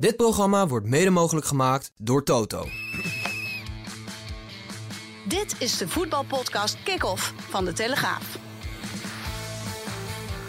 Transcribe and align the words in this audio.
Dit 0.00 0.16
programma 0.16 0.66
wordt 0.66 0.86
mede 0.86 1.10
mogelijk 1.10 1.46
gemaakt 1.46 1.92
door 1.96 2.24
Toto. 2.24 2.66
Dit 5.28 5.56
is 5.58 5.76
de 5.76 5.88
voetbalpodcast 5.88 6.82
Kick-Off 6.82 7.34
van 7.36 7.64
De 7.64 7.72
Telegraaf. 7.72 8.38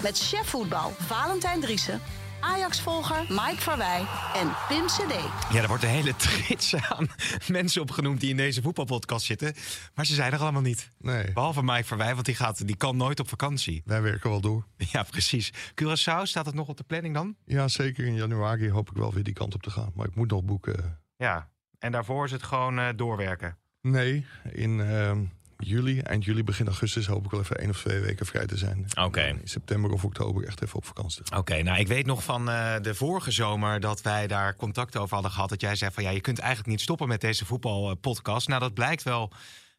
Met 0.02 0.18
chef 0.18 0.48
voetbal 0.48 0.92
Valentijn 0.98 1.60
Driessen, 1.60 2.02
Ajax-volger 2.42 3.26
Mike 3.30 3.62
Verwij 3.62 4.06
en 4.36 4.52
Pim 4.68 4.86
CD. 4.86 5.14
Ja, 5.52 5.62
er 5.62 5.68
wordt 5.68 5.84
een 5.84 5.90
hele 5.90 6.16
trits 6.16 6.76
aan 6.76 7.08
mensen 7.48 7.82
opgenoemd 7.82 8.20
die 8.20 8.30
in 8.30 8.38
deze 8.38 8.62
voetbalpodcast 8.62 9.26
zitten. 9.26 9.54
Maar 9.96 10.06
ze 10.06 10.14
zijn 10.14 10.32
er 10.32 10.40
allemaal 10.40 10.62
niet. 10.62 10.90
Nee, 10.98 11.32
Behalve 11.32 11.64
Mike 11.64 11.84
Verwij, 11.84 12.14
want 12.14 12.26
die, 12.26 12.36
gaat, 12.36 12.68
die 12.68 12.76
kan 12.76 12.98
nooit 12.98 13.20
op 13.20 13.30
vakantie. 13.30 13.82
wij 13.86 14.02
werken 14.02 14.30
wel 14.30 14.42
door. 14.42 14.68
Ja, 14.92 15.04
precies. 15.04 15.52
Curaçao, 15.54 16.22
staat 16.24 16.46
het 16.46 16.56
nog 16.56 16.68
op 16.68 16.78
de 16.78 16.84
planning 16.84 17.14
dan? 17.14 17.36
Ja, 17.46 17.68
zeker 17.68 18.06
in 18.06 18.16
januari 18.16 18.72
hoop 18.72 18.90
ik 18.90 18.98
wel 18.98 19.14
weer 19.14 19.24
die 19.24 19.34
kant 19.34 19.54
op 19.56 19.62
te 19.62 19.70
gaan. 19.70 19.92
Maar 19.96 20.08
ik 20.08 20.16
moet 20.16 20.30
nog 20.30 20.44
boeken. 20.44 21.00
Ja. 21.18 21.50
En 21.80 21.92
daarvoor 21.92 22.26
is 22.26 22.32
het 22.32 22.44
gewoon 22.44 22.80
eh, 22.80 22.88
doorwerken. 22.96 23.58
Nee, 23.82 24.26
in 24.52 24.80
ehm, 24.82 25.24
juli, 25.64 26.00
eind 26.00 26.26
juli, 26.26 26.44
begin 26.44 26.66
augustus 26.66 27.08
hoop 27.08 27.26
ik 27.26 27.32
wel 27.32 27.40
even 27.40 27.58
één 27.58 27.70
of 27.70 27.78
twee 27.80 28.00
weken 28.00 28.26
vrij 28.26 28.46
te 28.46 28.58
zijn. 28.58 28.86
Oké. 29.00 29.20
En 29.20 29.42
In 29.42 29.48
september 29.48 29.92
of 29.92 30.04
oktober 30.04 30.46
echt 30.48 30.64
even 30.64 30.76
op 30.76 30.86
vakantie. 30.86 31.24
Oké, 31.36 31.62
nou 31.62 31.80
ik 31.80 31.88
weet 31.88 32.06
nog 32.06 32.24
van 32.24 32.50
eh, 32.50 32.76
de 32.82 32.96
vorige 32.96 33.32
zomer 33.32 33.80
dat 33.80 34.02
wij 34.02 34.28
daar 34.28 34.56
contact 34.56 34.98
over 34.98 35.14
hadden 35.14 35.32
gehad. 35.32 35.50
Dat 35.50 35.62
jij 35.62 35.76
zei 35.76 35.92
van 35.92 36.04
ja, 36.04 36.10
je 36.10 36.22
kunt 36.22 36.40
eigenlijk 36.40 36.70
niet 36.70 36.82
stoppen 36.82 37.08
met 37.08 37.22
deze 37.22 37.46
voetbalpodcast. 37.46 38.48
Nou, 38.48 38.60
dat 38.60 38.74
blijkt 38.74 39.04
wel. 39.04 39.32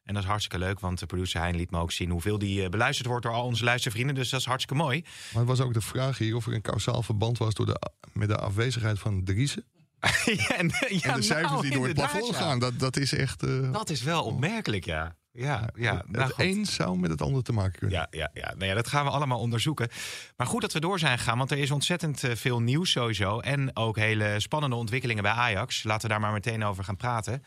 En 0.03 0.13
dat 0.13 0.23
is 0.23 0.29
hartstikke 0.29 0.65
leuk, 0.65 0.79
want 0.79 0.99
de 0.99 1.05
producer 1.05 1.41
Hein 1.41 1.55
liet 1.55 1.71
me 1.71 1.79
ook 1.79 1.91
zien 1.91 2.09
hoeveel 2.09 2.37
die 2.37 2.63
eh, 2.63 2.69
beluisterd 2.69 3.07
wordt 3.07 3.23
door 3.25 3.33
al 3.33 3.45
onze 3.45 3.63
luistervrienden. 3.63 4.15
Dus 4.15 4.29
dat 4.29 4.39
is 4.39 4.45
hartstikke 4.45 4.83
mooi. 4.83 5.01
Maar 5.01 5.41
het 5.41 5.49
was 5.57 5.61
ook 5.61 5.73
de 5.73 5.81
vraag 5.81 6.17
hier 6.17 6.35
of 6.35 6.45
er 6.47 6.53
een 6.53 6.61
kausaal 6.61 7.03
verband 7.03 7.37
was 7.37 7.53
door 7.53 7.65
de, 7.65 7.79
met 8.13 8.27
de 8.27 8.37
afwezigheid 8.37 8.99
van 8.99 9.23
Driessen. 9.23 9.63
ja, 10.25 10.57
en, 10.57 10.71
ja, 10.89 11.13
en 11.13 11.15
de 11.15 11.21
cijfers 11.21 11.51
nou, 11.51 11.61
die 11.61 11.71
door 11.71 11.85
het 11.85 11.93
plafond 11.93 12.27
ja. 12.27 12.33
gaan. 12.33 12.59
Dat, 12.59 12.79
dat 12.79 12.97
is 12.97 13.13
echt... 13.13 13.43
eh, 13.43 13.71
Dat 13.71 13.89
is 13.89 14.01
wel 14.03 14.23
opmerkelijk, 14.23 14.85
ja. 14.85 15.15
Ja, 15.35 15.69
ja. 15.75 15.97
het 15.97 16.11
nou 16.11 16.31
goed. 16.31 16.45
een 16.45 16.65
zou 16.65 16.97
met 16.97 17.09
het 17.09 17.21
ander 17.21 17.43
te 17.43 17.53
maken 17.53 17.79
kunnen. 17.79 17.97
Ja, 17.97 18.07
ja, 18.11 18.29
ja. 18.33 18.53
Nou 18.53 18.65
ja, 18.65 18.73
dat 18.73 18.87
gaan 18.87 19.05
we 19.05 19.11
allemaal 19.11 19.39
onderzoeken. 19.39 19.89
Maar 20.37 20.47
goed 20.47 20.61
dat 20.61 20.73
we 20.73 20.79
door 20.79 20.99
zijn 20.99 21.17
gegaan, 21.17 21.37
want 21.37 21.51
er 21.51 21.57
is 21.57 21.71
ontzettend 21.71 22.23
eh, 22.23 22.35
veel 22.35 22.59
nieuws 22.61 22.91
sowieso. 22.91 23.39
En 23.39 23.75
ook 23.75 23.97
hele 23.97 24.39
spannende 24.39 24.75
ontwikkelingen 24.75 25.23
bij 25.23 25.31
Ajax. 25.31 25.83
Laten 25.83 26.01
we 26.01 26.07
daar 26.07 26.19
maar 26.19 26.31
meteen 26.31 26.63
over 26.63 26.83
gaan 26.83 26.97
praten. 26.97 27.43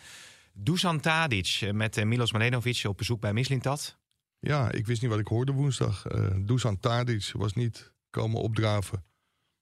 Dusan 0.53 1.01
Tadic 1.01 1.59
eh, 1.61 1.73
met 1.73 1.97
eh, 1.97 2.05
Milos 2.05 2.33
Malenovic 2.33 2.85
op 2.85 2.97
bezoek 2.97 3.21
bij 3.21 3.33
Mislintat. 3.33 3.99
Ja, 4.39 4.71
ik 4.71 4.87
wist 4.87 5.03
niet 5.03 5.11
wat 5.11 5.21
ik 5.21 5.27
hoorde 5.27 5.53
woensdag. 5.53 6.07
Eh 6.07 6.31
Dusan 6.39 6.81
Tadic 6.81 7.31
was 7.33 7.53
niet 7.53 7.93
komen 8.11 8.41
opdraven 8.41 9.05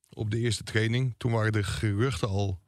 op 0.09 0.31
de 0.31 0.39
eerste 0.39 0.63
training. 0.63 1.15
Toen 1.17 1.33
waren 1.33 1.53
er 1.53 1.65
geruchten 1.65 2.29
al 2.29 2.61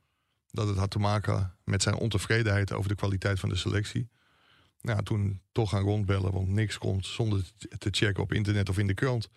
dat 0.50 0.68
het 0.68 0.76
had 0.76 0.90
te 0.90 0.98
maken 0.98 1.56
met 1.64 1.82
zijn 1.82 1.94
ontevredenheid 1.94 2.72
over 2.72 2.88
de 2.88 2.94
kwaliteit 2.94 3.40
van 3.40 3.48
de 3.48 3.56
selectie. 3.56 4.08
Nou, 4.86 5.02
toen 5.02 5.40
toch 5.52 5.70
gaan 5.70 5.82
rondbellen, 5.82 6.32
want 6.32 6.48
niks 6.48 6.78
komt 6.78 7.06
zonder 7.06 7.52
te 7.78 7.88
checken 7.90 8.22
op 8.22 8.32
internet 8.32 8.68
of 8.68 8.78
in 8.78 8.86
de 8.86 8.94
krant. 8.94 9.28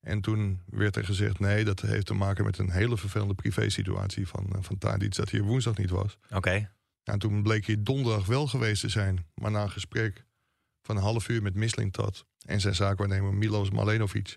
En 0.00 0.20
toen 0.20 0.60
werd 0.66 0.96
er 0.96 1.04
gezegd, 1.04 1.38
nee, 1.38 1.64
dat 1.64 1.80
heeft 1.80 2.06
te 2.06 2.14
maken 2.14 2.44
met 2.44 2.58
een 2.58 2.70
hele 2.70 2.96
vervelende 2.96 3.34
privésituatie 3.34 4.28
van, 4.28 4.46
eh, 4.52 4.58
van 4.62 4.78
Tadic, 4.78 5.14
dat 5.14 5.30
hij 5.30 5.40
er 5.40 5.46
woensdag 5.46 5.76
niet 5.76 5.90
was. 5.90 6.18
Oké. 6.30 6.70
En 7.04 7.18
toen 7.18 7.42
bleek 7.42 7.66
hij 7.66 7.76
donderdag 7.82 8.26
wel 8.26 8.46
geweest 8.46 8.80
te 8.80 8.88
zijn. 8.88 9.26
Maar 9.34 9.50
na 9.50 9.62
een 9.62 9.70
gesprek 9.70 10.24
van 10.82 10.96
een 10.96 11.02
half 11.02 11.28
uur 11.28 11.42
met 11.42 11.54
Mislintat 11.54 12.26
en 12.46 12.60
zijn 12.60 12.74
zaakwaarnemer 12.74 13.34
Milos 13.34 13.70
Malenovic... 13.70 14.36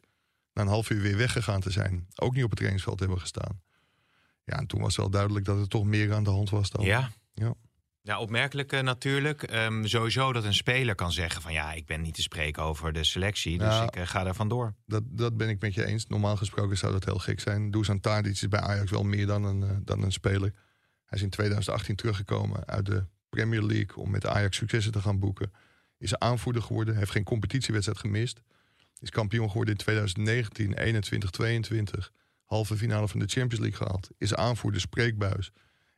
na 0.54 0.62
een 0.62 0.68
half 0.68 0.90
uur 0.90 1.02
weer 1.02 1.18
weggegaan 1.18 1.62
te 1.62 1.72
zijn. 1.72 2.08
Ook 2.16 2.34
niet 2.34 2.44
op 2.44 2.50
het 2.50 2.58
trainingsveld 2.58 3.00
hebben 3.00 3.20
gestaan. 3.20 3.62
Ja, 4.44 4.58
en 4.58 4.68
toen 4.68 4.82
was 4.82 4.96
wel 4.96 5.10
duidelijk 5.10 5.46
dat 5.46 5.60
er 5.60 5.68
toch 5.68 5.86
meer 5.86 6.14
aan 6.14 6.24
de 6.24 6.30
hand 6.30 6.50
was 6.50 6.70
dan... 6.70 6.86
Ja. 6.86 7.12
Ja. 8.06 8.20
Opmerkelijk 8.20 8.72
eh, 8.72 8.82
natuurlijk. 8.82 9.44
Ehm, 9.44 9.86
sowieso 9.86 10.34
dat 10.34 10.44
een 10.44 10.54
speler 10.54 10.96
kan 10.96 11.12
zeggen 11.12 11.42
van 11.42 11.54
ja, 11.54 11.74
ik 11.74 11.86
ben 11.86 12.02
niet 12.02 12.14
te 12.14 12.22
spreken 12.22 12.64
over 12.64 12.94
de 12.94 13.04
selectie. 13.04 13.58
Dus 13.58 13.82
ik 13.82 13.96
eh, 13.96 14.08
ga 14.08 14.26
er 14.26 14.36
vandoor. 14.36 14.74
Dat, 14.86 15.04
dat 15.06 15.38
ben 15.38 15.50
ik 15.50 15.62
met 15.62 15.74
je 15.74 15.86
eens. 15.86 16.08
Normaal 16.08 16.36
gesproken 16.36 16.78
zou 16.78 16.92
dat 16.92 17.06
heel 17.06 17.18
gek 17.18 17.40
zijn. 17.40 17.72
Dusan 17.72 18.00
Tadic 18.00 18.32
is 18.32 18.48
bij 18.48 18.60
Ajax 18.60 18.92
wel 18.92 19.04
meer 19.04 19.26
dan 19.28 19.44
een, 19.44 19.64
eh, 19.64 19.70
dan 19.84 20.04
een 20.04 20.12
speler. 20.12 20.54
Hij 21.06 21.18
is 21.18 21.22
in 21.22 21.30
2018 21.30 21.96
teruggekomen 21.96 22.68
uit 22.68 22.86
de 22.86 23.06
Premier 23.30 23.64
League... 23.64 23.96
om 23.96 24.10
met 24.10 24.26
Ajax 24.26 24.58
successen 24.58 24.92
te 24.92 25.02
gaan 25.02 25.20
boeken. 25.20 25.52
Is 25.98 26.18
aanvoerder 26.18 26.62
geworden, 26.62 26.98
heeft 26.98 27.12
geen 27.12 27.24
competitiewedstrijd 27.24 28.00
gemist. 28.00 28.42
Is 29.00 29.10
kampioen 29.10 29.48
geworden 29.48 29.74
in 29.74 29.80
2019, 29.80 30.74
21, 30.74 31.30
22. 31.30 32.12
Halve 32.44 32.78
finale 32.78 33.08
van 33.08 33.20
de 33.20 33.28
Champions 33.28 33.60
League 33.64 33.78
gehaald. 33.78 34.10
Is 34.18 34.36
aanvoerder, 34.36 34.82
spreekbuis. 34.82 35.52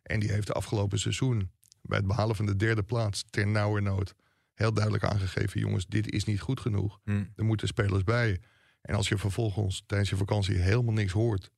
En 0.04 0.20
die 0.20 0.32
heeft 0.32 0.48
de 0.48 0.54
afgelopen 0.54 1.00
seizoen... 1.00 1.52
bij 1.88 1.98
het 1.98 2.08
behalen 2.08 2.36
van 2.36 2.46
de 2.46 2.56
derde 2.56 2.84
plaats, 2.84 3.24
ter 3.30 3.48
nauwernood... 3.48 4.16
heel 4.54 4.74
duidelijk 4.74 5.04
aangegeven... 5.04 5.60
jongens, 5.60 5.86
dit 5.86 6.12
is 6.12 6.24
niet 6.24 6.40
goed 6.40 6.60
genoeg. 6.60 7.00
Hm. 7.04 7.24
Er 7.36 7.46
moeten 7.46 7.68
spelers 7.68 8.04
bij. 8.04 8.42
En 8.82 8.96
als 8.96 9.08
je 9.08 9.18
vervolgens 9.18 9.84
tijdens 9.86 10.10
je 10.10 10.16
vakantie 10.16 10.56
helemaal 10.56 10.94
niks 10.94 11.12
hoort... 11.12 11.52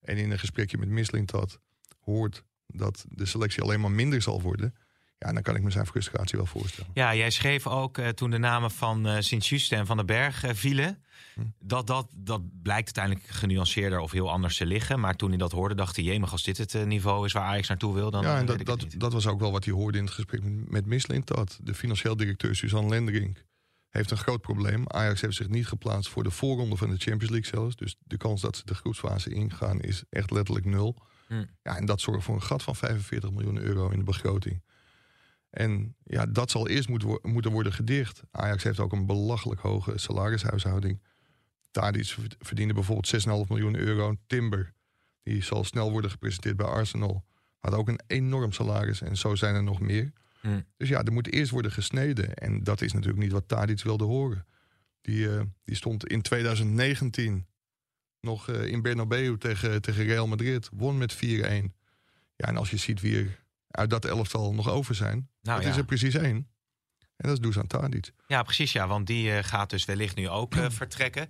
en 0.00 0.16
in 0.16 0.30
een 0.30 0.38
gesprekje 0.38 0.78
met 0.78 0.88
Mislintat 0.88 1.60
hoort 2.00 2.44
dat 2.66 3.04
de 3.08 3.26
selectie 3.26 3.62
alleen 3.62 3.80
maar 3.80 3.90
minder 3.90 4.22
zal 4.22 4.42
worden... 4.42 4.74
ja, 5.26 5.32
dan 5.32 5.42
kan 5.42 5.56
ik 5.56 5.62
me 5.62 5.70
zijn 5.70 5.86
frustratie 5.86 6.38
wel 6.38 6.46
voorstellen. 6.46 6.90
Ja, 6.94 7.14
jij 7.14 7.30
schreef 7.30 7.66
ook 7.66 7.98
eh, 7.98 8.08
toen 8.08 8.30
de 8.30 8.38
namen 8.38 8.70
van 8.70 9.06
eh 9.06 9.16
Sint-Juste 9.20 9.76
en 9.76 9.86
Van 9.86 9.96
den 9.96 10.06
Berg 10.06 10.44
eh, 10.44 10.50
vielen. 10.54 11.02
Hm. 11.34 11.40
Dat, 11.60 11.86
dat, 11.86 12.06
dat 12.16 12.40
blijkt 12.62 12.96
uiteindelijk 12.96 13.26
genuanceerder 13.26 13.98
of 13.98 14.10
heel 14.12 14.30
anders 14.30 14.56
te 14.56 14.66
liggen. 14.66 15.00
Maar 15.00 15.16
toen 15.16 15.28
hij 15.28 15.38
dat 15.38 15.52
hoorde, 15.52 15.74
dacht 15.74 15.96
hij: 15.96 16.04
jemig, 16.04 16.32
als 16.32 16.42
dit 16.42 16.58
het 16.58 16.86
niveau 16.86 17.26
is 17.26 17.32
waar 17.32 17.44
Ajax 17.44 17.68
naartoe 17.68 17.94
wil, 17.94 18.10
dan. 18.10 18.22
ja, 18.22 18.38
en 18.38 18.46
dat, 18.46 18.64
dat, 18.64 18.86
dat 18.96 19.12
was 19.12 19.26
ook 19.26 19.40
wel 19.40 19.52
wat 19.52 19.64
hij 19.64 19.74
hoorde 19.74 19.98
in 19.98 20.04
het 20.04 20.12
gesprek 20.12 20.42
met, 20.42 20.70
met 20.70 20.86
Mislintat. 20.86 21.58
De 21.62 21.74
financieel 21.74 22.16
directeur 22.16 22.56
Suzanne 22.56 22.88
Lenderink 22.88 23.44
heeft 23.88 24.10
een 24.10 24.16
groot 24.16 24.40
probleem. 24.40 24.84
Ajax 24.86 25.20
heeft 25.20 25.36
zich 25.36 25.48
niet 25.48 25.66
geplaatst 25.66 26.10
voor 26.10 26.22
de 26.22 26.30
voorronde 26.30 26.76
van 26.76 26.90
de 26.90 26.96
Champions 26.96 27.30
League 27.30 27.50
zelfs. 27.50 27.76
Dus 27.76 27.96
de 28.04 28.16
kans 28.16 28.40
dat 28.40 28.56
ze 28.56 28.62
de 28.64 28.74
groepsfase 28.74 29.30
ingaan 29.30 29.80
is 29.80 30.02
echt 30.10 30.30
letterlijk 30.30 30.66
nul. 30.66 30.96
Hm. 31.28 31.44
Ja, 31.62 31.76
en 31.76 31.86
dat 31.86 32.00
zorgt 32.00 32.24
voor 32.24 32.34
een 32.34 32.42
gat 32.42 32.62
van 32.62 32.76
45 32.76 33.30
miljoen 33.30 33.58
euro 33.58 33.88
in 33.88 33.98
de 33.98 34.04
begroting. 34.04 34.62
En 35.52 35.96
ja, 36.04 36.26
dat 36.26 36.50
zal 36.50 36.68
eerst 36.68 36.88
moet 36.88 37.02
wo- 37.02 37.18
moeten 37.22 37.50
worden 37.52 37.72
gedicht. 37.72 38.22
Ajax 38.30 38.62
heeft 38.62 38.80
ook 38.80 38.92
een 38.92 39.06
belachelijk 39.06 39.60
hoge 39.60 39.98
salarishuishouding. 39.98 41.02
Tadic 41.70 42.06
verd- 42.06 42.36
verdiende 42.38 42.74
bijvoorbeeld 42.74 43.06
6,5 43.06 43.48
miljoen 43.48 43.76
euro. 43.76 44.14
Timber, 44.26 44.72
die 45.22 45.42
zal 45.42 45.64
snel 45.64 45.90
worden 45.90 46.10
gepresenteerd 46.10 46.56
bij 46.56 46.66
Arsenal. 46.66 47.24
Had 47.58 47.74
ook 47.74 47.88
een 47.88 48.00
enorm 48.06 48.52
salaris 48.52 49.00
en 49.02 49.16
zo 49.16 49.34
zijn 49.34 49.54
er 49.54 49.62
nog 49.62 49.80
meer. 49.80 50.12
Hm. 50.40 50.60
Dus 50.76 50.88
ja, 50.88 51.02
er 51.02 51.12
moet 51.12 51.32
eerst 51.32 51.50
worden 51.50 51.72
gesneden. 51.72 52.34
En 52.34 52.64
dat 52.64 52.80
is 52.80 52.92
natuurlijk 52.92 53.22
niet 53.22 53.32
wat 53.32 53.48
Tadic 53.48 53.82
wilde 53.82 54.04
horen. 54.04 54.46
Die, 55.00 55.30
eh, 55.36 55.42
die 55.64 55.76
stond 55.76 56.06
in 56.06 56.22
2019 56.22 57.46
nog 58.20 58.48
eh, 58.48 58.66
in 58.66 58.82
Bernabeu 58.82 59.36
tegen, 59.38 59.82
tegen 59.82 60.04
Real 60.04 60.26
Madrid. 60.26 60.68
Won 60.72 60.98
met 60.98 61.14
4-1. 61.14 61.74
Ja, 62.36 62.46
en 62.48 62.56
als 62.56 62.70
je 62.70 62.76
ziet 62.76 63.00
wie 63.00 63.16
er 63.18 63.44
uit 63.70 63.90
dat 63.90 64.04
elftal 64.04 64.54
nog 64.54 64.68
over 64.70 64.94
zijn. 64.94 65.30
Nou, 65.42 65.56
dat 65.56 65.64
ja. 65.66 65.70
is 65.70 65.76
er 65.76 65.84
precies 65.84 66.14
één. 66.14 66.36
En 67.16 67.28
dat 67.28 67.32
is 67.32 67.38
Dusan 67.38 67.66
Tadic. 67.66 68.12
Ja, 68.26 68.42
precies. 68.42 68.72
Ja, 68.72 68.86
want 68.86 69.06
die 69.06 69.32
eh, 69.32 69.44
gaat 69.44 69.70
dus 69.70 69.84
wellicht 69.84 70.16
nu 70.16 70.28
ook 70.28 70.54
eh, 70.54 70.70
vertrekken. 70.70 71.28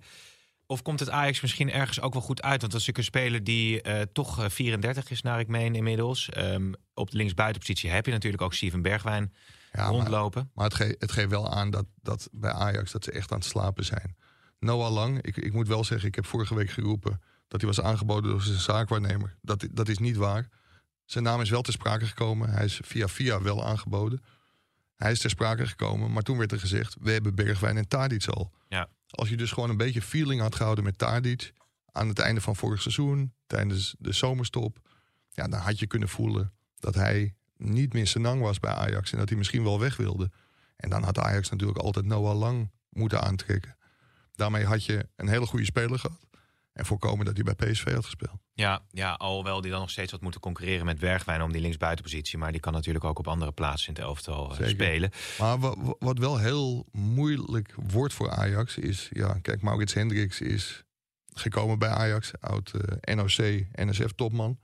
Of 0.65 0.81
komt 0.81 0.99
het 0.99 1.09
Ajax 1.09 1.41
misschien 1.41 1.71
ergens 1.71 2.01
ook 2.01 2.13
wel 2.13 2.21
goed 2.21 2.41
uit? 2.41 2.61
Want 2.61 2.71
dat 2.71 2.81
is 2.81 2.87
natuurlijk 2.87 2.97
een 3.15 3.21
speler 3.21 3.43
die 3.43 3.81
eh, 3.81 4.01
toch 4.13 4.39
eh, 4.43 4.49
34 4.49 5.09
is, 5.09 5.21
naar 5.21 5.39
ik 5.39 5.47
meen 5.47 5.75
inmiddels. 5.75 6.29
Ehm, 6.29 6.73
op 6.93 7.11
de 7.11 7.17
linksbuitenpositie 7.17 7.89
heb 7.89 8.05
je 8.05 8.11
natuurlijk 8.11 8.41
ook 8.41 8.53
Steven 8.53 8.81
Bergwijn 8.81 9.33
Ja, 9.71 9.81
maar, 9.81 9.89
rondlopen. 9.89 10.51
maar 10.53 10.65
het, 10.65 10.73
ge- 10.73 10.95
het 10.99 11.11
geeft 11.11 11.29
wel 11.29 11.51
aan 11.51 11.69
dat, 11.69 11.85
dat 12.01 12.29
bij 12.31 12.51
Ajax 12.51 12.91
dat 12.91 13.03
ze 13.03 13.11
echt 13.11 13.31
aan 13.31 13.37
het 13.37 13.47
slapen 13.47 13.85
zijn. 13.85 14.15
Noah 14.59 14.91
Lang, 14.93 15.21
ik, 15.21 15.37
ik 15.37 15.53
moet 15.53 15.67
wel 15.67 15.83
zeggen, 15.83 16.07
ik 16.07 16.15
heb 16.15 16.25
vorige 16.25 16.55
week 16.55 16.69
geroepen 16.69 17.21
dat 17.47 17.61
hij 17.61 17.69
was 17.69 17.81
aangeboden 17.81 18.31
door 18.31 18.41
zijn 18.41 18.59
zaakwaarnemer. 18.59 19.35
Dat, 19.41 19.67
dat 19.71 19.87
is 19.89 19.97
niet 19.97 20.15
waar. 20.15 20.47
Zijn 21.05 21.23
naam 21.23 21.41
is 21.41 21.49
wel 21.49 21.61
ter 21.61 21.73
sprake 21.73 22.05
gekomen. 22.05 22.49
Hij 22.49 22.65
is 22.65 22.79
via 22.83 23.07
via 23.07 23.41
wel 23.41 23.65
aangeboden. 23.65 24.23
Hij 24.95 25.11
is 25.11 25.19
ter 25.19 25.29
sprake 25.29 25.67
gekomen, 25.67 26.11
maar 26.11 26.23
toen 26.23 26.37
werd 26.37 26.51
er 26.51 26.59
gezegd: 26.59 26.95
we 26.99 27.11
hebben 27.11 27.35
Bergwijn 27.35 27.77
en 27.77 27.87
Tadic 27.87 28.27
al. 28.27 28.51
Ja. 28.67 28.89
Als 29.09 29.29
je 29.29 29.37
dus 29.37 29.51
gewoon 29.51 29.69
een 29.69 29.77
beetje 29.77 30.01
feeling 30.01 30.41
had 30.41 30.55
gehouden 30.55 30.83
met 30.83 30.97
Tadic 30.97 31.53
aan 31.91 32.07
het 32.07 32.19
einde 32.19 32.41
van 32.41 32.55
vorig 32.55 32.81
seizoen, 32.81 33.33
tijdens 33.47 33.95
de 33.99 34.11
zomerstop, 34.11 34.79
ja, 35.29 35.47
dan 35.47 35.59
had 35.59 35.79
je 35.79 35.87
kunnen 35.87 36.09
voelen 36.09 36.53
dat 36.79 36.95
hij 36.95 37.35
niet 37.57 37.93
meer 37.93 38.07
senang 38.07 38.41
was 38.41 38.59
bij 38.59 38.73
Ajax 38.73 39.11
en 39.11 39.17
dat 39.17 39.29
hij 39.29 39.37
misschien 39.37 39.63
wel 39.63 39.79
weg 39.79 39.97
wilde. 39.97 40.31
En 40.75 40.89
dan 40.89 41.03
had 41.03 41.19
Ajax 41.19 41.49
natuurlijk 41.49 41.79
altijd 41.79 42.05
Noah 42.05 42.37
Lang 42.37 42.71
moeten 42.89 43.21
aantrekken. 43.21 43.77
Daarmee 44.35 44.65
had 44.65 44.85
je 44.85 45.07
een 45.15 45.27
hele 45.27 45.45
goede 45.45 45.65
speler 45.65 45.99
gehad 45.99 46.27
en 46.73 46.85
voorkomen 46.85 47.25
dat 47.25 47.35
hij 47.37 47.55
bij 47.55 47.71
PSV 47.71 47.93
had 47.93 48.05
gespeeld. 48.05 48.37
Ja, 48.53 48.81
ja, 48.91 49.11
alhoewel 49.13 49.61
die 49.61 49.71
dan 49.71 49.79
nog 49.79 49.89
steeds 49.89 50.11
wat 50.11 50.21
moeten 50.21 50.41
concurreren 50.41 50.85
met 50.85 50.99
Bergwijn 50.99 51.41
om 51.41 51.51
die 51.51 51.61
linksbuitenpositie. 51.61 52.37
Maar 52.37 52.51
die 52.51 52.61
kan 52.61 52.73
natuurlijk 52.73 53.05
ook 53.05 53.19
op 53.19 53.27
andere 53.27 53.51
plaatsen 53.51 53.87
in 53.87 53.93
het 53.93 54.03
elftal 54.03 54.49
eh, 54.49 54.55
Zeker. 54.55 54.69
spelen. 54.71 55.11
Maar 55.39 55.59
wa- 55.59 55.75
wa- 55.77 55.95
wat 55.99 56.17
wel 56.17 56.37
heel 56.37 56.85
moeilijk 56.91 57.73
wordt 57.75 58.13
voor 58.13 58.29
Ajax 58.31 58.77
is... 58.77 59.09
Ja, 59.11 59.33
kijk, 59.41 59.61
Maurits 59.61 59.93
Hendricks 59.93 60.41
is 60.41 60.83
gekomen 61.33 61.79
bij 61.79 61.89
Ajax. 61.89 62.31
Oud 62.39 62.71
eh, 63.03 63.15
NOC, 63.15 63.65
NSF-topman. 63.75 64.59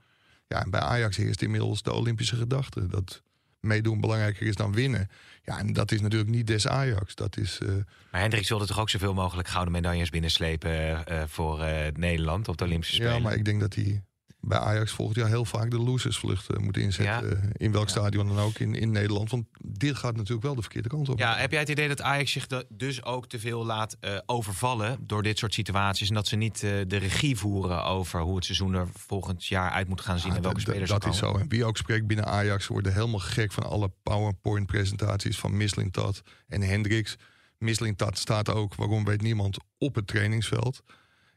Ja, 0.46 0.62
en 0.64 0.70
bij 0.70 0.80
Ajax 0.80 1.16
heerst 1.16 1.42
inmiddels 1.42 1.82
de 1.82 1.92
Olympische 1.92 2.36
gedachte. 2.36 2.86
Dat 2.86 3.22
meedoen 3.60 4.00
belangrijker 4.00 4.46
is 4.46 4.54
dan 4.54 4.72
winnen. 4.72 5.08
Ja, 5.42 5.58
en 5.58 5.72
dat 5.72 5.92
is 5.92 6.00
natuurlijk 6.00 6.30
niet 6.30 6.46
des 6.46 6.66
Ajax. 6.66 7.14
Dat 7.14 7.36
is, 7.36 7.60
uh... 7.62 7.68
Maar 8.10 8.20
Hendricks 8.20 8.48
wilde 8.48 8.66
toch 8.66 8.80
ook 8.80 8.90
zoveel 8.90 9.14
mogelijk 9.14 9.48
gouden 9.48 9.72
medailles 9.72 10.10
binnenslepen 10.10 11.04
uh, 11.10 11.22
voor 11.26 11.60
uh, 11.60 11.86
Nederland 11.92 12.48
op 12.48 12.56
de 12.56 12.64
Olympische 12.64 12.94
Spelen? 12.94 13.14
Ja, 13.14 13.18
maar 13.18 13.34
ik 13.34 13.44
denk 13.44 13.60
dat 13.60 13.74
hij 13.74 14.02
bij 14.40 14.58
Ajax 14.58 14.92
volgend 14.92 15.16
jaar 15.18 15.28
heel 15.28 15.44
vaak 15.44 15.70
de 15.70 15.78
losersvlucht 15.78 16.58
moet 16.58 16.76
inzetten. 16.76 17.52
in 17.56 17.72
welk 17.72 17.88
stadion 17.88 18.28
dan 18.28 18.38
ook 18.38 18.58
in, 18.58 18.74
in 18.74 18.90
Nederland. 18.90 19.30
Want 19.30 19.46
dit 19.58 19.96
gaat 19.96 20.16
natuurlijk 20.16 20.42
wel 20.42 20.54
de 20.54 20.60
verkeerde 20.60 20.88
kant 20.88 21.08
op. 21.08 21.18
Ja, 21.18 21.36
heb 21.36 21.50
jij 21.50 21.60
het 21.60 21.68
idee 21.68 21.88
dat 21.88 22.02
Ajax 22.02 22.32
zich 22.32 22.46
dus 22.68 23.04
ook 23.04 23.26
te 23.26 23.38
veel 23.38 23.64
laat 23.64 23.96
uh, 24.00 24.18
overvallen 24.26 24.98
door 25.00 25.22
dit 25.22 25.38
soort 25.38 25.54
situaties? 25.54 26.08
En 26.08 26.14
dat 26.14 26.26
ze 26.26 26.36
niet 26.36 26.62
uh, 26.62 26.70
de 26.86 26.96
regie 26.96 27.36
voeren 27.36 27.84
over 27.84 28.20
hoe 28.20 28.36
het 28.36 28.44
seizoen 28.44 28.74
er 28.74 28.88
volgend 28.92 29.46
jaar 29.46 29.70
uit 29.70 29.88
moet 29.88 30.00
gaan 30.00 30.18
zien 30.18 30.34
en 30.34 30.42
welke 30.42 30.60
spelers 30.60 30.90
Dat 30.90 31.06
is 31.06 31.16
zo. 31.16 31.36
En 31.36 31.48
wie 31.48 31.64
ook 31.64 31.76
spreekt 31.76 32.06
binnen 32.06 32.26
Ajax 32.26 32.66
worden 32.66 32.92
helemaal 32.92 33.18
gek 33.18 33.52
van 33.52 33.62
alle 33.62 33.92
PowerPoint-presentaties 34.02 35.38
van 35.38 35.56
Mislintat 35.56 36.22
en 36.48 36.62
Hendricks. 36.62 37.16
Mislintat 37.58 38.18
staat 38.18 38.48
ook, 38.48 38.74
waarom 38.74 39.04
weet 39.04 39.22
niemand, 39.22 39.58
op 39.78 39.94
het 39.94 40.06
trainingsveld. 40.06 40.82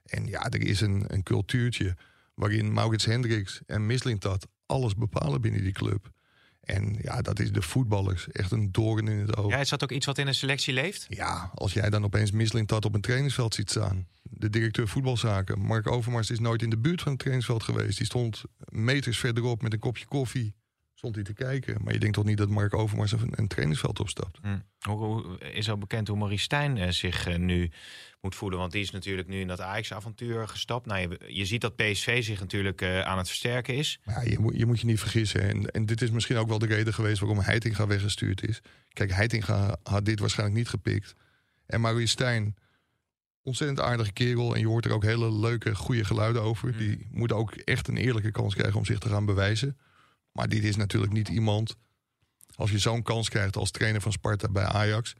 En 0.06 0.28
ja, 0.28 0.50
er 0.50 0.62
is 0.62 0.82
een, 0.82 1.04
een 1.08 1.24
cultuurtje 1.24 1.96
waarin 2.34 2.74
Maurits 2.74 3.06
Hendricks 3.06 3.62
en 3.66 3.86
Mislintat 3.86 4.48
alles 4.66 4.96
bepalen 4.96 5.42
binnen 5.42 5.64
die 5.64 5.72
club. 5.72 6.12
En 6.64 6.98
ja, 7.02 7.22
dat 7.22 7.40
is 7.40 7.52
de 7.52 7.62
voetballers. 7.62 8.28
Echt 8.32 8.52
een 8.52 8.72
doorn 8.72 9.08
in 9.08 9.18
het 9.18 9.38
oog. 9.38 9.52
Ja, 9.52 9.58
is 9.58 9.70
dat 9.70 9.84
ook 9.84 9.92
iets 9.92 10.06
wat 10.06 10.18
in 10.18 10.28
een 10.28 10.36
selectie 10.36 10.74
leeft? 10.74 11.06
Ja, 11.10 11.52
als 11.54 11.74
jij 11.74 11.90
dan 11.90 12.04
opeens 12.04 12.32
Mislintat 12.32 12.86
op 12.86 12.94
een 12.94 13.02
trainingsveld 13.02 13.54
ziet 13.54 13.70
staan. 13.70 14.08
De 14.22 14.50
directeur 14.50 14.88
voetbalzaken, 14.88 15.60
Mark 15.60 15.88
Overmars, 15.88 16.30
is 16.30 16.40
nooit 16.40 16.62
in 16.62 16.70
de 16.70 16.78
buurt 16.78 17.02
van 17.02 17.12
het 17.12 17.20
trainingsveld 17.20 17.64
geweest. 17.64 17.98
Die 17.98 18.06
stond 18.06 18.44
meters 18.58 19.20
verderop 19.20 19.62
met 19.62 19.74
een 19.74 19.80
kopje 19.80 20.06
koffie 20.06 20.56
stond 21.04 21.16
hij 21.16 21.36
te 21.36 21.44
kijken. 21.44 21.78
Maar 21.84 21.94
je 21.94 22.00
denkt 22.00 22.16
toch 22.16 22.26
niet 22.26 22.38
dat 22.38 22.50
Mark 22.50 22.74
Overmars 22.74 23.12
een, 23.12 23.34
een 23.36 23.48
trainingsveld 23.48 24.00
opstapt? 24.00 24.40
Hm. 24.42 24.58
Hoe, 24.80 25.38
is 25.40 25.70
al 25.70 25.78
bekend 25.78 26.08
hoe 26.08 26.18
Maurice 26.18 26.44
Stijn 26.44 26.78
uh, 26.78 26.90
zich 26.90 27.28
uh, 27.28 27.36
nu 27.36 27.72
moet 28.22 28.36
voelen? 28.36 28.60
Want 28.60 28.72
die 28.72 28.82
is 28.82 28.92
natuurlijk 28.92 29.28
nu 29.28 29.40
in 29.40 29.48
dat 29.48 29.62
Ajax-avontuur 29.62 30.48
gestapt. 30.48 30.86
Nou, 30.86 31.02
je, 31.02 31.20
je, 31.28 31.46
ziet 31.46 31.62
dat 31.62 31.76
PSV 31.76 32.24
zich 32.24 32.40
natuurlijk 32.40 32.82
uh, 32.82 33.02
aan 33.02 33.18
het 33.18 33.28
versterken 33.28 33.76
is. 33.76 34.00
Ja, 34.06 34.22
je, 34.22 34.40
moet, 34.40 34.58
je 34.58 34.66
moet 34.66 34.80
je 34.80 34.86
niet 34.86 35.00
vergissen. 35.00 35.42
En, 35.42 35.72
en 35.72 35.86
dit 35.86 36.02
is 36.02 36.12
misschien 36.12 36.38
ook 36.38 36.48
wel 36.48 36.60
de 36.60 36.66
reden 36.66 36.94
geweest 36.94 37.20
waarom 37.20 37.40
Heitinga 37.40 37.88
weggestuurd 37.88 38.48
is. 38.48 38.62
Kijk, 38.94 39.12
Heitinga 39.12 39.78
had 39.84 40.06
dit 40.06 40.20
waarschijnlijk 40.20 40.58
niet 40.58 40.70
gepikt. 40.70 41.16
En 41.66 41.82
Maurice 41.82 42.08
Stijn, 42.08 42.56
ontzettend 43.42 43.80
aardige 43.80 44.14
kerel. 44.14 44.54
En 44.54 44.60
je 44.60 44.68
hoort 44.68 44.86
er 44.86 44.94
ook 44.94 45.04
hele 45.04 45.32
leuke, 45.32 45.76
goede 45.76 46.06
geluiden 46.06 46.42
over. 46.42 46.72
Hm. 46.72 46.78
Die 46.78 47.08
moet 47.12 47.32
ook 47.32 47.52
echt 47.52 47.88
een 47.88 47.98
eerlijke 47.98 48.32
kans 48.32 48.56
krijgen 48.56 48.78
om 48.78 48.86
zich 48.86 49.00
te 49.00 49.10
gaan 49.10 49.26
bewijzen. 49.26 49.78
Maar 50.34 50.50
dit 50.50 50.64
is 50.64 50.76
natuurlijk 50.76 51.14
niet 51.14 51.30
iemand. 51.30 51.76
Als 52.56 52.72
je 52.72 52.80
zo'n 52.80 53.04
kans 53.04 53.30
krijgt 53.30 53.56
als 53.56 53.72
trainer 53.72 54.02
van 54.02 54.12
Sparta 54.12 54.48
bij 54.48 54.66
Ajax. 54.66 55.14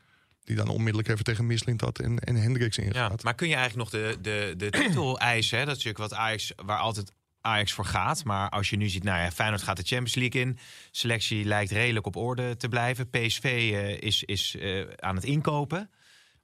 Die 0.44 0.56
dan 0.56 0.68
onmiddellijk 0.68 1.08
even 1.08 1.24
tegen 1.24 1.46
Misling 1.46 1.82
had 1.82 2.00
en, 2.00 2.20
en 2.20 2.36
Hendricks 2.36 2.78
ingaat. 2.78 3.12
Ja, 3.12 3.18
maar 3.24 3.36
kun 3.36 3.48
je 3.48 3.56
eigenlijk 3.56 3.92
nog 3.92 4.02
de, 4.02 4.18
de, 4.22 4.54
de 4.58 4.70
titel 4.80 5.20
eisen? 5.20 5.58
Hè? 5.58 5.66
Dat 5.66 5.78
is 5.78 5.84
natuurlijk 5.84 6.12
wat 6.12 6.20
Ajax, 6.20 6.54
waar 6.66 6.78
altijd 6.78 7.12
Ajax 7.42 7.74
voor 7.74 7.86
gaat. 7.86 8.24
Maar 8.24 8.50
als 8.50 8.70
je 8.70 8.78
nu 8.78 8.90
ziet, 8.90 9.04
nou 9.04 9.20
ja, 9.20 9.32
Feyenoord 9.32 9.62
gaat 9.62 9.78
de 9.78 9.84
Champions 9.84 10.16
League 10.16 10.42
in. 10.42 10.58
Selectie 10.92 11.46
lijkt 11.46 11.72
redelijk 11.72 12.06
op 12.06 12.16
orde 12.16 12.58
te 12.58 12.68
blijven. 12.68 13.10
PSV 13.10 13.44
uh, 13.44 13.92
eh, 13.92 14.02
is, 14.02 14.24
is 14.24 14.56
uh, 14.56 14.88
aan 14.96 15.16
het 15.16 15.24
inkopen. 15.24 15.90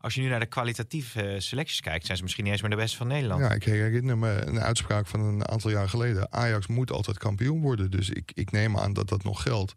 Als 0.01 0.13
je 0.15 0.21
nu 0.21 0.27
naar 0.27 0.39
de 0.39 0.45
kwalitatieve 0.45 1.35
selecties 1.37 1.79
kijkt, 1.79 2.05
zijn 2.05 2.17
ze 2.17 2.23
misschien 2.23 2.43
niet 2.43 2.53
eens 2.53 2.61
meer 2.61 2.71
de 2.71 2.77
beste 2.77 2.97
van 2.97 3.07
Nederland. 3.07 3.41
Ja, 3.41 3.51
ik 3.51 3.63
herinner 3.63 4.17
me 4.17 4.41
een 4.45 4.59
uitspraak 4.59 5.07
van 5.07 5.19
een 5.19 5.47
aantal 5.47 5.71
jaar 5.71 5.89
geleden. 5.89 6.31
Ajax 6.31 6.67
moet 6.67 6.91
altijd 6.91 7.17
kampioen 7.17 7.61
worden. 7.61 7.91
Dus 7.91 8.09
ik, 8.09 8.31
ik 8.33 8.51
neem 8.51 8.77
aan 8.77 8.93
dat 8.93 9.09
dat 9.09 9.23
nog 9.23 9.41
geldt. 9.41 9.73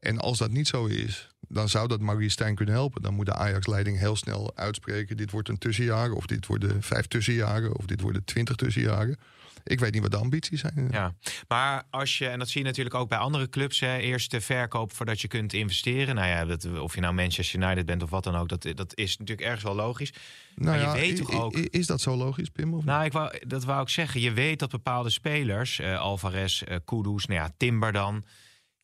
En 0.00 0.18
als 0.18 0.38
dat 0.38 0.50
niet 0.50 0.68
zo 0.68 0.86
is, 0.86 1.28
dan 1.52 1.68
zou 1.68 1.88
dat 1.88 2.00
Maurice 2.00 2.30
Stijn 2.30 2.54
kunnen 2.54 2.74
helpen. 2.74 3.02
Dan 3.02 3.14
moet 3.14 3.26
de 3.26 3.34
Ajax-leiding 3.34 3.98
heel 3.98 4.16
snel 4.16 4.52
uitspreken: 4.54 5.16
dit 5.16 5.30
wordt 5.30 5.48
een 5.48 5.58
tussenjaar, 5.58 6.12
of 6.12 6.26
dit 6.26 6.46
worden 6.46 6.82
vijf 6.82 7.06
tussenjaren, 7.06 7.76
of 7.76 7.86
dit 7.86 8.00
worden 8.00 8.24
twintig 8.24 8.56
tussenjaren 8.56 9.18
ik 9.64 9.80
weet 9.80 9.92
niet 9.92 10.02
wat 10.02 10.10
de 10.10 10.16
ambities 10.16 10.60
zijn. 10.60 10.88
Ja, 10.90 11.14
maar 11.48 11.82
als 11.90 12.18
je, 12.18 12.28
en 12.28 12.38
dat 12.38 12.48
zie 12.48 12.60
je 12.60 12.66
natuurlijk 12.66 12.94
ook 12.94 13.08
bij 13.08 13.18
andere 13.18 13.48
clubs, 13.48 13.80
hè, 13.80 13.96
eerst 13.96 14.30
de 14.30 14.40
verkoop 14.40 14.92
voordat 14.92 15.20
je 15.20 15.28
kunt 15.28 15.52
investeren. 15.52 16.14
Nou 16.14 16.28
ja, 16.28 16.44
dat, 16.44 16.78
of 16.78 16.94
je 16.94 17.00
nou 17.00 17.14
Manchester 17.14 17.62
United 17.62 17.86
bent 17.86 18.02
of 18.02 18.10
wat 18.10 18.24
dan 18.24 18.36
ook, 18.36 18.48
dat, 18.48 18.66
dat 18.74 18.96
is 18.96 19.16
natuurlijk 19.16 19.46
ergens 19.46 19.64
wel 19.64 19.74
logisch. 19.74 20.12
Nou 20.54 20.78
maar 20.78 20.96
je 20.96 21.00
weet 21.00 21.16
toch 21.16 21.32
ook. 21.32 21.56
Is 21.56 21.86
dat 21.86 22.00
zo 22.00 22.16
logisch, 22.16 22.48
Pim? 22.48 22.74
Of 22.74 22.84
nou, 22.84 23.04
ik 23.04 23.12
wou, 23.12 23.38
dat 23.46 23.64
wou 23.64 23.82
ik 23.82 23.88
zeggen. 23.88 24.20
Je 24.20 24.32
weet 24.32 24.58
dat 24.58 24.70
bepaalde 24.70 25.10
spelers, 25.10 25.80
uh, 25.80 25.98
Alvarez, 25.98 26.62
uh, 26.62 26.76
Kudus, 26.84 27.26
nou 27.26 27.40
ja, 27.40 27.50
Timber 27.56 27.92
dan. 27.92 28.24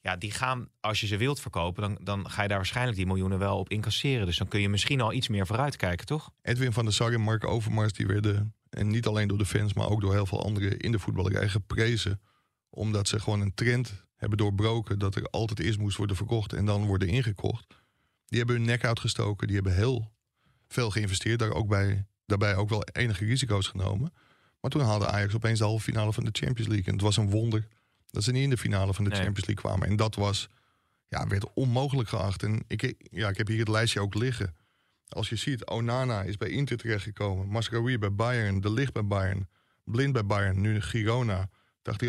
Ja, 0.06 0.17
die 0.17 0.31
gaan, 0.31 0.69
als 0.81 1.00
je 1.00 1.06
ze 1.06 1.17
wilt 1.17 1.41
verkopen, 1.41 1.82
dan, 1.82 1.99
dan 2.03 2.31
ga 2.31 2.43
je 2.43 2.49
daar 2.49 2.56
waarschijnlijk 2.56 2.97
die 2.97 3.06
miljoenen 3.06 3.38
wel 3.38 3.58
op 3.58 3.69
incasseren. 3.69 4.26
Dus 4.26 4.38
dan 4.38 4.49
kun 4.49 4.61
je 4.61 4.69
misschien 4.69 5.00
al 5.00 5.12
iets 5.12 5.29
meer 5.29 5.47
vooruit 5.47 5.76
kijken, 5.76 6.06
toch? 6.06 6.31
Edwin 6.43 6.73
van 6.73 6.85
der 6.85 6.94
Sar 6.94 7.12
en 7.12 7.20
Mark 7.20 7.47
Overmars, 7.47 7.93
die 7.93 8.06
werden 8.06 8.55
en 8.70 8.88
niet 8.88 9.06
alleen 9.06 9.29
door 9.29 9.38
de 9.38 9.47
fans, 9.47 9.75
maar 9.75 9.88
ook 9.88 10.00
door 10.00 10.12
heel 10.12 10.26
veel 10.26 10.44
anderen 10.44 10.79
in 10.79 10.93
de 10.93 10.99
voetballerij 10.99 11.49
geprezen. 11.49 12.20
Omdat 12.70 13.08
ze 13.08 13.20
gewoon 13.20 13.41
een 13.41 13.55
trend 13.55 14.05
hebben 14.17 14.38
doorbroken 14.38 14.99
dat 14.99 15.14
er 15.14 15.26
altijd 15.31 15.61
eerst 15.61 15.79
moest 15.79 15.97
worden 15.97 16.17
verkocht 16.17 16.52
en 16.52 16.64
dan 16.64 16.85
worden 16.85 17.09
ingekocht. 17.09 17.67
Die 18.26 18.38
hebben 18.38 18.56
hun 18.56 18.64
nek 18.64 18.85
uitgestoken, 18.85 19.47
die 19.47 19.56
hebben 19.56 19.75
heel 19.75 20.12
veel 20.69 20.91
geïnvesteerd, 20.91 21.38
daar 21.38 21.52
ook 21.52 21.69
bij, 21.69 22.06
daarbij 22.26 22.56
ook 22.56 22.69
wel 22.69 22.82
enige 22.82 23.25
risico's 23.25 23.67
genomen. 23.67 24.12
Maar 24.61 24.70
toen 24.70 24.82
haalde 24.82 25.06
Ajax 25.06 25.35
opeens 25.35 25.59
de 25.59 25.64
halve 25.64 25.85
finale 25.85 26.12
van 26.12 26.25
de 26.25 26.31
Champions 26.32 26.69
League. 26.69 26.87
En 26.87 26.93
het 26.93 27.02
was 27.02 27.17
een 27.17 27.31
wonder 27.31 27.69
dat 28.11 28.23
ze 28.23 28.32
niet 28.32 28.43
in 28.43 28.50
de 28.50 28.56
finale 28.56 28.94
van 28.94 29.05
de 29.05 29.11
Champions 29.11 29.47
League 29.47 29.64
kwamen. 29.64 29.88
En 29.88 29.97
dat 29.97 30.14
was, 30.14 30.49
ja, 31.08 31.26
werd 31.26 31.53
onmogelijk 31.55 32.08
geacht. 32.08 32.43
En 32.43 32.64
ik, 32.67 32.94
ja, 32.99 33.29
ik 33.29 33.37
heb 33.37 33.47
hier 33.47 33.58
het 33.58 33.69
lijstje 33.69 34.00
ook 34.00 34.14
liggen. 34.14 34.55
Als 35.08 35.29
je 35.29 35.37
ziet, 35.37 35.67
Onana 35.67 36.23
is 36.23 36.37
bij 36.37 36.49
Inter 36.49 36.76
terechtgekomen. 36.76 37.49
Mascarui 37.49 37.99
bij 37.99 38.14
Bayern. 38.14 38.61
De 38.61 38.73
Ligt 38.73 38.93
bij 38.93 39.06
Bayern. 39.06 39.49
Blind 39.85 40.12
bij 40.12 40.26
Bayern. 40.26 40.61
Nu 40.61 40.81
Girona. 40.81 41.49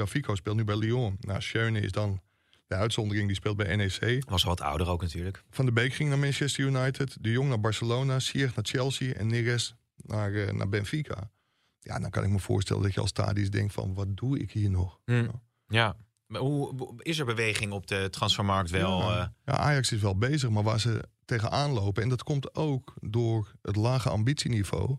Fico 0.08 0.36
speelt 0.36 0.56
nu 0.56 0.64
bij 0.64 0.76
Lyon. 0.78 1.18
Nou, 1.20 1.42
Schöne 1.42 1.80
is 1.80 1.92
dan 1.92 2.22
de 2.68 2.76
uitzondering. 2.76 3.28
Die 3.28 3.36
speelt 3.36 3.58
bij 3.58 3.76
NEC. 3.76 4.24
Was 4.30 4.44
wat 4.44 4.62
ouder 4.62 4.88
ook 4.90 5.02
natuurlijk. 5.02 5.44
Van 5.50 5.66
de 5.66 5.72
Beek 5.72 5.94
ging 5.94 6.10
naar 6.10 6.20
Manchester 6.20 6.66
United. 6.66 7.18
De 7.22 7.32
Jong 7.32 7.50
naar 7.50 7.60
Barcelona. 7.60 8.20
Sier 8.20 8.52
naar 8.56 8.66
Chelsea. 8.66 9.14
En 9.14 9.28
Neres 9.28 9.76
naar, 9.96 10.32
uh, 10.32 10.52
naar 10.52 10.70
Benfica. 10.70 11.32
Ja, 11.80 12.00
dan 12.00 12.10
kan 12.10 12.24
ik 12.24 12.30
me 12.30 12.40
voorstellen 12.40 12.84
dat 12.84 12.94
je 12.94 13.00
als 13.00 13.10
Stadis 13.10 13.50
denkt 13.50 13.74
van... 13.74 13.94
wat 13.94 14.18
doe 14.18 14.40
ik 14.40 14.52
hier 14.52 14.70
nog? 14.70 15.00
Hm. 15.06 15.28
Ja. 15.68 15.96
Hoe 16.28 16.94
is 16.98 17.20
er 17.20 17.26
beweging 17.26 17.72
op 17.72 17.88
de 17.88 18.08
transfermarkt 18.10 18.70
wel? 18.70 19.00
Ja, 19.00 19.20
uh... 19.20 19.28
ja, 19.46 19.54
Ajax 19.58 19.92
is 19.92 20.02
wel 20.02 20.18
bezig, 20.18 20.50
maar 20.50 20.64
waar 20.64 20.80
ze 20.80 21.04
tegenaan 21.26 21.72
lopen. 21.72 22.04
En 22.04 22.10
dat 22.10 22.24
komt 22.24 22.56
ook 22.56 22.94
door 23.02 23.52
het 23.62 23.76
lage 23.76 24.10
ambitieniveau. 24.10 24.98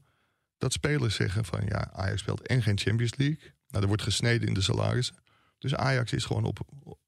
Dat 0.58 0.72
spelers 0.72 1.14
zeggen 1.14 1.44
van 1.44 1.62
ja, 1.66 1.90
Ajax 1.92 2.20
speelt 2.20 2.46
en 2.46 2.62
geen 2.62 2.78
Champions 2.78 3.16
League. 3.16 3.52
Nou, 3.68 3.82
er 3.82 3.88
wordt 3.88 4.02
gesneden 4.02 4.48
in 4.48 4.54
de 4.54 4.60
salarissen. 4.60 5.16
Dus 5.58 5.74
Ajax 5.74 6.12
is 6.12 6.24
gewoon 6.24 6.44
op, 6.44 6.58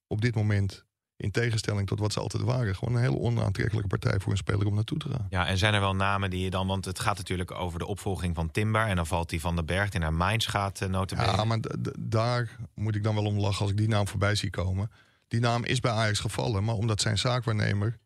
op 0.06 0.20
dit 0.20 0.34
moment, 0.34 0.86
in 1.20 1.30
tegenstelling 1.30 1.86
tot 1.86 1.98
wat 1.98 2.12
ze 2.12 2.20
altijd 2.20 2.42
waren, 2.42 2.76
gewoon 2.76 2.94
een 2.94 3.02
hele 3.02 3.18
onaantrekkelijke 3.18 3.88
partij 3.88 4.20
voor 4.20 4.32
een 4.32 4.38
speler 4.38 4.66
om 4.66 4.74
naartoe 4.74 4.98
te 4.98 5.08
gaan. 5.08 5.26
Ja, 5.30 5.46
en 5.46 5.58
zijn 5.58 5.74
er 5.74 5.80
wel 5.80 5.96
namen 5.96 6.30
die 6.30 6.44
je 6.44 6.50
dan, 6.50 6.66
want 6.66 6.84
het 6.84 7.00
gaat 7.00 7.16
natuurlijk 7.16 7.50
over 7.50 7.78
de 7.78 7.86
opvolging 7.86 8.34
van 8.34 8.50
Timber. 8.50 8.86
En 8.86 8.96
dan 8.96 9.06
valt 9.06 9.30
die 9.30 9.40
van 9.40 9.56
de 9.56 9.64
Berg 9.64 9.90
die 9.90 10.00
naar 10.00 10.14
Mainz 10.14 10.48
gaat, 10.48 10.80
uh, 10.80 10.88
notabene. 10.88 11.36
Ja, 11.36 11.44
maar 11.44 11.60
daar 11.98 12.56
moet 12.74 12.94
ik 12.94 13.02
dan 13.02 13.14
wel 13.14 13.24
om 13.24 13.38
lachen 13.38 13.60
als 13.60 13.70
ik 13.70 13.76
die 13.76 13.88
naam 13.88 14.08
voorbij 14.08 14.34
zie 14.34 14.50
komen. 14.50 14.90
Die 15.28 15.40
naam 15.40 15.64
is 15.64 15.80
bij 15.80 15.92
Ajax 15.92 16.20
gevallen, 16.20 16.64
maar 16.64 16.74
omdat 16.74 17.00
zijn 17.00 17.18
zaakwaarnemer 17.18 17.98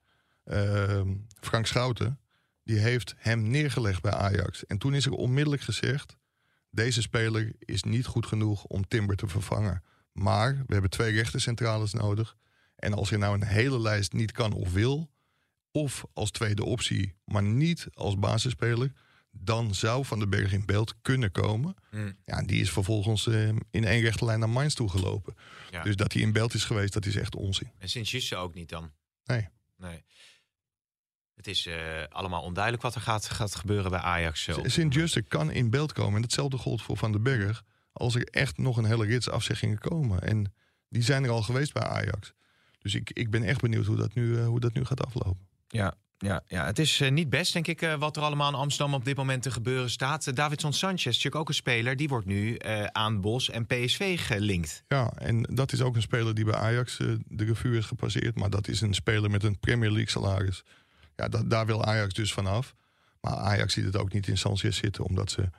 Ehm, 0.44 1.14
Frank 1.40 1.66
Schouten, 1.66 2.18
die 2.64 2.78
heeft 2.78 3.14
hem 3.18 3.50
neergelegd 3.50 4.02
bij 4.02 4.12
Ajax. 4.12 4.66
En 4.66 4.78
toen 4.78 4.94
is 4.94 5.06
er 5.06 5.12
onmiddellijk 5.12 5.62
gezegd: 5.62 6.16
deze 6.70 7.02
speler 7.02 7.52
is 7.58 7.82
niet 7.82 8.06
goed 8.06 8.26
genoeg 8.26 8.64
om 8.64 8.88
Timber 8.88 9.16
te 9.16 9.28
vervangen. 9.28 9.82
Maar 10.12 10.54
we 10.66 10.72
hebben 10.72 10.90
twee 10.90 11.12
rechtercentrales 11.12 11.92
nodig. 11.92 12.36
En 12.76 12.92
als 12.92 13.08
je 13.08 13.16
nou 13.16 13.34
een 13.34 13.46
hele 13.46 13.80
lijst 13.80 14.12
niet 14.12 14.32
kan 14.32 14.52
of 14.52 14.72
wil, 14.72 15.10
of 15.70 16.04
als 16.12 16.30
tweede 16.30 16.64
optie, 16.64 17.14
maar 17.24 17.42
niet 17.42 17.88
als 17.92 18.18
basisspeler, 18.18 18.92
dan 19.30 19.74
zou 19.74 20.04
Van 20.04 20.18
den 20.18 20.30
Berg 20.30 20.52
in 20.52 20.66
beeld 20.66 20.94
kunnen 21.02 21.30
komen. 21.30 21.74
Hmm. 21.90 22.16
Ja, 22.24 22.38
en 22.38 22.46
die 22.46 22.60
is 22.60 22.70
vervolgens 22.70 23.26
uh, 23.26 23.48
in 23.70 23.84
één 23.84 24.00
rechte 24.00 24.24
lijn 24.24 24.38
naar 24.38 24.48
Mainz 24.48 24.74
toegelopen. 24.74 25.34
Ja. 25.70 25.82
Dus 25.82 25.96
dat 25.96 26.12
hij 26.12 26.22
in 26.22 26.32
beeld 26.32 26.54
is 26.54 26.64
geweest, 26.64 26.92
dat 26.92 27.06
is 27.06 27.16
echt 27.16 27.34
onzin. 27.34 27.70
En 27.78 27.88
Sint-Juste 27.88 28.36
ook 28.36 28.54
niet 28.54 28.68
dan? 28.68 28.92
Nee. 29.24 29.48
Nee. 29.76 30.04
Het 31.34 31.46
is 31.46 31.66
uh, 31.66 32.04
allemaal 32.08 32.42
onduidelijk 32.42 32.82
wat 32.82 32.94
er 32.94 33.00
gaat, 33.00 33.28
gaat 33.28 33.54
gebeuren 33.54 33.90
bij 33.90 34.00
Ajax. 34.00 34.46
Uh, 34.46 34.56
Sint-Juste 34.62 35.22
kan 35.22 35.50
in 35.50 35.70
beeld 35.70 35.92
komen. 35.92 36.16
En 36.16 36.22
hetzelfde 36.22 36.56
gold 36.56 36.82
voor 36.82 36.96
Van 36.96 37.12
den 37.12 37.22
Berg. 37.22 37.64
Als 37.92 38.14
er 38.14 38.24
echt 38.24 38.58
nog 38.58 38.76
een 38.76 38.84
hele 38.84 39.06
rits 39.06 39.28
afzeggingen 39.28 39.78
komen. 39.78 40.22
En 40.22 40.54
die 40.88 41.02
zijn 41.02 41.24
er 41.24 41.30
al 41.30 41.42
geweest 41.42 41.72
bij 41.72 41.82
Ajax. 41.82 42.32
Dus 42.84 42.94
ik, 42.94 43.10
ik 43.10 43.30
ben 43.30 43.42
echt 43.42 43.60
benieuwd 43.60 43.86
hoe 43.86 43.96
dat 43.96 44.14
nu, 44.14 44.26
uh, 44.26 44.46
hoe 44.46 44.60
dat 44.60 44.72
nu 44.72 44.84
gaat 44.84 45.04
aflopen. 45.06 45.48
Ja, 45.68 45.94
Ja, 46.18 46.42
ja, 46.46 46.64
het 46.64 46.78
is 46.78 47.00
eh, 47.00 47.10
niet 47.10 47.30
best, 47.30 47.52
denk 47.52 47.66
ik, 47.66 47.82
eh, 47.82 47.94
wat 47.94 48.16
er 48.16 48.22
allemaal 48.22 48.48
in 48.48 48.54
Amsterdam 48.54 48.94
op 48.94 49.04
dit 49.04 49.16
moment 49.16 49.42
te 49.42 49.50
gebeuren 49.50 49.90
staat. 49.90 50.26
Uh, 50.26 50.34
Davidson 50.34 50.72
Sanchez, 50.72 51.04
natuurlijk 51.04 51.34
ook 51.34 51.48
een 51.48 51.54
speler, 51.54 51.96
die 51.96 52.08
wordt 52.08 52.26
nu 52.26 52.56
aan 52.92 53.20
Bos 53.20 53.50
en 53.50 53.66
PSV 53.66 54.26
gelinkt. 54.26 54.84
Ja, 54.88 55.12
en 55.16 55.42
dat 55.42 55.72
is 55.72 55.82
ook 55.82 55.96
een 55.96 56.02
speler 56.02 56.34
die 56.34 56.44
bij 56.44 56.54
Ajax 56.54 56.96
de 56.96 57.44
revue 57.44 57.76
is 57.76 57.86
gepasseerd. 57.86 58.34
Maar 58.34 58.50
dat 58.50 58.68
is 58.68 58.80
een 58.80 58.94
speler 58.94 59.30
met 59.30 59.42
een 59.42 59.58
Premier 59.58 59.90
League 59.90 60.10
salaris. 60.10 60.62
Ja, 61.16 61.28
dat, 61.28 61.50
daar 61.50 61.66
wil 61.66 61.84
Ajax 61.84 62.14
dus 62.14 62.32
vanaf. 62.32 62.74
Maar 63.20 63.34
Ajax 63.34 63.72
ziet 63.72 63.84
het 63.84 63.96
ook 63.96 64.12
niet 64.12 64.28
in 64.28 64.38
Sanchez 64.38 64.78
zitten, 64.78 65.04
omdat 65.04 65.30
ze 65.30 65.50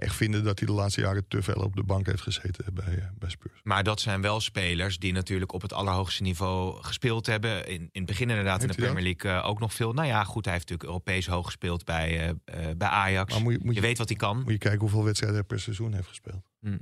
echt 0.00 0.16
vinden 0.16 0.44
dat 0.44 0.58
hij 0.58 0.68
de 0.68 0.74
laatste 0.74 1.00
jaren 1.00 1.24
te 1.28 1.42
veel 1.42 1.62
op 1.62 1.76
de 1.76 1.82
bank 1.82 2.06
heeft 2.06 2.22
gezeten 2.22 2.74
bij, 2.74 2.96
uh, 2.96 3.04
bij 3.18 3.30
Spurs. 3.30 3.60
Maar 3.62 3.84
dat 3.84 4.00
zijn 4.00 4.20
wel 4.20 4.40
spelers 4.40 4.98
die 4.98 5.12
natuurlijk 5.12 5.52
op 5.52 5.62
het 5.62 5.72
allerhoogste 5.72 6.22
niveau 6.22 6.82
gespeeld 6.82 7.26
hebben. 7.26 7.66
In, 7.66 7.80
in 7.80 7.88
het 7.92 8.06
begin 8.06 8.30
inderdaad 8.30 8.62
in 8.62 8.68
de 8.68 8.74
Premier 8.74 9.02
League 9.02 9.30
uh, 9.30 9.48
ook 9.48 9.58
nog 9.58 9.74
veel. 9.74 9.92
Nou 9.92 10.08
ja, 10.08 10.24
goed, 10.24 10.44
hij 10.44 10.54
heeft 10.54 10.68
natuurlijk 10.68 10.90
Europees 10.90 11.26
hoog 11.26 11.44
gespeeld 11.44 11.84
bij, 11.84 12.28
uh, 12.28 12.34
bij 12.76 12.88
Ajax. 12.88 13.32
Maar 13.32 13.42
moet 13.42 13.52
je, 13.52 13.58
moet 13.58 13.74
je, 13.74 13.80
je, 13.80 13.86
weet 13.86 13.98
wat 13.98 14.08
hij 14.08 14.16
kan. 14.16 14.36
Moet 14.36 14.52
je 14.52 14.58
kijken 14.58 14.80
hoeveel 14.80 15.04
wedstrijden 15.04 15.38
hij 15.38 15.46
per 15.46 15.60
seizoen 15.60 15.94
heeft 15.94 16.08
gespeeld. 16.08 16.42
Hm. 16.60 16.78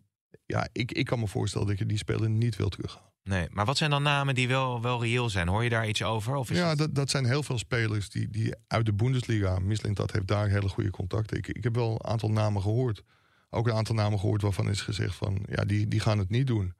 Ja, 0.49 0.69
ik, 0.73 0.93
ik 0.93 1.07
kan 1.07 1.19
me 1.19 1.26
voorstellen 1.26 1.67
dat 1.67 1.78
je 1.78 1.87
die 1.87 1.99
speler 1.99 2.31
niet 2.31 2.57
wil 2.57 2.69
terughalen. 2.69 3.07
Nee, 3.25 3.47
maar 3.50 3.64
wat 3.64 3.76
zijn 3.76 3.90
dan 3.90 4.02
namen 4.02 4.35
die 4.35 4.49
wel, 4.49 4.83
wel 4.83 5.02
reëel 5.02 5.31
zijn? 5.31 5.49
Hoor 5.49 5.64
je 5.64 5.71
daar 5.71 5.88
iets 5.88 6.02
over? 6.02 6.35
Of 6.35 6.50
is 6.50 6.57
ja, 6.57 6.75
dat, 6.75 6.95
dat 6.95 7.11
zijn 7.11 7.25
heel 7.25 7.43
veel 7.43 7.59
spelers 7.59 8.11
die, 8.11 8.31
die 8.31 8.55
uit 8.67 8.87
de 8.87 8.93
Bundesliga. 8.93 9.59
dat 9.93 10.12
heeft 10.12 10.26
daar 10.26 10.49
hele 10.49 10.69
goede 10.69 10.90
contacten. 10.90 11.37
Ik, 11.37 11.47
ik 11.47 11.64
heb 11.64 11.75
wel 11.75 11.93
een 11.93 12.05
aantal 12.05 12.31
namen 12.31 12.62
gehoord 12.62 13.02
ook 13.50 13.67
een 13.67 13.75
aantal 13.75 13.95
namen 13.95 14.19
gehoord 14.19 14.43
waarvan 14.43 14.69
is 14.69 14.81
gezegd 14.81 15.14
van 15.14 15.45
ja, 15.49 15.64
die, 15.64 15.88
die 15.88 16.00
gaan 16.00 16.19
het 16.19 16.31
niet 16.31 16.47
doen. 16.47 16.75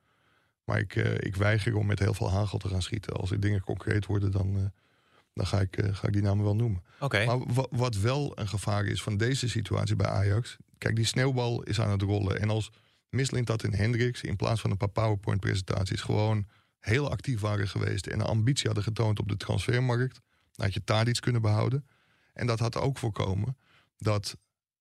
Maar 0.65 0.79
ik, 0.79 0.95
uh, 0.97 1.15
ik 1.15 1.37
weiger 1.37 1.77
om 1.77 1.87
met 1.87 1.99
heel 1.99 2.15
veel 2.15 2.31
hagel 2.31 2.59
te 2.59 2.69
gaan 2.69 2.83
schieten. 2.83 3.13
Als 3.13 3.31
er 3.31 3.41
dingen 3.41 3.61
concreet 3.61 4.07
worden, 4.07 4.31
dan, 4.31 4.57
uh, 4.57 4.63
dan 5.35 5.47
ga, 5.47 5.61
ik, 5.61 5.77
uh, 5.77 5.95
ga 5.95 6.07
ik 6.07 6.13
die 6.13 6.23
namen 6.23 6.45
wel 6.45 6.57
noemen. 6.57 6.83
Okay. 7.01 7.27
Maar 7.27 7.39
wat 7.71 7.97
wel 7.97 8.33
een 8.35 8.49
gevaar 8.49 8.85
is 8.85 9.03
van 9.03 9.17
deze 9.17 9.49
situatie 9.49 9.97
bij 9.97 10.07
Ajax. 10.07 10.57
Kijk, 10.79 10.97
die 10.97 11.05
sneeuwbal 11.05 11.63
is 11.63 11.81
aan 11.81 11.91
het 11.91 12.03
rollen. 12.03 12.41
En 12.41 12.51
als 12.51 12.71
Mislint 13.11 13.47
dat 13.47 13.65
in 13.65 13.75
Hendricks 13.75 14.23
in 14.23 14.37
plaats 14.37 14.61
van 14.61 14.71
een 14.71 14.77
paar 14.77 14.89
PowerPoint-presentaties 14.89 16.01
gewoon 16.01 16.47
heel 16.79 17.11
actief 17.11 17.41
waren 17.41 17.69
geweest 17.69 18.07
en 18.07 18.21
een 18.21 18.27
ambitie 18.27 18.67
hadden 18.67 18.85
getoond 18.85 19.19
op 19.19 19.29
de 19.29 19.37
transfermarkt, 19.37 20.21
dan 20.53 20.65
had 20.65 20.75
je 20.75 20.83
daar 20.85 21.09
iets 21.09 21.21
kunnen 21.21 21.43
behouden. 21.43 21.87
En 22.33 22.47
dat 22.47 22.59
had 22.59 22.77
ook 22.77 22.99
voorkomen 22.99 23.57
dat 23.97 24.37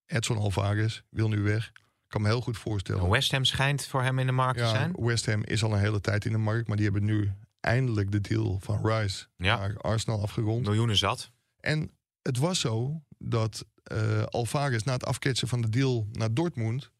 Edson 0.06 0.38
Alvarez 0.38 1.02
wil 1.10 1.30
nu 1.30 1.42
weg. 1.42 1.68
Ik 1.68 2.14
kan 2.14 2.22
me 2.22 2.28
heel 2.28 2.42
goed 2.42 2.58
voorstellen. 2.58 3.10
West 3.10 3.32
Ham 3.32 3.46
schijnt 3.46 3.86
voor 3.86 4.04
hem 4.04 4.20
in 4.20 4.26
de 4.26 4.32
markt 4.32 4.60
te 4.60 4.68
zijn. 4.68 4.94
West 5.00 5.26
Ham 5.26 5.44
is 5.44 5.64
al 5.64 5.74
een 5.74 5.80
hele 5.80 6.02
tijd 6.02 6.26
in 6.26 6.32
de 6.32 6.38
markt. 6.38 6.68
Maar 6.68 6.76
die 6.76 6.86
hebben 6.86 7.04
nu 7.04 7.32
eindelijk 7.60 8.12
de 8.12 8.22
deal 8.22 8.60
van 8.60 8.88
Rice 8.88 9.26
ja. 9.38 9.58
naar 9.58 9.78
Arsenal 9.78 10.22
afgerond. 10.22 10.66
Miljoenen 10.66 10.98
zat. 10.98 11.32
En 11.60 11.92
het 12.22 12.38
was 12.38 12.60
zo 12.60 13.02
dat 13.18 13.66
uh, 13.92 14.24
Alvarez 14.24 14.84
na 14.84 14.94
het 14.94 15.06
afketsen 15.06 15.48
van 15.48 15.62
de 15.62 15.70
deal 15.70 16.08
naar 16.12 16.34
Dortmund... 16.34 16.92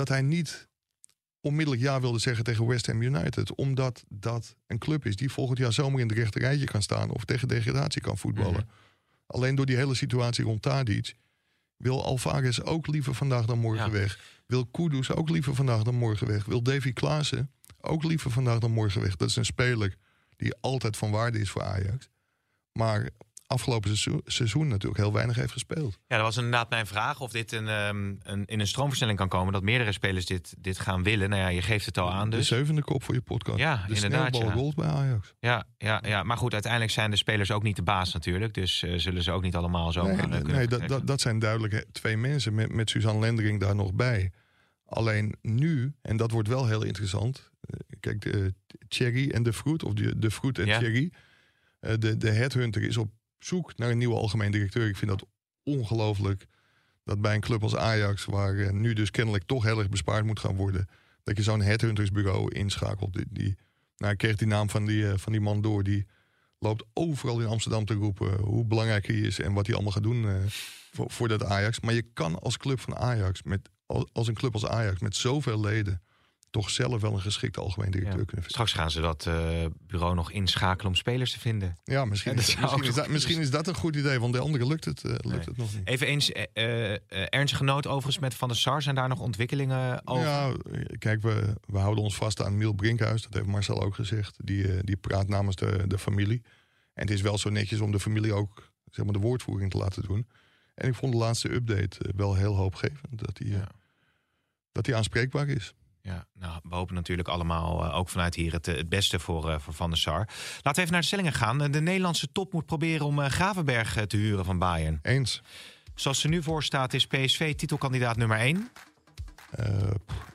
dat 0.00 0.08
hij 0.08 0.22
niet 0.22 0.68
onmiddellijk 1.40 1.82
ja 1.82 2.00
wilde 2.00 2.18
zeggen 2.18 2.44
tegen 2.44 2.66
West 2.66 2.86
Ham 2.86 3.02
United. 3.02 3.54
Omdat 3.54 4.04
dat 4.08 4.56
een 4.66 4.78
club 4.78 5.06
is 5.06 5.16
die 5.16 5.30
volgend 5.32 5.58
jaar 5.58 5.72
zomaar 5.72 6.00
in 6.00 6.08
de 6.08 6.14
rechterrijtje 6.14 6.66
kan 6.66 6.82
staan... 6.82 7.10
of 7.10 7.24
tegen 7.24 7.48
degradatie 7.48 8.00
kan 8.00 8.18
voetballen. 8.18 8.52
Mhm. 8.52 8.76
Alleen 9.26 9.54
door 9.54 9.66
die 9.66 9.76
hele 9.76 9.94
situatie 9.94 10.44
rond 10.44 10.62
Tadic 10.62 11.14
wil 11.76 12.04
Alvarez 12.04 12.60
ook 12.60 12.86
liever 12.86 13.14
vandaag 13.14 13.46
dan 13.46 13.58
morgen 13.58 13.92
weg? 13.92 14.42
Wil 14.46 14.66
Kudus 14.66 15.12
ook 15.12 15.28
liever 15.28 15.54
vandaag 15.54 15.82
dan 15.82 15.94
morgen 15.94 16.26
weg? 16.26 16.44
Wil 16.44 16.62
Davy 16.62 16.92
Klaassen 16.92 17.50
ook 17.80 18.04
liever 18.04 18.30
vandaag 18.30 18.58
dan 18.58 18.70
morgen 18.70 19.00
weg? 19.00 19.16
Dat 19.16 19.28
is 19.28 19.36
een 19.36 19.44
speler 19.44 19.96
die 20.36 20.54
altijd 20.60 20.96
van 20.96 21.10
waarde 21.10 21.38
is 21.38 21.50
voor 21.50 21.62
Ajax. 21.62 22.08
Maar 22.72 23.10
afgelopen 23.50 23.96
seizoen, 24.24 24.68
natuurlijk 24.68 25.00
heel 25.00 25.12
weinig 25.12 25.36
heeft 25.36 25.52
gespeeld. 25.52 25.98
Ja, 26.06 26.16
dat 26.16 26.24
was 26.24 26.36
inderdaad 26.36 26.70
mijn 26.70 26.86
vraag 26.86 27.20
of 27.20 27.30
dit 27.30 27.52
een, 27.52 27.68
um, 27.68 28.18
een, 28.22 28.44
in 28.44 28.60
een 28.60 28.66
stroomversnelling 28.66 29.18
kan 29.18 29.28
komen. 29.28 29.52
Dat 29.52 29.62
meerdere 29.62 29.92
spelers 29.92 30.26
dit, 30.26 30.54
dit 30.58 30.78
gaan 30.78 31.02
willen. 31.02 31.30
Nou 31.30 31.42
ja, 31.42 31.48
je 31.48 31.62
geeft 31.62 31.86
het 31.86 31.98
al 31.98 32.12
aan. 32.12 32.30
Dus. 32.30 32.48
De 32.48 32.54
zevende 32.56 32.82
kop 32.82 33.02
voor 33.02 33.14
je 33.14 33.20
podcast. 33.20 33.58
Ja, 33.58 33.84
de 33.86 33.94
inderdaad. 33.94 34.32
De 34.32 34.50
rolt 34.50 34.74
bij 34.74 34.86
Ajax. 34.86 35.34
Ja, 35.40 35.64
ja, 35.78 36.02
ja, 36.06 36.22
maar 36.22 36.36
goed, 36.36 36.52
uiteindelijk 36.52 36.92
zijn 36.92 37.10
de 37.10 37.16
spelers 37.16 37.50
ook 37.50 37.62
niet 37.62 37.76
de 37.76 37.82
baas 37.82 38.12
natuurlijk. 38.12 38.54
Dus 38.54 38.82
uh, 38.82 38.98
zullen 38.98 39.22
ze 39.22 39.30
ook 39.30 39.42
niet 39.42 39.56
allemaal 39.56 39.92
zo 39.92 40.02
nee, 40.02 40.16
kunnen 40.16 40.46
Nee, 40.46 40.66
dat, 40.66 40.88
dat, 40.88 41.06
dat 41.06 41.20
zijn 41.20 41.38
duidelijk 41.38 41.84
twee 41.92 42.16
mensen 42.16 42.54
met, 42.54 42.72
met 42.72 42.90
Suzanne 42.90 43.20
Lendering 43.20 43.60
daar 43.60 43.74
nog 43.74 43.94
bij. 43.94 44.32
Alleen 44.86 45.34
nu, 45.42 45.92
en 46.02 46.16
dat 46.16 46.30
wordt 46.30 46.48
wel 46.48 46.66
heel 46.66 46.82
interessant. 46.82 47.50
Uh, 47.60 47.80
kijk, 48.00 48.20
de 48.20 48.54
Cherry 48.88 49.30
en 49.30 49.42
de 49.42 49.52
Fruit, 49.52 49.84
of 49.84 49.92
de, 49.92 50.18
de 50.18 50.30
Fruit 50.30 50.58
en 50.58 50.66
ja. 50.66 50.78
Cherry. 50.78 51.12
De, 51.80 52.16
de 52.16 52.30
headhunter 52.30 52.82
is 52.82 52.96
op 52.96 53.10
zoek 53.44 53.76
naar 53.76 53.90
een 53.90 53.98
nieuwe 53.98 54.14
algemeen 54.14 54.50
directeur. 54.50 54.88
Ik 54.88 54.96
vind 54.96 55.10
dat 55.10 55.26
ongelooflijk 55.62 56.46
dat 57.04 57.20
bij 57.20 57.34
een 57.34 57.40
club 57.40 57.62
als 57.62 57.76
Ajax, 57.76 58.24
waar 58.24 58.54
uh, 58.54 58.70
nu 58.70 58.92
dus 58.92 59.10
kennelijk 59.10 59.44
toch 59.44 59.64
heel 59.64 59.78
erg 59.78 59.88
bespaard 59.88 60.24
moet 60.24 60.40
gaan 60.40 60.56
worden, 60.56 60.88
dat 61.22 61.36
je 61.36 61.42
zo'n 61.42 61.62
headhuntersbureau 61.62 62.54
inschakelt. 62.54 63.12
Die, 63.12 63.26
die, 63.30 63.56
nou, 63.96 64.12
ik 64.12 64.18
kreeg 64.18 64.36
die 64.36 64.46
naam 64.46 64.70
van 64.70 64.84
die, 64.84 65.02
uh, 65.02 65.12
van 65.16 65.32
die 65.32 65.40
man 65.40 65.60
door. 65.60 65.82
Die 65.82 66.06
loopt 66.58 66.84
overal 66.92 67.40
in 67.40 67.46
Amsterdam 67.46 67.84
te 67.84 67.94
roepen 67.94 68.40
hoe 68.40 68.64
belangrijk 68.64 69.06
hij 69.06 69.16
is 69.16 69.40
en 69.40 69.52
wat 69.52 69.66
hij 69.66 69.74
allemaal 69.74 69.92
gaat 69.92 70.02
doen 70.02 70.24
uh, 70.24 70.34
voor, 70.92 71.10
voor 71.10 71.28
dat 71.28 71.44
Ajax. 71.44 71.80
Maar 71.80 71.94
je 71.94 72.04
kan 72.12 72.38
als 72.38 72.56
club 72.56 72.80
van 72.80 72.96
Ajax, 72.96 73.42
met, 73.42 73.68
als 74.12 74.28
een 74.28 74.34
club 74.34 74.52
als 74.52 74.66
Ajax, 74.66 75.00
met 75.00 75.16
zoveel 75.16 75.60
leden 75.60 76.02
toch 76.50 76.70
zelf 76.70 77.00
wel 77.00 77.12
een 77.12 77.20
geschikte 77.20 77.60
algemeen 77.60 77.90
directeur 77.90 78.24
kunnen 78.24 78.26
vinden. 78.26 78.50
Straks 78.50 78.72
gaan 78.72 78.90
ze 78.90 79.00
dat 79.00 79.26
uh, 79.26 79.66
bureau 79.86 80.14
nog 80.14 80.30
inschakelen 80.30 80.86
om 80.86 80.94
spelers 80.94 81.32
te 81.32 81.40
vinden. 81.40 81.76
Ja, 81.84 82.04
misschien, 82.04 82.36
is, 82.36 82.56
misschien, 82.56 82.84
is, 82.84 82.94
dat, 82.94 83.08
misschien 83.08 83.40
is 83.40 83.50
dat 83.50 83.66
een 83.66 83.74
goed 83.74 83.96
idee, 83.96 84.20
want 84.20 84.32
de 84.32 84.38
andere 84.38 84.66
lukt 84.66 84.84
het, 84.84 85.04
uh, 85.04 85.10
lukt 85.10 85.24
nee. 85.24 85.38
het 85.38 85.56
nog 85.56 85.74
niet. 85.74 85.86
Even 85.86 86.06
eens, 86.06 86.30
uh, 86.30 87.34
Ernst 87.34 87.54
Genoot 87.54 87.86
overigens 87.86 88.18
met 88.18 88.34
Van 88.34 88.48
der 88.48 88.56
Sar, 88.56 88.82
zijn 88.82 88.94
daar 88.94 89.08
nog 89.08 89.20
ontwikkelingen 89.20 90.06
over? 90.06 90.26
Ja, 90.26 90.52
kijk, 90.98 91.22
we, 91.22 91.54
we 91.66 91.78
houden 91.78 92.04
ons 92.04 92.14
vast 92.14 92.42
aan 92.42 92.56
Miel 92.56 92.72
Brinkhuis, 92.72 93.22
dat 93.22 93.34
heeft 93.34 93.46
Marcel 93.46 93.82
ook 93.82 93.94
gezegd. 93.94 94.36
Die, 94.44 94.84
die 94.84 94.96
praat 94.96 95.28
namens 95.28 95.56
de, 95.56 95.84
de 95.86 95.98
familie. 95.98 96.42
En 96.94 97.06
het 97.06 97.10
is 97.10 97.20
wel 97.20 97.38
zo 97.38 97.50
netjes 97.50 97.80
om 97.80 97.92
de 97.92 98.00
familie 98.00 98.32
ook 98.32 98.72
zeg 98.90 99.04
maar, 99.04 99.14
de 99.14 99.20
woordvoering 99.20 99.70
te 99.70 99.78
laten 99.78 100.02
doen. 100.02 100.26
En 100.74 100.88
ik 100.88 100.94
vond 100.94 101.12
de 101.12 101.18
laatste 101.18 101.52
update 101.52 101.98
wel 102.16 102.34
heel 102.34 102.56
hoopgevend, 102.56 103.18
dat 103.18 103.38
hij, 103.38 103.46
ja. 103.46 103.68
dat 104.72 104.86
hij 104.86 104.94
aanspreekbaar 104.94 105.48
is. 105.48 105.74
Ja, 106.02 106.26
nou, 106.34 106.60
we 106.62 106.74
hopen 106.74 106.94
natuurlijk 106.94 107.28
allemaal, 107.28 107.84
uh, 107.84 107.96
ook 107.96 108.08
vanuit 108.08 108.34
hier, 108.34 108.52
het, 108.52 108.66
het 108.66 108.88
beste 108.88 109.18
voor, 109.18 109.48
uh, 109.48 109.58
voor 109.58 109.74
Van 109.74 109.90
der 109.90 109.98
Sar. 109.98 110.28
Laten 110.62 110.74
we 110.74 110.80
even 110.80 110.92
naar 110.92 111.00
de 111.00 111.06
stellingen 111.06 111.32
gaan. 111.32 111.58
De 111.58 111.80
Nederlandse 111.80 112.32
top 112.32 112.52
moet 112.52 112.66
proberen 112.66 113.06
om 113.06 113.18
uh, 113.18 113.26
Gravenberg 113.26 114.06
te 114.06 114.16
huren 114.16 114.44
van 114.44 114.58
Bayern. 114.58 114.98
Eens. 115.02 115.42
Zoals 115.94 116.20
ze 116.20 116.28
nu 116.28 116.42
voor 116.42 116.62
staat, 116.62 116.94
is 116.94 117.06
PSV 117.06 117.54
titelkandidaat 117.54 118.16
nummer 118.16 118.38
1. 118.38 118.70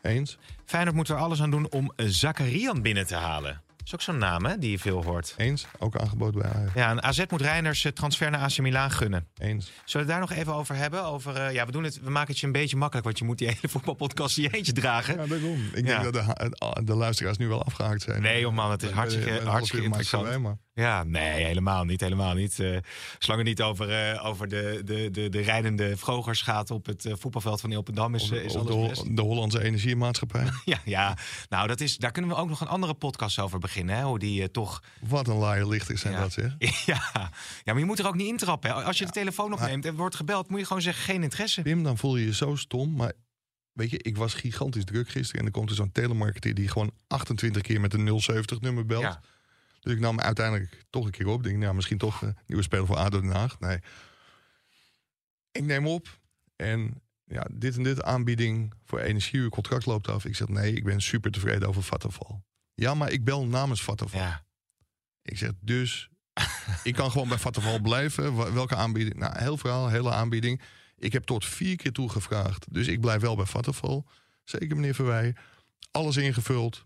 eens. 0.02 0.38
Feyenoord 0.66 0.96
moet 0.96 1.10
er 1.10 1.16
alles 1.16 1.42
aan 1.42 1.52
doen 1.52 1.70
om 1.70 1.92
Zakarian 1.96 2.82
binnen 2.82 3.08
te 3.08 3.16
halen 3.16 3.64
is 3.86 3.94
ook 3.94 4.02
zo'n 4.02 4.18
naam 4.18 4.46
hè, 4.46 4.58
die 4.58 4.72
je 4.72 4.80
veel 4.80 5.04
hoort. 5.04 5.34
Eens, 5.38 5.66
ook 5.80 5.96
aangeboden 5.96 6.42
bij 6.42 6.52
Ajax. 6.52 6.74
Ja, 6.74 6.90
en 6.90 7.04
AZ 7.04 7.24
moet 7.30 7.42
Reiners 7.42 7.88
transfer 7.94 8.32
naar 8.32 8.42
AC 8.42 8.58
Milan 8.58 8.92
gunnen. 8.92 9.28
Eens. 9.38 9.72
Zullen 9.86 10.08
we 10.08 10.12
daar 10.12 10.22
nog 10.22 10.32
even 10.32 10.54
over 10.54 10.76
hebben? 10.76 11.04
Over, 11.04 11.36
uh, 11.36 11.54
ja, 11.54 11.66
we, 11.66 11.72
doen 11.72 11.84
het, 11.84 12.00
we 12.02 12.10
maken 12.10 12.30
het 12.30 12.40
je 12.40 12.46
een 12.46 12.52
beetje 12.52 12.78
makkelijk, 12.78 13.06
want 13.06 13.20
je 13.20 13.26
moet 13.26 13.38
die 13.38 13.48
hele 13.54 13.70
voetbalpodcast 13.70 14.36
je 14.36 14.50
eentje 14.50 14.74
dragen. 14.74 15.16
Ja, 15.16 15.26
daarom. 15.28 15.70
Ik 15.74 15.86
denk 15.86 16.04
dat 16.04 16.14
de, 16.14 16.84
de, 16.84 16.96
luisteraars 16.96 17.38
nu 17.38 17.48
wel 17.48 17.64
afgehaakt 17.64 18.02
zijn. 18.02 18.22
Nee, 18.22 18.48
man, 18.48 18.72
het 18.72 18.84
is 18.84 18.92
hartstikke, 18.92 19.42
hartstikke 19.46 19.86
interessant. 19.86 20.58
Ja, 20.76 21.04
nee, 21.04 21.44
helemaal 21.46 21.84
niet. 21.84 22.02
Helemaal 22.02 22.34
niet. 22.34 22.60
Uh, 22.60 22.78
zolang 23.20 23.40
het 23.40 23.58
niet 23.58 23.62
over, 23.62 24.14
uh, 24.14 24.26
over 24.26 24.48
de, 24.48 24.82
de, 24.86 25.12
de, 25.12 25.30
de 25.30 25.42
rijdende 25.42 25.98
vrogers 25.98 26.42
gaat 26.42 26.72
op 26.72 26.86
het 26.86 27.06
uh, 27.06 27.14
voetbalveld 27.18 27.62
van 27.62 27.72
Ilpendam, 27.72 28.16
is, 28.16 28.30
is 28.30 28.56
alles 28.56 29.00
de, 29.00 29.14
de, 29.14 29.22
Hollandse 29.22 29.64
Energiemaatschappij. 29.64 30.48
ja, 30.66 30.80
ja, 30.86 31.18
nou, 31.50 31.68
dat 31.68 31.82
is, 31.82 31.98
daar 31.98 32.12
kunnen 32.12 32.32
we 32.32 32.38
ook 32.38 32.50
nog 32.50 32.62
een 32.62 32.68
andere 32.68 32.94
podcast 32.94 33.40
over 33.40 33.60
beginnen. 33.60 33.96
Hè, 33.96 34.04
hoe 34.04 34.20
die 34.20 34.52
toch... 34.52 34.84
Wat 35.00 35.28
een 35.28 35.36
laaie 35.36 35.68
lichters 35.68 36.02
zijn 36.02 36.14
ja. 36.14 36.20
dat, 36.20 36.32
zeg. 36.34 36.56
ja. 36.86 37.02
ja, 37.14 37.32
maar 37.64 37.78
je 37.78 37.86
moet 37.86 38.00
er 38.00 38.08
ook 38.08 38.16
niet 38.16 38.28
intrappen. 38.28 38.70
Hè. 38.70 38.84
Als 38.84 38.98
je 38.98 39.06
de 39.06 39.12
telefoon 39.12 39.54
opneemt 39.54 39.86
en 39.86 39.96
wordt 39.96 40.16
gebeld, 40.16 40.50
moet 40.50 40.60
je 40.60 40.66
gewoon 40.66 40.82
zeggen 40.82 41.04
geen 41.04 41.24
interesse. 41.24 41.62
Pim, 41.62 41.84
dan 41.84 41.98
voel 41.98 42.18
je 42.18 42.26
je 42.26 42.34
zo 42.34 42.56
stom. 42.56 42.96
Maar 42.96 43.14
weet 43.72 43.90
je, 43.90 43.98
ik 43.98 44.18
was 44.18 44.34
gigantisch 44.34 44.86
druk 44.86 45.10
gisteren. 45.10 45.38
En 45.38 45.44
dan 45.44 45.54
komt 45.54 45.70
er 45.70 45.76
zo'n 45.76 45.92
telemarketeer 45.92 46.54
die 46.54 46.68
gewoon 46.68 46.92
28 47.08 47.62
keer 47.62 47.82
met 47.82 47.94
een 47.94 48.20
070 48.20 48.62
nummer 48.62 48.86
belt. 48.86 49.02
Ja. 49.02 49.22
Dus 49.86 49.94
ik 49.94 50.00
nam 50.00 50.20
uiteindelijk 50.20 50.86
toch 50.90 51.06
een 51.06 51.12
keer 51.12 51.28
op. 51.28 51.44
Denk, 51.44 51.58
nou, 51.58 51.76
misschien 51.76 51.98
toch 51.98 52.22
een 52.22 52.38
nieuwe 52.46 52.64
speler 52.64 52.86
voor 52.86 52.96
ADO 52.96 53.22
Den 53.22 53.32
Haag. 53.32 53.60
Nee. 53.60 53.80
Ik 55.52 55.64
neem 55.64 55.88
op. 55.88 56.20
En 56.56 57.02
ja, 57.24 57.48
dit 57.52 57.78
en 57.78 57.84
dit 57.84 58.04
aanbieding 58.04 58.74
voor 58.84 59.00
energie. 59.00 59.40
Uw 59.40 59.50
contract 59.50 59.86
loopt 59.86 60.08
af. 60.08 60.26
Ik 60.26 60.36
zeg, 60.36 60.48
nee, 60.48 60.74
ik 60.74 60.84
ben 60.84 61.02
super 61.02 61.32
tevreden 61.32 61.68
over 61.68 61.84
Vattenval. 61.84 62.44
Ja, 62.74 62.94
maar 62.94 63.12
ik 63.12 63.24
bel 63.24 63.46
namens 63.46 63.84
Vattenval. 63.84 64.22
Ja. 64.22 64.46
Ik 65.22 65.38
zeg, 65.38 65.52
dus 65.62 66.10
ik 66.84 66.94
kan 66.94 67.12
gewoon 67.12 67.28
bij 67.28 67.38
Vattenval 67.38 67.80
blijven. 67.80 68.54
Welke 68.54 68.76
aanbieding? 68.76 69.16
Nou, 69.16 69.38
heel 69.38 69.58
verhaal, 69.58 69.90
hele 69.90 70.12
aanbieding. 70.12 70.62
Ik 70.98 71.14
heb 71.14 71.24
tot 71.24 71.46
vier 71.46 71.76
keer 71.76 71.92
toegevraagd. 71.92 72.74
Dus 72.74 72.88
ik 72.88 73.02
blijf 73.02 73.22
wel 73.22 73.36
bij 73.36 73.46
Vattenval. 73.46 74.08
Zeker, 74.44 74.76
meneer 74.76 74.96
Verwij. 74.96 75.36
Alles 75.92 76.18
ingevuld. 76.18 76.86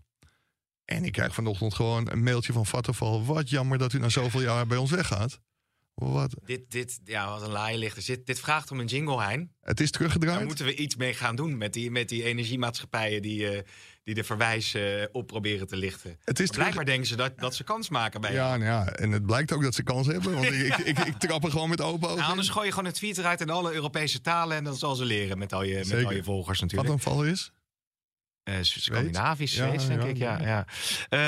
En 0.90 1.04
ik 1.04 1.12
krijg 1.12 1.34
vanochtend 1.34 1.74
gewoon 1.74 2.10
een 2.10 2.22
mailtje 2.22 2.52
van 2.52 2.66
Vattenval. 2.66 3.24
Wat 3.24 3.50
jammer 3.50 3.78
dat 3.78 3.92
u 3.92 3.98
na 3.98 4.08
zoveel 4.08 4.42
jaar 4.42 4.66
bij 4.66 4.76
ons 4.76 4.90
weggaat. 4.90 5.40
Wat? 5.94 6.34
Dit, 6.44 6.70
dit, 6.70 7.00
ja, 7.04 7.28
wat 7.28 7.42
een 7.42 7.50
laaienlichter. 7.50 8.04
Dit, 8.06 8.26
dit 8.26 8.40
vraagt 8.40 8.70
om 8.70 8.80
een 8.80 8.86
jingle, 8.86 9.22
Hein. 9.22 9.52
Het 9.60 9.80
is 9.80 9.90
teruggedraaid. 9.90 10.36
Daar 10.36 10.46
moeten 10.46 10.64
we 10.64 10.74
iets 10.74 10.96
mee 10.96 11.14
gaan 11.14 11.36
doen 11.36 11.58
met 11.58 11.72
die, 11.72 11.90
met 11.90 12.08
die 12.08 12.24
energiemaatschappijen 12.24 13.22
die, 13.22 13.48
eh, 13.48 13.62
die 14.02 14.14
de 14.14 14.24
verwijs 14.24 14.74
eh, 14.74 14.82
op 15.12 15.26
proberen 15.26 15.66
te 15.66 15.76
lichten. 15.76 16.18
Het 16.24 16.40
is 16.40 16.48
Maar 16.48 16.58
Blijkbaar 16.58 16.84
denken 16.84 17.06
ze 17.06 17.16
dat, 17.16 17.38
dat 17.38 17.54
ze 17.54 17.64
kans 17.64 17.88
maken 17.88 18.20
bij 18.20 18.32
Ja, 18.32 18.56
nou 18.56 18.64
ja, 18.70 18.86
en 18.86 19.10
het 19.10 19.26
blijkt 19.26 19.52
ook 19.52 19.62
dat 19.62 19.74
ze 19.74 19.82
kans 19.82 20.06
hebben. 20.06 20.32
Want 20.32 20.46
ik, 20.46 20.76
ik, 20.76 20.98
ik, 20.98 21.16
trap 21.18 21.44
er 21.44 21.50
gewoon 21.50 21.68
met 21.68 21.80
open 21.80 22.08
ogen. 22.08 22.08
Nou, 22.08 22.20
in. 22.20 22.30
anders 22.30 22.48
gooi 22.48 22.66
je 22.66 22.72
gewoon 22.72 22.86
een 22.86 22.92
tweet 22.92 23.18
eruit 23.18 23.40
in 23.40 23.50
alle 23.50 23.72
Europese 23.72 24.20
talen 24.20 24.56
en 24.56 24.64
dan 24.64 24.76
zal 24.76 24.94
ze 24.94 25.04
leren 25.04 25.38
met 25.38 25.52
al 25.52 25.62
je, 25.62 25.74
met 25.74 25.86
Zeker. 25.86 26.06
al 26.06 26.12
je 26.12 26.22
volgers 26.22 26.60
Wat 26.60 26.70
natuurlijk. 26.70 27.04
een 27.04 27.12
val 27.12 27.24
is. 27.24 27.52
Eh, 28.42 28.54
Scandinavisch, 28.60 29.54
Ja, 29.54 29.66
Zweeds, 29.66 29.86
denk 29.86 30.02
ja, 30.02 30.08
ik. 30.08 30.16
Ja, 30.16 30.38
ja. 30.40 30.46
ja. 30.46 30.66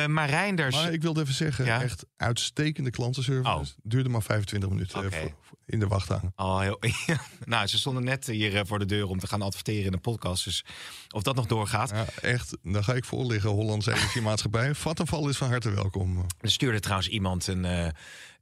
Eh, 0.02 0.08
maar 0.08 0.28
Reinders, 0.28 0.74
Maar 0.74 0.92
ik 0.92 1.02
wilde 1.02 1.20
even 1.20 1.34
zeggen, 1.34 1.66
echt 1.80 2.04
uitstekende 2.16 2.90
klantenservice. 2.90 3.50
Oh. 3.54 3.62
Duurde 3.82 4.08
maar 4.08 4.22
25 4.22 4.68
minuten 4.70 4.98
eh, 5.00 5.06
Oké. 5.06 5.16
voor- 5.20 5.34
voor- 5.42 5.58
in 5.66 5.78
de 5.78 5.86
wacht 5.86 6.08
hangen. 6.08 6.32
al 6.34 6.60
heel, 6.60 6.78
nou, 7.44 7.66
ze 7.66 7.78
stonden 7.78 8.04
net 8.04 8.26
hier 8.26 8.66
voor 8.66 8.78
de 8.78 8.84
deur 8.84 9.08
om 9.08 9.18
te 9.18 9.26
gaan 9.26 9.42
adverteren 9.42 9.84
in 9.84 9.90
de 9.92 9.98
podcast. 9.98 10.44
Dus 10.44 10.64
of 11.10 11.22
dat 11.22 11.34
nog 11.34 11.46
doorgaat. 11.46 11.90
Ja, 11.90 12.04
echt, 12.22 12.56
daar 12.62 12.84
ga 12.84 12.94
ik 12.94 13.04
voor 13.04 13.24
liggen, 13.26 13.50
Hollandse 13.50 13.92
Energiemaatschappij. 13.92 14.74
Vattenval 14.74 15.28
is 15.28 15.36
van 15.36 15.48
harte 15.48 15.70
welkom. 15.70 16.26
Er 16.40 16.50
stuurde 16.50 16.80
trouwens 16.80 17.08
iemand 17.08 17.46
een 17.46 17.92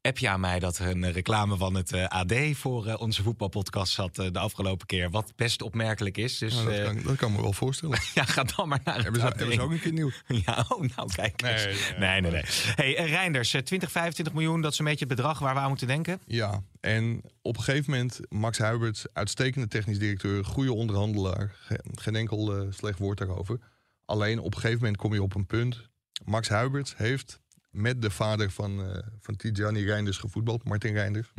appje 0.03 0.29
aan 0.29 0.41
mij 0.41 0.59
dat 0.59 0.79
er 0.79 0.87
een 0.89 1.13
reclame 1.13 1.57
van 1.57 1.75
het 1.75 1.93
eh, 1.93 2.05
AD 2.05 2.33
voor 2.53 2.87
eh, 2.87 3.01
onze 3.01 3.23
voetbalpodcast 3.23 3.93
zat 3.93 4.19
eh, 4.19 4.27
de 4.33 4.39
afgelopen 4.39 4.87
keer. 4.87 5.11
Wat 5.11 5.33
best 5.37 5.63
opmerkelijk 5.63 6.17
is. 6.17 6.39
Dus 6.39 6.55
Nou, 6.55 6.71
dat, 6.71 6.83
kan, 6.85 7.03
dat 7.03 7.17
kan 7.17 7.33
me 7.33 7.41
wel 7.43 7.53
voorstellen. 7.53 7.99
ja, 8.15 8.25
ga 8.25 8.45
dan 8.45 8.69
maar 8.69 8.81
naar 8.85 8.95
het 8.95 9.03
hebben, 9.03 9.21
ze, 9.21 9.27
AD. 9.27 9.37
hebben 9.37 9.55
ze 9.55 9.61
ook 9.63 9.71
een 9.71 9.81
keer 9.81 9.93
nieuw? 9.93 10.11
Ja, 10.47 10.65
oh, 10.69 10.89
nou 10.97 11.13
kijk 11.15 11.43
eens. 11.43 11.65
Nee, 11.65 11.99
Nee, 11.99 12.21
nee, 12.21 12.31
nee. 12.31 12.43
Hey, 12.75 13.07
Reinders, 13.07 13.55
eh, 13.55 13.63
20, 13.63 13.91
25 13.91 14.35
miljoen, 14.35 14.61
dat 14.61 14.73
is 14.73 14.79
een 14.79 14.85
beetje 14.85 15.05
het 15.07 15.17
bedrag 15.17 15.39
waar 15.39 15.55
we 15.55 15.61
aan 15.61 15.69
moeten 15.69 15.87
denken. 15.87 16.21
Ja, 16.27 16.63
en 16.81 17.21
op 17.43 17.57
een 17.57 17.63
gegeven 17.63 17.91
moment, 17.91 18.21
Max 18.29 18.59
Huibert, 18.59 19.05
uitstekende 19.13 19.69
technisch 19.69 19.99
directeur, 19.99 20.45
goede 20.45 20.73
onderhandelaar. 20.73 21.55
Ge- 21.61 21.85
Geen 21.95 22.17
enkel 22.17 22.67
slecht 22.71 22.99
woord 22.99 23.19
daarover. 23.19 23.59
Alleen 24.05 24.39
op 24.39 24.55
een 24.55 24.61
gegeven 24.61 24.79
moment 24.79 24.97
kom 24.97 25.13
je 25.15 25.23
op 25.23 25.35
een 25.35 25.47
punt. 25.47 25.89
Max 26.25 26.49
Huibert 26.49 26.95
heeft 26.97 27.41
met 27.71 28.03
de 28.03 28.11
vader 28.11 28.51
van, 28.51 28.83
eh 28.83 29.07
van 29.21 29.37
Tijani 29.37 29.85
Reinders 29.85 30.19
gevoetbald, 30.19 30.65
Martin 30.65 30.93
Reinders. 30.93 31.33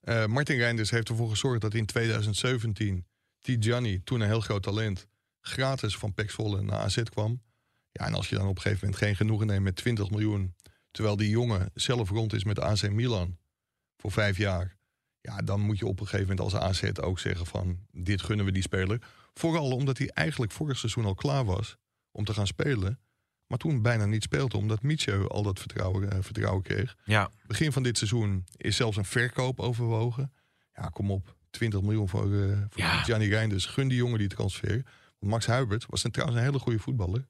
Eh, 0.00 0.26
Martin 0.26 0.56
Reinders 0.56 0.90
heeft 0.90 1.08
ervoor 1.08 1.28
gezorgd 1.30 1.60
dat 1.60 1.74
in 1.74 1.86
2017 1.86 3.06
Tijani, 3.40 4.02
toen 4.04 4.20
een 4.20 4.26
heel 4.26 4.40
groot 4.40 4.62
talent, 4.62 5.06
gratis 5.40 5.96
van 5.96 6.14
Pek 6.14 6.30
Zwolle 6.30 6.62
naar 6.62 6.78
AZ 6.78 7.02
kwam. 7.02 7.42
Ja, 7.90 8.06
en 8.06 8.14
als 8.14 8.28
je 8.28 8.36
dan 8.36 8.46
op 8.46 8.56
een 8.56 8.62
gegeven 8.62 8.84
moment 8.84 9.04
geen 9.04 9.16
genoegen 9.16 9.46
neemt 9.46 9.64
met 9.64 9.76
20 9.76 10.10
miljoen, 10.10 10.54
terwijl 10.90 11.16
die 11.16 11.28
jongen 11.28 11.70
zelf 11.74 12.10
rond 12.10 12.32
is 12.32 12.44
met 12.44 12.58
AC 12.58 12.90
Milan 12.90 13.38
voor 13.96 14.12
vijf 14.12 14.36
jaar, 14.36 14.76
ja, 15.20 15.38
dan 15.38 15.60
moet 15.60 15.78
je 15.78 15.86
op 15.86 16.00
een 16.00 16.06
gegeven 16.06 16.36
moment 16.36 16.54
als 16.54 16.62
AZ 16.62 16.90
ook 17.00 17.18
zeggen 17.18 17.46
van 17.46 17.86
dit 17.90 18.22
gunnen 18.22 18.46
we 18.46 18.52
die 18.52 18.62
speler. 18.62 19.02
Vooral 19.34 19.70
omdat 19.70 19.98
hij 19.98 20.08
eigenlijk 20.08 20.52
vorig 20.52 20.78
seizoen 20.78 21.04
al 21.04 21.14
klaar 21.14 21.44
was 21.44 21.76
om 22.10 22.24
te 22.24 22.34
gaan 22.34 22.46
spelen, 22.46 23.00
maar 23.46 23.58
toen 23.58 23.82
bijna 23.82 24.04
niet 24.06 24.22
speelde 24.22 24.56
omdat 24.56 24.82
Mietje 24.82 25.28
al 25.28 25.42
dat 25.42 25.58
vertrouwen, 25.58 26.10
eh, 26.10 26.18
vertrouwen 26.20 26.62
kreeg. 26.62 26.96
Ja, 27.04 27.30
Begin 27.46 27.72
van 27.72 27.82
dit 27.82 27.98
seizoen 27.98 28.44
is 28.56 28.76
zelfs 28.76 28.96
een 28.96 29.04
verkoop 29.04 29.60
overwogen. 29.60 30.32
Ja, 30.74 30.88
kom 30.88 31.10
op. 31.10 31.34
20 31.50 31.82
miljoen 31.82 32.08
voor, 32.08 32.22
eh 32.34 32.48
voor 32.70 32.82
Ja. 32.82 33.02
Gianni 33.02 33.28
Reinders. 33.28 33.66
Gun 33.66 33.88
die 33.88 33.96
jongen 33.98 34.18
die 34.18 34.28
transfer. 34.28 34.82
Max 35.18 35.46
Huibert 35.46 35.86
was 35.88 36.04
een, 36.04 36.10
trouwens 36.10 36.38
een 36.40 36.44
hele 36.46 36.58
goede 36.58 36.78
voetballer. 36.78 37.26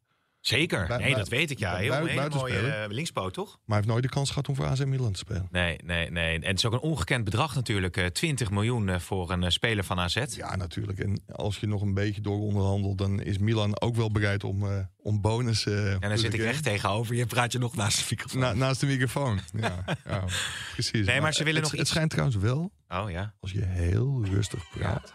Zeker. 0.49 0.99
Nee, 0.99 1.15
dat 1.15 1.29
weet 1.29 1.51
ik. 1.51 1.59
Ja, 1.59 1.77
heel, 1.77 1.93
hele 2.07 2.29
mooie 2.29 2.59
eh, 2.59 2.89
linkspoot, 2.91 3.35
toch? 3.35 3.47
Maar 3.49 3.61
hij 3.67 3.77
heeft 3.77 3.89
nooit 3.89 4.03
de 4.03 4.09
kans 4.09 4.29
gehad 4.29 4.49
om 4.49 4.55
voor 4.55 4.67
AC 4.67 4.85
Milan 4.87 5.13
te 5.13 5.19
spelen. 5.19 5.49
Nee, 5.51 5.79
nee, 5.85 6.11
nee. 6.11 6.35
En 6.35 6.45
het 6.45 6.59
is 6.59 6.67
ook 6.67 6.73
een 6.73 6.79
ongekend 6.79 7.25
bedrag 7.25 7.55
natuurlijk. 7.55 7.97
eh, 7.97 8.07
20 8.07 8.51
miljoen 8.51 8.89
eh, 8.89 8.99
voor 8.99 9.31
een 9.31 9.43
eh, 9.43 9.51
speler 9.51 9.85
van 9.85 9.99
AZ. 10.01 10.25
Ja, 10.29 10.57
natuurlijk. 10.57 10.99
En 10.99 11.23
als 11.33 11.59
je 11.59 11.67
nog 11.67 11.83
een 11.83 11.95
beetje 11.95 12.21
door 12.21 12.39
onderhandelt... 12.41 12.99
dan 12.99 13.21
is 13.21 13.39
Milan 13.39 13.81
ook 13.81 13.97
wel 13.97 14.11
bereid 14.11 14.45
om, 14.45 14.67
eh 14.71 14.79
om 14.97 15.21
bonus... 15.21 15.67
eh, 15.67 15.93
En 15.93 16.01
dan 16.01 16.19
zit 16.19 16.35
ik 16.35 16.41
recht 16.41 16.63
tegenover 16.63 17.15
je. 17.15 17.27
Praat 17.27 17.53
je 17.53 17.59
nog 17.59 17.77
naast 17.77 17.99
de 17.99 18.05
microfoon. 18.11 18.41
Na, 18.41 18.53
naast 18.53 18.81
de 18.81 18.87
microfoon. 18.87 19.41
Ja, 19.61 19.85
ja, 20.05 20.25
precies. 20.73 21.07
Nee, 21.07 21.21
maar 21.21 21.33
ze 21.33 21.45
willen 21.45 21.55
het, 21.55 21.63
nog 21.63 21.71
Het 21.71 21.81
iets- 21.81 21.91
schijnt 21.91 22.11
trouwens 22.11 22.37
wel, 22.39 22.73
Oh 22.89 23.11
ja, 23.11 23.35
als 23.41 23.53
je 23.53 23.65
heel 23.65 24.25
rustig 24.25 24.71
praat... 24.71 25.15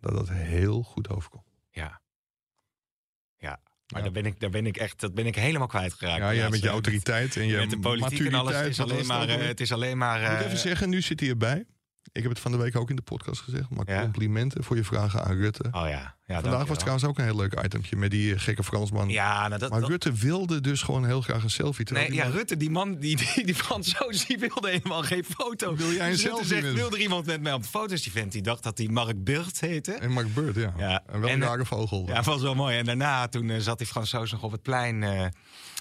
dat 0.00 0.12
dat 0.14 0.28
heel 0.30 0.82
goed 0.82 1.08
overkomt. 1.08 1.44
ja. 1.70 2.00
Ja, 3.40 3.60
maar 3.92 4.02
Ja. 4.02 4.10
Daar, 4.10 4.22
ben 4.22 4.32
ik, 4.32 4.40
daar 4.40 4.50
ben 4.50 4.66
ik 4.66 4.76
echt 4.76 5.00
dat 5.00 5.14
ben 5.14 5.26
ik 5.26 5.34
helemaal 5.36 5.66
kwijtgeraakt. 5.66 6.18
Ja, 6.18 6.34
jij 6.34 6.50
met 6.50 6.60
je 6.62 6.68
autoriteit 6.68 7.36
en 7.36 7.46
je 7.46 7.56
Met 7.56 7.70
de 7.70 7.78
politiek 7.78 8.26
en 8.26 8.34
alles. 8.34 8.54
Het 8.54 8.66
is 8.66 8.80
alleen 8.80 9.06
maar... 9.06 9.28
eh, 9.28 9.46
het 9.46 9.60
is 9.60 9.72
alleen 9.72 9.98
maar 9.98 10.22
Ik 10.22 10.28
moet 10.30 10.38
eh, 10.38 10.46
even 10.46 10.58
zeggen, 10.58 10.88
nu 10.88 11.02
zit 11.02 11.20
hij 11.20 11.28
erbij. 11.28 11.64
Ik 12.12 12.22
heb 12.22 12.30
het 12.30 12.40
van 12.40 12.52
de 12.52 12.58
week 12.58 12.76
ook 12.76 12.90
in 12.90 12.96
de 12.96 13.02
podcast 13.02 13.40
gezegd. 13.40 13.70
Maar 13.70 13.90
Ja? 13.90 14.00
complimenten 14.02 14.64
voor 14.64 14.76
je 14.76 14.84
vragen 14.84 15.24
aan 15.24 15.36
Rutte. 15.36 15.64
Oh 15.72 15.88
ja, 15.88 16.14
ja 16.26 16.40
Vandaag 16.40 16.66
was 16.66 16.78
trouwens 16.78 17.04
ook 17.04 17.18
een 17.18 17.24
heel 17.24 17.36
leuk 17.36 17.64
itempje 17.64 17.96
met 17.96 18.10
die 18.10 18.34
eh, 18.34 18.40
gekke 18.40 18.64
Fransman. 18.64 19.08
Ja, 19.08 19.48
nou 19.48 19.60
dat, 19.60 19.70
maar 19.70 19.80
dat- 19.80 19.88
Rutte 19.88 20.12
wilde 20.12 20.60
dus 20.60 20.82
gewoon 20.82 21.04
heel 21.06 21.20
graag 21.20 21.42
een 21.42 21.50
selfie. 21.50 21.92
Nee, 21.92 22.12
ja, 22.12 22.24
man- 22.24 22.32
Rutte, 22.32 22.56
die 22.56 22.70
man, 22.70 22.98
die, 22.98 23.16
die, 23.16 23.44
die 23.44 23.54
Fransoos, 23.54 24.26
die 24.26 24.38
wilde 24.38 24.68
helemaal 24.70 25.02
geen 25.02 25.24
foto. 25.24 25.76
Wil 25.76 25.92
jij 25.92 26.04
een 26.06 26.12
Dus 26.12 26.20
selfie 26.20 26.46
zegt, 26.46 26.62
met- 26.62 26.72
wil 26.74 26.90
er 26.92 26.98
iemand 27.00 27.26
met 27.26 27.40
mij 27.40 27.52
op 27.52 27.62
de 27.62 27.68
foto's? 27.68 28.02
Die 28.02 28.12
vent 28.12 28.32
die 28.32 28.42
dacht 28.42 28.62
dat 28.62 28.78
hij 28.78 28.88
Mark 28.88 29.24
Burt 29.24 29.60
heette. 29.60 29.92
En 29.92 30.10
Mark 30.10 30.34
Bird, 30.34 30.54
ja. 30.56 30.72
Ja. 30.76 31.02
En 31.06 31.20
wel 31.20 31.28
En, 31.28 31.34
een 31.34 31.42
eh, 31.42 31.48
rare 31.48 31.64
vogel. 31.66 32.06
Ja, 32.06 32.22
was 32.22 32.42
wel 32.42 32.54
mooi. 32.54 32.76
En 32.78 32.84
daarna, 32.84 33.28
toen 33.28 33.50
eh, 33.50 33.60
zat 33.60 33.78
die 33.78 33.86
Fransoos 33.86 34.32
nog 34.32 34.42
op 34.42 34.52
het 34.52 34.62
plein 34.62 35.02
eh, 35.02 35.26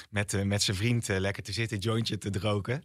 met, 0.10 0.34
eh, 0.34 0.44
met 0.44 0.64
zijn 0.64 0.78
vriend 0.78 1.10
eh, 1.10 1.20
lekker 1.20 1.44
te 1.44 1.52
zitten, 1.52 1.78
jointje 1.78 2.18
te 2.18 2.30
drogen. 2.30 2.84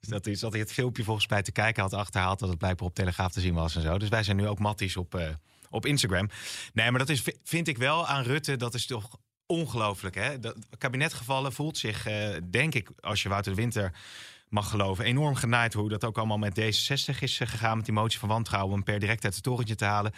Dus 0.00 0.40
dat 0.40 0.52
hij, 0.52 0.60
het 0.60 0.72
filmpje 0.72 1.04
volgens 1.04 1.28
mij 1.28 1.42
te 1.42 1.52
kijken 1.52 1.82
had 1.82 1.92
achterhaald 1.92 2.38
dat 2.38 2.48
het 2.48 2.58
blijkbaar 2.58 2.88
op 2.88 2.94
Telegraaf 2.94 3.32
te 3.32 3.40
zien 3.40 3.54
was 3.54 3.76
en 3.76 3.82
zo. 3.82 3.98
Dus 3.98 4.08
wij 4.08 4.22
zijn 4.22 4.36
nu 4.36 4.48
ook 4.48 4.58
matties 4.58 4.96
op, 4.96 5.14
eh, 5.14 5.28
op 5.70 5.86
Instagram. 5.86 6.28
Nee, 6.72 6.90
maar 6.90 6.98
dat 6.98 7.08
is, 7.08 7.22
vind 7.44 7.68
ik 7.68 7.78
wel 7.78 8.06
aan 8.06 8.22
Rutte, 8.22 8.56
dat 8.56 8.74
is 8.74 8.86
toch 8.86 9.16
ongelooflijk. 9.46 10.14
Hè? 10.14 10.40
Dat 10.40 10.56
kabinetgevallen 10.78 11.52
voelt 11.52 11.78
zich, 11.78 12.06
eh, 12.06 12.36
denk 12.50 12.74
ik, 12.74 12.90
als 13.00 13.22
je 13.22 13.28
Wouter 13.28 13.54
de 13.54 13.60
Winter 13.60 13.92
mag 14.48 14.70
geloven, 14.70 15.04
enorm 15.04 15.34
genaaid 15.34 15.74
hoe 15.74 15.88
dat 15.88 16.04
ook 16.04 16.18
allemaal 16.18 16.38
met 16.38 16.60
D66 16.60 17.18
is 17.18 17.40
eh, 17.40 17.48
gegaan 17.48 17.76
met 17.76 17.84
die 17.84 17.94
motie 17.94 18.18
van 18.18 18.28
wantrouwen 18.28 18.74
om 18.74 18.82
per 18.82 18.98
direct 18.98 19.24
uit 19.24 19.34
het 19.34 19.42
torentje 19.42 19.74
te 19.74 19.84
halen. 19.84 20.12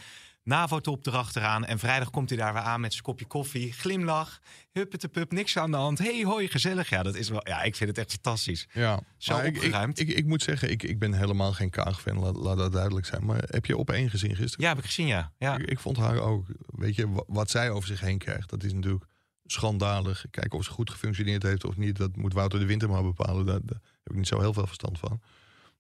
NAVO-top 0.44 1.07
erachteraan. 1.07 1.64
En 1.64 1.79
vrijdag 1.79 2.11
komt 2.11 2.29
hij 2.29 2.38
daar 2.38 2.53
weer 2.53 2.62
aan 2.62 2.81
met 2.81 2.92
zijn 2.92 3.05
kopje 3.05 3.26
koffie. 3.26 3.72
Glimlach. 3.72 4.40
Huppetepub, 4.72 5.33
niks 5.33 5.57
aan 5.59 5.70
de 5.70 5.76
hand. 5.76 5.98
Hey, 5.98 6.22
hoi, 6.24 6.48
gezellig. 6.48 6.88
Ja, 6.88 7.03
dat 7.03 7.14
is 7.14 7.29
wel, 7.29 7.48
ja, 7.48 7.62
ik 7.62 7.76
vind 7.76 7.88
het 7.90 7.98
echt 7.98 8.11
fantastisch. 8.11 8.68
Ja, 8.72 9.00
Zo 9.18 9.35
maar 9.35 9.44
ik, 9.46 9.50
ik, 9.57 9.62
opgeruimd. 9.62 9.98
ik, 9.98 10.09
ik 10.09 10.26
moet 10.26 10.42
zeggen, 10.42 10.70
ik, 10.70 10.83
ik 10.83 10.98
ben 10.98 11.12
helemaal 11.12 11.53
geen 11.53 11.70
Kaag-fan, 11.70 12.18
laat, 12.18 12.37
laat 12.37 12.57
dat 12.57 12.72
duidelijk 12.72 13.07
zijn. 13.07 13.24
Maar 13.24 13.42
heb 13.46 13.66
je 13.66 13.76
op 13.76 13.90
één 13.90 14.11
gezien 14.11 14.37
gisteren? 14.37 14.64
Ja, 14.64 14.68
heb 14.68 14.79
ik 14.79 14.85
gezien, 14.85 15.07
ja. 15.07 15.33
ja. 15.38 15.59
Ik, 15.59 15.79
vond 15.81 15.96
haar 15.96 16.18
ook, 16.18 16.46
weet 16.66 16.94
je, 16.94 17.09
wa- 17.11 17.24
wat 17.26 17.50
zij 17.50 17.70
over 17.70 17.88
zich 17.88 18.00
heen 18.00 18.18
krijgt, 18.18 18.50
dat 18.50 18.62
is 18.62 18.72
natuurlijk 18.72 19.05
schandalig. 19.44 20.24
Kijken 20.31 20.59
of 20.59 20.64
ze 20.64 20.70
goed 20.70 20.90
gefunctioneerd 20.90 21.42
heeft 21.42 21.64
of 21.64 21.76
niet, 21.76 21.96
dat 21.96 22.16
moet 22.16 22.33
Wouter 22.33 22.59
de 22.59 22.66
Winter 22.66 22.88
maar 22.90 23.03
bepalen. 23.03 23.46
Daar, 23.46 23.61
daar 23.64 23.81
heb 24.03 24.12
ik 24.12 24.16
niet 24.16 24.26
zo 24.29 24.40
heel 24.40 24.53
veel 24.53 24.66
verstand 24.66 24.98
van. 24.98 25.20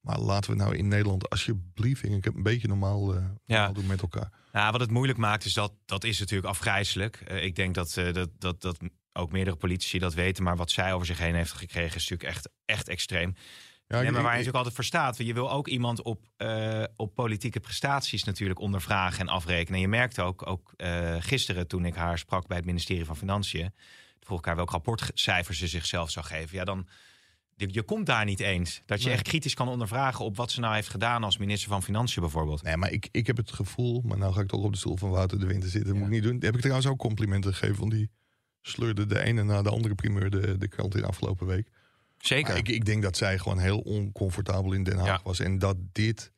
Maar 0.00 0.18
laten 0.18 0.50
we 0.50 0.56
nou 0.56 0.76
in 0.76 0.88
Nederland 0.88 1.30
alsjeblieft 1.30 2.02
ik 2.02 2.24
heb 2.24 2.34
een 2.34 2.42
beetje 2.42 2.68
normaal, 2.68 3.14
eh, 3.14 3.22
normaal 3.46 3.72
doen 3.72 3.86
met 3.86 4.02
elkaar. 4.02 4.30
Nou, 4.52 4.72
wat 4.72 4.80
het 4.80 4.90
moeilijk 4.90 5.18
maakt, 5.18 5.44
is 5.44 5.52
dat 5.52 5.72
dat 5.84 6.04
is 6.04 6.18
natuurlijk 6.18 6.48
afgrijzelijk. 6.48 7.16
Eh, 7.16 7.44
ik 7.44 7.56
denk 7.56 7.74
dat, 7.74 7.96
eh, 7.96 8.12
dat, 8.12 8.28
dat, 8.38 8.60
dat 8.60 8.78
ook 9.12 9.32
meerdere 9.32 9.56
politici 9.56 9.98
dat 9.98 10.14
weten. 10.14 10.44
Maar 10.44 10.56
wat 10.56 10.70
zij 10.70 10.92
over 10.94 11.06
zich 11.06 11.18
heen 11.18 11.34
heeft 11.34 11.52
gekregen, 11.52 11.96
is 11.96 12.08
natuurlijk 12.08 12.36
echt, 12.36 12.48
echt 12.64 12.88
extreem. 12.88 13.34
Ja, 13.86 14.00
nee, 14.00 14.10
maar 14.10 14.12
waar 14.12 14.22
je 14.22 14.28
natuurlijk 14.28 14.56
altijd 14.56 14.74
voor 14.74 14.84
staat. 14.84 15.16
Je 15.16 15.34
wil 15.34 15.50
ook 15.50 15.68
iemand 15.68 16.02
op, 16.02 16.26
op 16.96 17.14
politieke 17.14 17.60
prestaties 17.60 18.24
natuurlijk 18.24 18.60
ondervragen 18.60 19.20
en 19.20 19.28
afrekenen. 19.28 19.74
En 19.74 19.80
je 19.80 19.88
merkt 19.88 20.20
ook, 20.20 20.46
ook 20.46 20.72
gisteren 21.18 21.66
toen 21.66 21.84
ik 21.84 21.94
haar 21.94 22.18
sprak 22.18 22.46
bij 22.46 22.56
het 22.56 22.66
ministerie 22.66 23.04
van 23.04 23.16
Financiën. 23.16 23.74
Vroeg 24.20 24.38
ik 24.38 24.44
haar 24.44 24.56
welk 24.56 24.70
rapportcijfers 24.70 25.58
ze 25.58 25.66
zichzelf 25.66 26.10
zou 26.10 26.26
geven. 26.26 26.56
Ja, 26.56 26.64
dan, 26.64 26.88
je, 27.60 27.68
je 27.70 27.82
komt 27.82 28.06
daar 28.06 28.24
niet 28.24 28.40
eens. 28.40 28.82
Dat 28.86 28.98
je 29.00 29.04
Nee. 29.04 29.14
echt 29.14 29.22
kritisch 29.28 29.54
kan 29.54 29.68
ondervragen 29.68 30.24
op 30.24 30.36
wat 30.36 30.50
ze 30.50 30.60
nou 30.60 30.74
heeft 30.74 30.88
gedaan 30.88 31.24
als 31.24 31.38
minister 31.38 31.68
van 31.68 31.82
Financiën 31.82 32.22
bijvoorbeeld. 32.22 32.62
Nee, 32.62 32.76
maar 32.76 32.90
ik, 32.92 33.08
ik 33.10 33.26
heb 33.26 33.36
het 33.36 33.52
gevoel, 33.52 34.02
maar 34.04 34.18
nou 34.18 34.32
ga 34.32 34.40
ik 34.40 34.48
toch 34.48 34.62
op 34.64 34.72
de 34.72 34.78
stoel 34.78 34.96
van 34.96 35.10
Wouter 35.10 35.38
de 35.40 35.46
Winter 35.46 35.68
zitten. 35.70 35.88
Dat 35.90 35.98
moet 35.98 36.06
ik 36.06 36.12
niet 36.12 36.22
doen. 36.22 36.36
Heb 36.40 36.54
ik 36.54 36.60
trouwens 36.60 36.86
ook 36.86 36.98
complimenten 36.98 37.54
gegeven, 37.54 37.78
want 37.80 37.92
die 37.92 38.10
sleurde 38.60 39.06
de 39.06 39.20
ene 39.22 39.42
na 39.42 39.62
de 39.62 39.70
andere 39.70 39.94
primeur 39.94 40.30
de, 40.30 40.58
de 40.58 40.68
krant 40.68 40.94
in 40.94 41.04
afgelopen 41.04 41.46
week. 41.46 41.68
Zeker. 42.18 42.56
Ik, 42.56 42.68
ik 42.68 42.84
denk 42.84 43.02
dat 43.02 43.16
zij 43.16 43.38
gewoon 43.38 43.58
heel 43.58 43.78
oncomfortabel 43.78 44.72
in 44.72 44.82
Den 44.82 44.96
Haag 44.98 45.06
Ja. 45.06 45.20
was. 45.24 45.40
En 45.40 45.58
dat 45.58 45.76
dit 45.92 46.32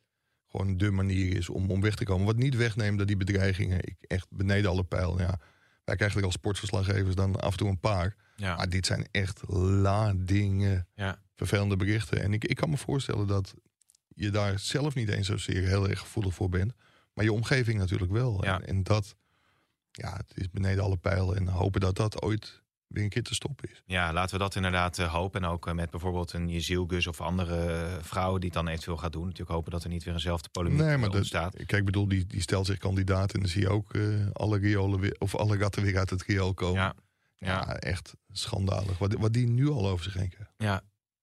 gewoon 0.49 0.77
de 0.77 0.91
manier 0.91 1.37
is 1.37 1.49
om, 1.49 1.71
om 1.71 1.81
weg 1.81 1.95
te 1.95 2.03
komen. 2.03 2.25
Wat 2.25 2.35
niet 2.37 2.55
wegneemt 2.55 2.97
dat 2.97 3.07
die 3.07 3.17
bedreigingen 3.17 3.77
ik 3.81 3.95
echt 4.07 4.27
beneden 4.29 4.69
alle 4.71 4.83
pijl. 4.83 5.19
Ja, 5.19 5.39
wij 5.83 5.95
krijgen 5.95 6.19
er 6.19 6.25
als 6.25 6.33
sportverslaggevers 6.33 7.15
dan 7.15 7.35
af 7.39 7.51
en 7.51 7.57
toe 7.57 7.69
een 7.69 7.79
paar. 7.79 8.15
ja. 8.35 8.55
Maar 8.55 8.69
dit 8.69 8.85
zijn 8.85 9.07
echt 9.11 9.41
ladingen 9.47 10.87
Ja. 10.95 11.19
vervelende 11.35 11.75
berichten. 11.75 12.21
En 12.21 12.33
ik, 12.33 12.45
ik 12.45 12.55
kan 12.55 12.69
me 12.69 12.77
voorstellen 12.77 13.27
dat 13.27 13.53
je 14.07 14.29
daar 14.29 14.59
zelf 14.59 14.95
niet 14.95 15.09
eens 15.09 15.27
zozeer 15.27 15.67
heel 15.67 15.89
erg 15.89 15.99
gevoelig 15.99 16.33
voor 16.33 16.49
bent. 16.49 16.73
Maar 17.13 17.25
je 17.25 17.31
omgeving 17.33 17.79
natuurlijk 17.79 18.11
wel. 18.11 18.43
Ja. 18.45 18.55
En, 18.61 18.67
en 18.67 18.83
dat, 18.83 19.15
ja, 19.91 20.15
het 20.17 20.31
is 20.37 20.49
beneden 20.49 20.83
alle 20.83 20.97
pijl. 20.97 21.35
En 21.35 21.47
hopen 21.47 21.81
dat 21.81 21.95
dat 21.95 22.21
ooit 22.21 22.61
weer 22.93 23.03
een 23.03 23.09
keer 23.09 23.23
te 23.23 23.33
stoppen 23.33 23.69
is. 23.71 23.81
Ja, 23.85 24.13
laten 24.13 24.33
we 24.37 24.41
dat 24.43 24.55
inderdaad 24.55 24.97
eh, 24.99 25.13
hopen. 25.13 25.43
En 25.43 25.49
ook 25.49 25.67
eh, 25.67 25.73
met 25.73 25.89
bijvoorbeeld 25.89 26.33
een 26.33 26.49
Jezielgus 26.49 27.07
of 27.07 27.21
andere 27.21 27.65
eh, 27.73 27.93
vrouwen 28.01 28.39
die 28.41 28.49
het 28.49 28.57
dan 28.59 28.67
eventueel 28.67 28.97
gaat 28.97 29.11
doen. 29.11 29.23
Natuurlijk 29.23 29.49
hopen 29.51 29.71
dat 29.71 29.83
er 29.83 29.89
niet 29.89 30.03
weer 30.03 30.13
eenzelfde 30.13 30.49
polemiek 30.49 30.79
Nee, 30.79 30.97
maar 30.97 31.07
dat- 31.09 31.17
ontstaat. 31.17 31.55
Kijk, 31.55 31.71
ik 31.71 31.85
bedoel, 31.85 32.07
die, 32.07 32.25
die 32.25 32.41
stelt 32.41 32.65
zich 32.65 32.77
kandidaat 32.77 33.33
en 33.33 33.39
dan 33.39 33.49
zie 33.49 33.61
je 33.61 33.69
ook 33.69 33.91
alle 34.33 34.57
riolen 34.57 34.99
weer, 34.99 35.15
of 35.19 35.35
alle 35.35 35.57
ratten 35.57 35.83
weer 35.83 35.97
uit 35.97 36.09
het 36.09 36.23
riool 36.23 36.53
komen. 36.53 36.81
Ja, 36.81 36.93
Ja, 37.37 37.47
ja, 37.47 37.75
echt 37.75 38.13
schandalig. 38.31 38.97
Wat, 38.97 39.13
wat 39.13 39.33
die 39.33 39.47
nu 39.47 39.69
al 39.69 39.87
over 39.87 40.03
zich 40.03 40.13
heen 40.13 40.29
krijgt. 40.29 40.53
ja. 40.57 40.81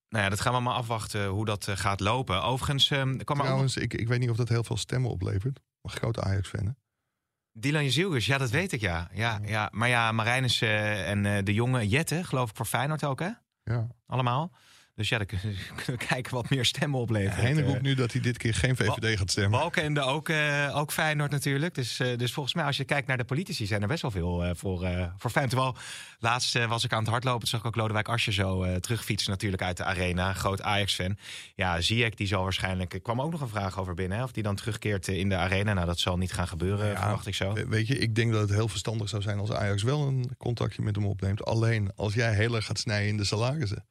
Nou 0.09 0.23
ja, 0.23 0.29
dat 0.29 0.39
gaan 0.41 0.53
we 0.53 0.59
maar 0.59 0.73
afwachten 0.73 1.27
hoe 1.27 1.45
dat 1.45 1.67
gaat 1.69 1.99
lopen. 1.99 2.43
Overigens 2.43 2.91
eh, 2.91 2.97
er 2.99 3.05
kwam 3.05 3.17
er 3.17 3.19
ook 3.19 3.27
nog 3.37 3.45
Trouwens, 3.45 3.77
ik, 3.77 3.93
ik 3.93 4.07
weet 4.07 4.19
niet 4.19 4.29
of 4.29 4.37
dat 4.37 4.49
heel 4.49 4.63
veel 4.63 4.77
stemmen 4.77 5.09
oplevert. 5.11 5.59
Maar 5.81 5.93
grote 5.93 6.21
Ajax-fan. 6.21 6.75
Dylan 7.53 7.83
Jezielgus, 7.83 8.25
ja, 8.25 8.37
dat 8.37 8.49
weet 8.49 8.71
ik, 8.71 8.81
ja. 8.81 9.09
ja, 9.13 9.39
ja. 9.45 9.69
Maar 9.71 9.89
ja, 9.89 10.11
Marijnissen 10.11 10.67
eh, 10.67 11.09
en 11.09 11.25
eh, 11.25 11.43
de 11.43 11.53
jonge 11.53 11.87
Jette, 11.87 12.23
geloof 12.23 12.49
ik, 12.49 12.55
voor 12.55 12.65
Feyenoord 12.65 13.03
ook, 13.03 13.19
hè? 13.19 13.29
Ja. 13.63 13.87
Allemaal. 14.07 14.51
Dus 15.01 15.09
ja, 15.09 15.17
dan 15.17 15.27
kunnen 15.27 15.57
we 15.85 15.97
kijken 16.07 16.33
wat 16.33 16.49
meer 16.49 16.65
stemmen 16.65 16.99
oplevert. 16.99 17.35
Heine 17.35 17.61
Eh, 17.61 17.67
roept 17.67 17.81
nu 17.81 17.93
dat 17.95 18.11
hij 18.11 18.21
dit 18.21 18.37
keer 18.37 18.53
geen 18.53 18.75
VVD 18.75 19.17
gaat 19.17 19.31
stemmen. 19.31 19.59
Balkenende 19.59 20.01
ook, 20.01 20.29
eh 20.29 20.71
ook 20.73 20.91
Feyenoord 20.91 21.31
natuurlijk. 21.31 21.75
Dus, 21.75 21.99
eh, 21.99 22.17
dus 22.17 22.33
volgens 22.33 22.55
mij, 22.55 22.65
als 22.65 22.77
je 22.77 22.83
kijkt 22.83 23.07
naar 23.07 23.17
de 23.17 23.23
politici, 23.23 23.65
zijn 23.65 23.81
er 23.81 23.87
best 23.87 24.01
wel 24.01 24.11
veel 24.11 24.55
voor, 24.55 24.79
voor 25.17 25.29
Feyenoord. 25.29 25.49
Terwijl, 25.49 25.75
laatst 26.19 26.65
was 26.67 26.83
ik 26.83 26.93
aan 26.93 26.99
het 27.01 27.09
hardlopen. 27.09 27.47
Zag 27.47 27.59
ik 27.59 27.65
ook 27.65 27.75
Lodewijk 27.75 28.07
Asje 28.09 28.31
zo 28.31 28.79
terugfietsen 28.79 29.31
natuurlijk 29.31 29.61
uit 29.63 29.77
de 29.77 29.83
arena. 29.83 30.33
Groot 30.33 30.61
Ajax-fan. 30.61 31.17
Ja, 31.55 31.81
Ziyech, 31.81 32.13
die 32.13 32.27
zal 32.27 32.43
waarschijnlijk... 32.43 32.93
Er 32.93 33.01
kwam 33.01 33.21
ook 33.21 33.31
nog 33.31 33.41
een 33.41 33.47
vraag 33.47 33.79
over 33.79 33.93
binnen, 33.93 34.17
hè, 34.17 34.23
of 34.23 34.31
die 34.31 34.43
dan 34.43 34.55
terugkeert 34.55 35.07
in 35.07 35.29
de 35.29 35.35
arena. 35.35 35.73
Nou, 35.73 35.85
dat 35.85 35.99
zal 35.99 36.17
niet 36.17 36.33
gaan 36.33 36.47
gebeuren, 36.47 36.87
Ja, 36.87 37.01
verwacht 37.01 37.27
ik 37.27 37.35
zo. 37.35 37.53
We- 37.53 37.67
Weet 37.67 37.87
je, 37.87 37.97
ik 37.97 38.15
denk 38.15 38.31
dat 38.31 38.41
het 38.41 38.49
heel 38.49 38.67
verstandig 38.67 39.09
zou 39.09 39.21
zijn 39.21 39.39
als 39.39 39.51
Ajax 39.51 39.83
wel 39.83 40.07
een 40.07 40.31
contactje 40.37 40.81
met 40.81 40.95
hem 40.95 41.05
opneemt. 41.05 41.45
Alleen 41.45 41.91
als 41.95 42.13
jij 42.13 42.33
heel 42.33 42.55
erg 42.55 42.65
gaat 42.65 42.79
snijden 42.79 43.07
in 43.09 43.17
de 43.17 43.23
salarissen. 43.25 43.85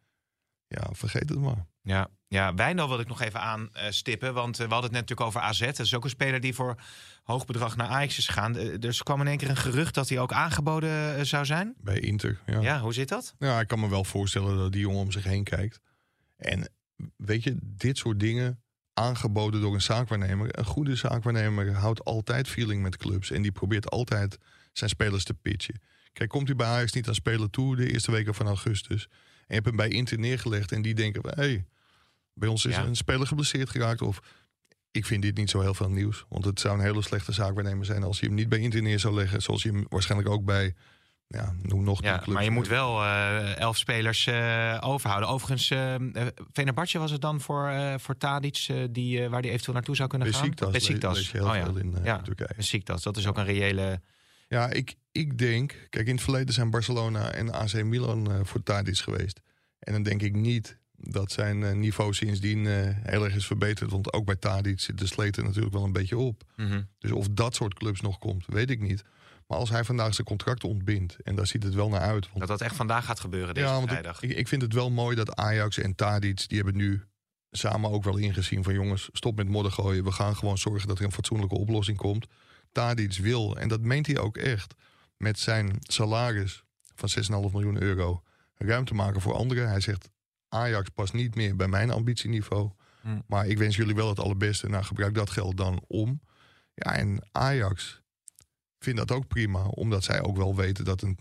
Ja, 0.72 0.88
vergeet 0.92 1.28
het 1.28 1.38
maar. 1.38 1.66
Ja, 1.82 2.08
ja 2.28 2.54
Wijndal 2.54 2.88
wil 2.88 3.00
ik 3.00 3.08
nog 3.08 3.20
even 3.20 3.40
aanstippen. 3.40 4.34
Want 4.34 4.60
eh, 4.60 4.66
we 4.66 4.72
hadden 4.72 4.90
het 4.90 5.00
net 5.00 5.08
natuurlijk 5.08 5.28
over 5.28 5.40
AZ. 5.40 5.60
Dat 5.60 5.78
is 5.78 5.94
ook 5.94 6.04
een 6.04 6.10
speler 6.10 6.40
die 6.40 6.54
voor 6.54 6.80
hoog 7.22 7.44
bedrag 7.44 7.76
naar 7.76 7.86
Ajax 7.86 8.18
is 8.18 8.26
gegaan. 8.26 8.56
Eh, 8.56 8.78
Dus 8.78 9.02
kwam 9.02 9.20
in 9.20 9.26
één 9.26 9.36
keer 9.36 9.48
een 9.50 9.56
gerucht 9.56 9.94
dat 9.94 10.08
hij 10.08 10.18
ook 10.18 10.32
aangeboden 10.32 11.16
eh, 11.16 11.24
zou 11.24 11.44
zijn. 11.44 11.74
Bij 11.78 12.00
Inter. 12.00 12.40
Ja. 12.46 12.60
Ja, 12.60 12.80
hoe 12.80 12.94
zit 12.94 13.08
dat? 13.08 13.34
Ja, 13.38 13.60
ik 13.60 13.66
kan 13.68 13.80
me 13.80 13.88
wel 13.88 14.04
voorstellen 14.04 14.56
dat 14.58 14.72
die 14.72 14.80
jongen 14.80 15.00
om 15.00 15.10
zich 15.10 15.24
heen 15.24 15.44
kijkt. 15.44 15.80
En 16.36 16.70
weet 17.16 17.42
je, 17.42 17.56
dit 17.60 17.98
soort 17.98 18.20
dingen 18.20 18.62
aangeboden 18.94 19.60
door 19.60 19.74
een 19.74 19.82
zaakwaarnemer. 19.82 20.58
Een 20.58 20.64
goede 20.64 20.96
zaakwaarnemer 20.96 21.74
houdt 21.74 22.04
altijd 22.04 22.48
feeling 22.48 22.82
met 22.82 22.96
clubs. 22.96 23.30
En 23.30 23.42
die 23.42 23.52
probeert 23.52 23.90
altijd 23.90 24.38
zijn 24.72 24.90
spelers 24.90 25.24
te 25.24 25.34
pitchen. 25.34 25.80
Kijk, 26.12 26.30
komt 26.30 26.46
hij 26.46 26.56
bij 26.56 26.66
Ajax 26.66 26.92
niet 26.92 27.08
aan 27.08 27.14
spelen 27.14 27.50
toe 27.50 27.76
de 27.76 27.92
eerste 27.92 28.10
weken 28.10 28.34
van 28.34 28.46
augustus. 28.46 29.08
En 29.50 29.56
je 29.56 29.62
hebt 29.62 29.66
hem 29.66 29.76
bij 29.76 29.88
Inter 29.88 30.18
neergelegd 30.18 30.72
en 30.72 30.82
die 30.82 30.94
denken... 30.94 31.22
hé, 31.24 31.32
hey, 31.34 31.64
bij 32.34 32.48
ons 32.48 32.64
is 32.64 32.74
Ja. 32.76 32.84
een 32.84 32.96
speler 32.96 33.26
geblesseerd 33.26 33.70
geraakt. 33.70 34.02
Of 34.02 34.20
ik 34.90 35.06
vind 35.06 35.22
dit 35.22 35.36
niet 35.36 35.50
zo 35.50 35.60
heel 35.60 35.74
veel 35.74 35.90
nieuws. 35.90 36.24
Want 36.28 36.44
het 36.44 36.60
zou 36.60 36.78
een 36.78 36.84
hele 36.84 37.02
slechte 37.02 37.32
zaakwaarnemer 37.32 37.84
zijn... 37.84 38.02
als 38.02 38.20
je 38.20 38.26
hem 38.26 38.34
niet 38.34 38.48
bij 38.48 38.58
Inter 38.58 38.82
neer 38.82 38.98
zou 39.00 39.14
leggen. 39.14 39.42
Zoals 39.42 39.62
je 39.62 39.70
hem 39.70 39.86
waarschijnlijk 39.88 40.30
ook 40.30 40.44
bij... 40.44 40.74
Ja, 41.26 41.54
noem 41.62 41.84
nog 41.84 42.02
Ja, 42.02 42.22
maar 42.26 42.44
je 42.44 42.50
moet 42.50 42.68
wel 42.68 43.02
eh, 43.02 43.56
elf 43.56 43.76
spelers 43.76 44.26
eh, 44.26 44.76
overhouden. 44.80 45.28
Overigens, 45.28 45.72
Venerbatje 46.52 46.98
was 46.98 47.10
het 47.10 47.20
dan 47.20 47.40
voor, 47.40 47.68
eh 47.68 47.94
voor 47.98 48.16
Tadic, 48.16 48.66
die, 48.90 49.28
waar 49.28 49.42
die 49.42 49.50
eventueel 49.50 49.74
naartoe 49.74 49.96
zou 49.96 50.08
kunnen 50.08 50.34
gaan? 50.34 50.54
Besiktas, 50.70 51.32
Oh 51.34 51.54
ja, 51.54 51.66
in 51.80 51.96
Ja. 52.04 52.18
Turkije. 52.22 52.54
Besiktas. 52.56 53.02
Dat 53.02 53.16
is 53.16 53.26
ook 53.26 53.36
een 53.38 53.44
reële... 53.44 54.00
Ja, 54.50 54.70
ik, 54.70 54.94
ik 55.12 55.38
denk... 55.38 55.86
Kijk, 55.90 56.06
in 56.06 56.14
het 56.14 56.22
verleden 56.22 56.54
zijn 56.54 56.70
Barcelona 56.70 57.32
en 57.32 57.52
AC 57.52 57.84
Milan 57.84 58.30
eh, 58.30 58.40
voor 58.42 58.62
Tadic 58.62 58.98
geweest. 58.98 59.40
En 59.78 59.92
dan 59.92 60.02
denk 60.02 60.22
ik 60.22 60.34
niet 60.34 60.78
dat 60.96 61.32
zijn 61.32 61.62
eh, 61.62 61.72
niveau 61.72 62.14
sindsdien 62.14 62.66
eh, 62.66 62.72
heel 62.84 63.24
erg 63.24 63.34
is 63.34 63.46
verbeterd. 63.46 63.90
Want 63.90 64.12
ook 64.12 64.24
bij 64.24 64.36
Tadic 64.36 64.80
zit 64.80 64.98
de 64.98 65.06
sleten 65.06 65.44
natuurlijk 65.44 65.74
wel 65.74 65.84
een 65.84 65.92
beetje 65.92 66.18
op. 66.18 66.42
Mhm. 66.56 66.82
Dus 66.98 67.10
of 67.10 67.28
dat 67.30 67.54
soort 67.54 67.74
clubs 67.74 68.00
nog 68.00 68.18
komt, 68.18 68.44
weet 68.46 68.70
ik 68.70 68.80
niet. 68.80 69.04
Maar 69.46 69.58
als 69.58 69.70
hij 69.70 69.84
vandaag 69.84 70.14
zijn 70.14 70.26
contract 70.26 70.64
ontbindt... 70.64 71.16
en 71.22 71.34
daar 71.34 71.46
ziet 71.46 71.62
het 71.62 71.74
wel 71.74 71.88
naar 71.88 72.00
uit... 72.00 72.26
Want 72.26 72.38
Dat 72.38 72.48
dat 72.48 72.60
echt 72.60 72.76
vandaag 72.76 73.04
gaat 73.04 73.20
gebeuren 73.20 73.54
deze 73.54 73.66
ja, 73.66 73.74
want 73.74 73.88
vrijdag. 73.88 74.22
ik, 74.22 74.30
ik, 74.30 74.36
ik 74.36 74.48
vind 74.48 74.62
het 74.62 74.72
wel 74.72 74.90
mooi 74.90 75.16
dat 75.16 75.36
Ajax 75.36 75.78
en 75.78 75.94
Tadic... 75.94 76.48
die 76.48 76.56
hebben 76.56 76.76
nu 76.76 77.02
samen 77.50 77.90
ook 77.90 78.04
wel 78.04 78.16
ingezien 78.16 78.64
van... 78.64 78.74
jongens, 78.74 79.08
stop 79.12 79.36
met 79.36 79.48
modder 79.48 79.72
gooien. 79.72 80.04
We 80.04 80.12
gaan 80.12 80.36
gewoon 80.36 80.58
zorgen 80.58 80.88
dat 80.88 80.98
er 80.98 81.04
een 81.04 81.12
fatsoenlijke 81.12 81.58
oplossing 81.58 81.96
komt. 81.96 82.26
Tadic 82.72 83.16
wil, 83.16 83.56
en 83.56 83.68
dat 83.68 83.80
meent 83.80 84.06
hij 84.06 84.18
ook 84.18 84.36
echt... 84.36 84.74
met 85.16 85.38
zijn 85.38 85.76
salaris 85.80 86.64
van 86.94 87.08
6,5 87.22 87.52
miljoen 87.52 87.82
euro... 87.82 88.22
ruimte 88.54 88.94
maken 88.94 89.20
voor 89.20 89.34
anderen. 89.34 89.68
Hij 89.68 89.80
zegt, 89.80 90.08
Ajax 90.48 90.88
past 90.88 91.12
niet 91.12 91.34
meer 91.34 91.56
bij 91.56 91.68
mijn 91.68 91.90
ambitieniveau... 91.90 92.70
Hmm. 93.00 93.22
maar 93.26 93.46
ik 93.46 93.58
wens 93.58 93.76
jullie 93.76 93.94
wel 93.94 94.08
het 94.08 94.18
allerbeste. 94.18 94.68
Nou, 94.68 94.84
gebruik 94.84 95.14
dat 95.14 95.30
geld 95.30 95.56
dan 95.56 95.84
om. 95.86 96.20
Ja, 96.74 96.96
en 96.96 97.28
Ajax 97.32 98.02
vindt 98.78 98.98
dat 98.98 99.12
ook 99.12 99.26
prima... 99.26 99.64
omdat 99.66 100.04
zij 100.04 100.22
ook 100.22 100.36
wel 100.36 100.56
weten 100.56 100.84
dat 100.84 101.02
een 101.02 101.18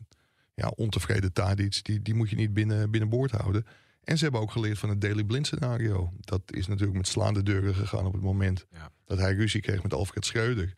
ja, 0.53 0.67
ontevreden 0.75 1.33
Tadic, 1.33 1.83
die, 1.83 2.01
die 2.01 2.13
moet 2.13 2.29
je 2.29 2.35
niet 2.35 2.53
binnen, 2.53 2.91
binnenboord 2.91 3.31
houden. 3.31 3.65
En 4.03 4.17
ze 4.17 4.23
hebben 4.23 4.41
ook 4.41 4.51
geleerd 4.51 4.79
van 4.79 4.89
het 4.89 5.01
Daily 5.01 5.23
Blind 5.23 5.45
scenario. 5.45 6.13
Dat 6.19 6.41
is 6.45 6.67
natuurlijk 6.67 6.97
met 6.97 7.07
slaande 7.07 7.43
deuren 7.43 7.75
gegaan 7.75 8.05
op 8.05 8.13
het 8.13 8.21
moment 8.21 8.65
Ja. 8.71 8.91
dat 9.05 9.17
hij 9.17 9.33
ruzie 9.33 9.61
kreeg 9.61 9.83
met 9.83 9.93
Alfred 9.93 10.25
Schreuder. 10.25 10.73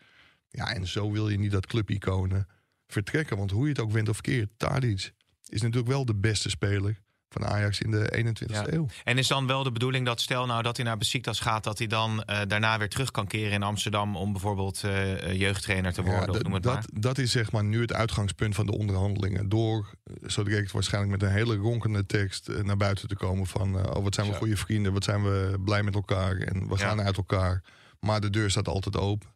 Ja, 0.52 0.74
en 0.74 0.88
zo 0.88 1.12
wil 1.12 1.30
je 1.30 1.38
niet 1.38 1.52
dat 1.52 1.66
clubiconen 1.66 2.48
vertrekken. 2.88 3.38
Want 3.38 3.52
hoe 3.52 3.64
je 3.64 3.70
het 3.70 3.80
ook 3.80 3.92
went 3.92 4.10
of 4.10 4.22
keert, 4.22 4.50
Tadic 4.58 5.14
is 5.46 5.62
natuurlijk 5.62 5.92
wel 5.92 6.06
de 6.06 6.16
beste 6.16 6.50
speler 6.50 7.02
van 7.30 7.46
Ajax 7.46 7.82
in 7.82 7.92
de 7.92 8.14
21ste 8.18 8.52
Ja. 8.52 8.74
eeuw. 8.74 8.88
En 9.04 9.18
is 9.18 9.28
dan 9.28 9.48
wel 9.48 9.64
de 9.64 9.72
bedoeling 9.72 10.06
dat 10.06 10.22
stel 10.22 10.46
nou 10.46 10.64
dat 10.64 10.78
hij 10.78 10.86
naar 10.86 10.98
Besiktas 10.98 11.40
gaat... 11.40 11.64
dat 11.64 11.78
hij 11.78 11.88
dan 11.88 12.24
eh, 12.24 12.40
daarna 12.48 12.78
weer 12.78 12.90
terug 12.90 13.12
kan 13.12 13.28
keren 13.28 13.52
in 13.52 13.64
Amsterdam... 13.64 14.16
om 14.16 14.32
bijvoorbeeld 14.32 14.84
eh, 14.84 15.24
eh, 15.24 15.40
jeugdtrainer 15.40 15.94
te 15.94 16.02
worden, 16.02 16.22
Ja, 16.22 16.32
of 16.32 16.42
noem 16.42 16.54
het 16.54 16.64
dat, 16.64 16.74
maar. 16.74 16.86
dat 16.94 17.18
is 17.18 17.32
zeg 17.32 17.52
maar 17.52 17.64
nu 17.64 17.82
het 17.82 17.94
uitgangspunt 17.94 18.56
van 18.56 18.66
de 18.66 18.78
onderhandelingen. 18.78 19.50
Door 19.50 19.90
zo 20.28 20.44
direct 20.44 20.72
waarschijnlijk 20.72 21.12
met 21.12 21.30
een 21.30 21.36
hele 21.36 21.56
ronkende 21.56 22.06
tekst 22.06 22.48
naar 22.64 22.78
buiten 22.78 23.08
te 23.08 23.16
komen 23.16 23.48
van... 23.48 23.96
oh, 23.96 24.04
wat 24.04 24.16
zijn 24.16 24.28
we 24.28 24.34
goede 24.34 24.58
vrienden, 24.58 24.94
wat 24.94 25.04
zijn 25.04 25.24
we 25.24 25.60
blij 25.66 25.84
met 25.84 25.96
elkaar 25.96 26.38
en 26.38 26.68
we 26.68 26.78
gaan 26.78 27.02
uit 27.02 27.18
elkaar. 27.18 27.64
Maar 28.00 28.22
de 28.22 28.30
deur 28.30 28.50
staat 28.50 28.68
altijd 28.68 28.98
open. 28.98 29.30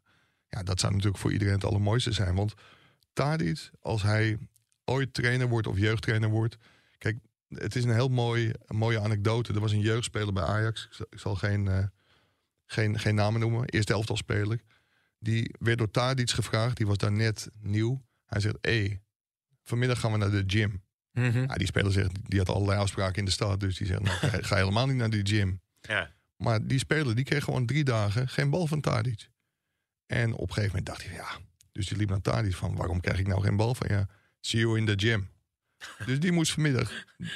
Ja, 0.56 0.63
dat 0.63 0.80
zou 0.80 0.91
natuurlijk 0.91 1.22
voor 1.22 1.32
iedereen 1.32 1.54
het 1.54 1.65
allermooiste 1.65 2.12
zijn. 2.12 2.36
Want 2.36 2.54
Tadic, 3.13 3.70
als 3.80 4.02
hij 4.02 4.38
ooit 4.86 5.13
trainer 5.13 5.48
wordt 5.48 5.68
of 5.68 5.78
jeugdtrainer 5.78 6.30
wordt... 6.30 6.58
Kijk, 6.98 7.18
het 7.48 7.76
is 7.76 7.84
een 7.84 7.94
heel 7.94 8.08
mooi, 8.08 8.52
een 8.65 8.76
mooie 8.76 9.00
anekdote. 9.00 9.54
Er 9.54 9.60
was 9.60 9.72
een 9.72 9.80
jeugdspeler 9.80 10.34
bij 10.34 10.44
Ajax. 10.44 10.89
Ik 11.10 11.20
zal, 11.20 11.36
geen, 11.36 11.68
eh, 11.68 11.84
geen, 12.65 13.00
geen 13.00 13.15
namen 13.15 13.39
noemen. 13.39 13.65
Eerste 13.65 13.94
elftalspeler. 13.94 14.62
Die 15.20 15.56
werd 15.60 15.78
door 15.78 15.91
Tadic 15.91 16.30
gevraagd. 16.30 16.78
Die 16.78 16.88
was 16.88 16.98
daar 16.98 17.12
net 17.12 17.50
nieuw. 17.62 18.06
Hij 18.26 18.41
zegt, 18.41 18.58
hé, 18.62 18.86
hey, 18.86 19.02
vanmiddag 19.63 20.00
gaan 20.00 20.12
we 20.12 20.18
naar 20.18 20.32
de 20.32 20.44
gym. 20.48 20.84
Mhm. 21.12 21.39
Ja, 21.39 21.56
die 21.56 21.68
speler 21.68 21.91
zegt, 21.91 22.12
die 22.24 22.39
had 22.39 22.50
allerlei 22.50 22.80
afspraken 22.80 23.15
in 23.15 23.26
de 23.26 23.32
stad. 23.32 23.60
Dus 23.60 23.78
die 23.78 23.88
zegt, 23.88 24.02
nou, 24.02 24.18
ga, 24.30 24.30
ga 24.41 24.56
helemaal 24.56 24.88
niet 24.88 24.96
naar 24.96 25.10
die 25.10 25.26
gym. 25.26 25.62
Ja. 25.82 26.12
Maar 26.38 26.68
die 26.68 26.80
speler, 26.80 27.15
die 27.15 27.26
kreeg 27.26 27.44
gewoon 27.44 27.65
drie 27.65 27.84
dagen 27.84 28.30
geen 28.30 28.50
bal 28.50 28.68
van 28.68 28.82
Tadic. 28.82 29.30
En 30.06 30.34
op 30.34 30.48
een 30.48 30.54
gegeven 30.54 30.68
moment 30.68 30.86
dacht 30.86 31.04
hij, 31.06 31.13
ja... 31.13 31.28
Dus 31.72 31.88
die 31.88 31.98
liep 31.98 32.10
naar 32.10 32.22
Tadic 32.22 32.56
van, 32.56 32.76
waarom 32.76 33.00
krijg 33.02 33.20
ik 33.20 33.28
nou 33.28 33.41
geen 33.41 33.56
bal 33.56 33.76
van 33.76 33.88
je? 33.89 34.06
See 34.41 34.60
you 34.60 34.78
in 34.78 34.86
the 34.86 34.94
gym. 34.96 35.30
Dus 36.06 36.20
die 36.20 36.32
moest 36.32 36.52
vanmiddag 36.52 36.91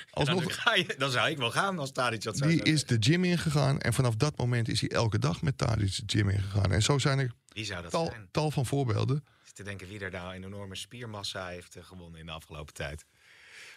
alsnog... 0.10 0.41
dan, 0.43 0.51
ga 0.51 0.75
je, 0.75 0.95
dan 0.97 1.12
zou 1.12 1.29
ik 1.29 1.38
wel 1.38 1.51
gaan 1.51 1.79
als 1.79 1.91
Tadic 1.91 2.23
dat 2.23 2.38
zou 2.38 2.49
Die 2.49 2.58
zeggen. 2.58 2.75
is 2.75 2.86
de 2.86 2.97
gym 2.99 3.23
ingegaan. 3.23 3.79
En 3.79 3.93
vanaf 3.93 4.15
dat 4.15 4.38
moment 4.38 4.67
is 4.69 4.82
hij 4.82 4.89
elke 4.89 5.19
dag 5.19 5.41
met 5.41 5.58
Tadic 5.58 5.95
de 5.95 6.17
gym 6.17 6.29
ingegaan. 6.29 6.71
En 6.71 6.82
zo 6.82 6.97
zijn 6.97 7.19
er 7.19 7.32
Wie 7.47 7.65
zou 7.65 7.82
dat 7.82 7.91
tal, 7.91 8.05
zijn? 8.05 8.27
tal 8.32 8.51
van 8.51 8.65
voorbeelden. 8.65 9.17
Ik 9.17 9.45
zit 9.45 9.55
te 9.55 9.63
denken 9.63 9.88
wie 9.88 9.99
er 9.99 10.12
nou 10.12 10.36
een 10.36 10.43
enorme 10.43 10.75
spiermassa 10.75 11.47
heeft 11.47 11.75
eh, 11.75 11.84
gewonnen 11.84 12.19
in 12.19 12.25
de 12.25 12.32
afgelopen 12.32 12.73
tijd. 12.73 13.05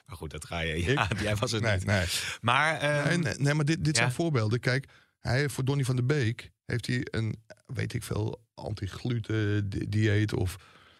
Maar 0.06 0.16
goed, 0.16 0.30
dat 0.30 0.44
ga 0.44 0.60
je. 0.60 0.82
Ja, 0.92 1.08
jij 1.20 1.36
was 1.36 1.50
het 1.52 1.62
Nee, 1.62 1.76
niet. 1.76 1.84
nee. 1.86 2.06
Maar, 2.40 2.78
ehm, 2.80 3.08
nee, 3.08 3.18
nee, 3.18 3.34
nee, 3.38 3.54
maar 3.54 3.64
dit, 3.64 3.84
dit 3.84 3.96
ja. 3.96 4.02
zijn 4.02 4.14
voorbeelden. 4.14 4.60
Kijk, 4.60 4.88
hij 5.20 5.48
voor 5.48 5.64
Donny 5.64 5.84
van 5.84 5.96
der 5.96 6.06
Beek 6.06 6.50
heeft 6.66 6.86
hij 6.86 7.06
een, 7.10 7.42
weet 7.66 7.92
ik 7.94 8.02
veel, 8.02 8.44
anti-gluten 8.54 9.68
di- 9.70 9.88
dieet 9.88 10.32
of. 10.34 10.56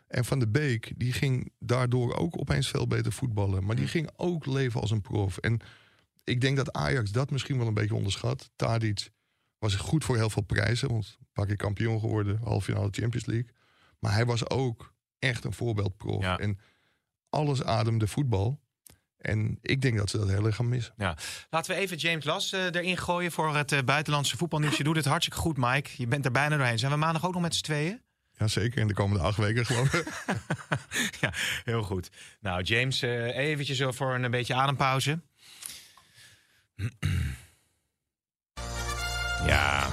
En 0.06 0.24
van 0.24 0.38
der 0.38 0.50
Beek 0.50 0.92
die 0.96 1.12
ging 1.12 1.52
daardoor 1.58 2.14
ook 2.16 2.40
opeens 2.40 2.68
veel 2.68 2.86
beter 2.86 3.12
voetballen, 3.12 3.64
maar 3.64 3.76
die 3.76 3.86
ging 3.86 4.10
ook 4.16 4.46
leven 4.46 4.80
als 4.80 4.90
een 4.90 5.00
prof. 5.00 5.38
En 5.38 5.60
ik 6.24 6.40
denk 6.40 6.56
dat 6.56 6.72
Ajax 6.72 7.10
dat 7.12 7.30
misschien 7.30 7.58
wel 7.58 7.66
een 7.66 7.74
beetje 7.74 7.94
onderschat. 7.94 8.50
Tadic 8.56 9.10
was 9.58 9.74
goed 9.74 10.04
voor 10.04 10.16
heel 10.16 10.30
veel 10.30 10.42
prijzen, 10.42 10.88
want 10.88 11.16
een 11.20 11.26
paar 11.32 11.46
keer 11.46 11.56
kampioen 11.56 12.00
geworden, 12.00 12.38
halve 12.44 12.64
finale 12.72 12.88
Champions 12.90 13.26
League. 13.26 13.48
Maar 13.98 14.12
hij 14.12 14.26
was 14.26 14.50
ook 14.50 14.94
echt 15.18 15.44
een 15.44 15.52
voorbeeldprof. 15.52 16.22
Ja. 16.22 16.38
En 16.38 16.58
alles 17.28 17.62
ademde 17.62 18.06
voetbal. 18.06 18.60
En 19.22 19.58
ik 19.62 19.82
denk 19.82 19.96
dat 19.96 20.10
ze 20.10 20.18
dat 20.18 20.28
heel 20.28 20.46
erg 20.46 20.56
gaan 20.56 20.68
missen. 20.68 20.94
laten 21.50 21.74
we 21.74 21.80
even 21.80 21.96
James 21.96 22.24
Las 22.24 22.52
eh, 22.52 22.64
erin 22.64 22.96
gooien 22.96 23.32
voor 23.32 23.56
het 23.56 23.72
eh, 23.72 23.78
buitenlandse 23.84 24.36
voetbalnieuws. 24.36 24.76
Je 24.76 24.84
doet 24.84 24.96
het 24.96 25.04
hartstikke 25.04 25.40
goed, 25.40 25.56
Mike. 25.56 25.90
Je 25.96 26.06
bent 26.06 26.24
er 26.24 26.30
bijna 26.30 26.56
doorheen. 26.56 26.78
Zijn 26.78 26.92
we 26.92 26.98
maandag 26.98 27.26
ook 27.26 27.32
nog 27.32 27.42
met 27.42 27.54
z'n 27.54 27.62
tweeën? 27.62 28.00
Jazeker, 28.36 28.80
in 28.80 28.88
de 28.88 28.94
komende 28.94 29.22
acht 29.24 29.36
weken 29.36 29.66
geloof 29.66 29.94
ik. 29.94 30.06
ja, 31.20 31.32
heel 31.64 31.82
goed. 31.82 32.10
Nou, 32.40 32.62
James, 32.62 33.02
uh, 33.02 33.36
eventjes 33.36 33.82
voor 33.96 34.14
een 34.14 34.30
beetje 34.30 34.54
adempauze. 34.54 35.20
ja, 39.46 39.90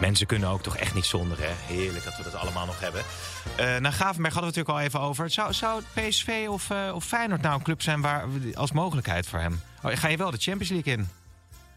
mensen 0.00 0.26
kunnen 0.26 0.48
ook 0.48 0.62
toch 0.62 0.76
echt 0.76 0.94
niet 0.94 1.04
zonder, 1.04 1.38
hè? 1.40 1.74
Heerlijk 1.74 2.04
dat 2.04 2.16
we 2.16 2.22
dat 2.22 2.34
allemaal 2.34 2.66
nog 2.66 2.80
hebben. 2.80 3.02
Uh, 3.60 3.76
naar 3.76 3.92
Gavenberg 3.92 4.34
hadden 4.34 4.52
we 4.52 4.58
het 4.58 4.68
natuurlijk 4.68 4.68
al 4.68 4.80
even 4.80 5.00
over. 5.00 5.30
Zou, 5.30 5.52
zou 5.52 5.82
PSV 5.94 6.46
of, 6.48 6.70
uh, 6.70 6.90
of 6.94 7.04
Feyenoord 7.04 7.42
nou 7.42 7.54
een 7.54 7.62
club 7.62 7.82
zijn 7.82 8.00
waar, 8.00 8.24
als 8.54 8.72
mogelijkheid 8.72 9.26
voor 9.26 9.38
hem? 9.38 9.60
Oh, 9.82 9.90
ga 9.94 10.08
je 10.08 10.16
wel 10.16 10.30
de 10.30 10.38
Champions 10.38 10.70
League 10.70 10.92
in? 10.92 11.08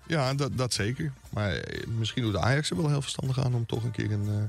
Ja, 0.08 0.34
dat, 0.34 0.58
dat 0.58 0.74
zeker. 0.74 1.12
Maar 1.30 1.64
misschien 1.88 2.24
doet 2.24 2.34
de 2.34 2.40
Ajax 2.40 2.70
er 2.70 2.78
wel 2.78 2.90
heel 2.90 3.02
verstandig 3.02 3.44
aan 3.44 3.54
om 3.54 3.66
toch 3.66 3.84
een 3.84 3.92
keer 3.92 4.12
een 4.12 4.28
uh, 4.30 4.44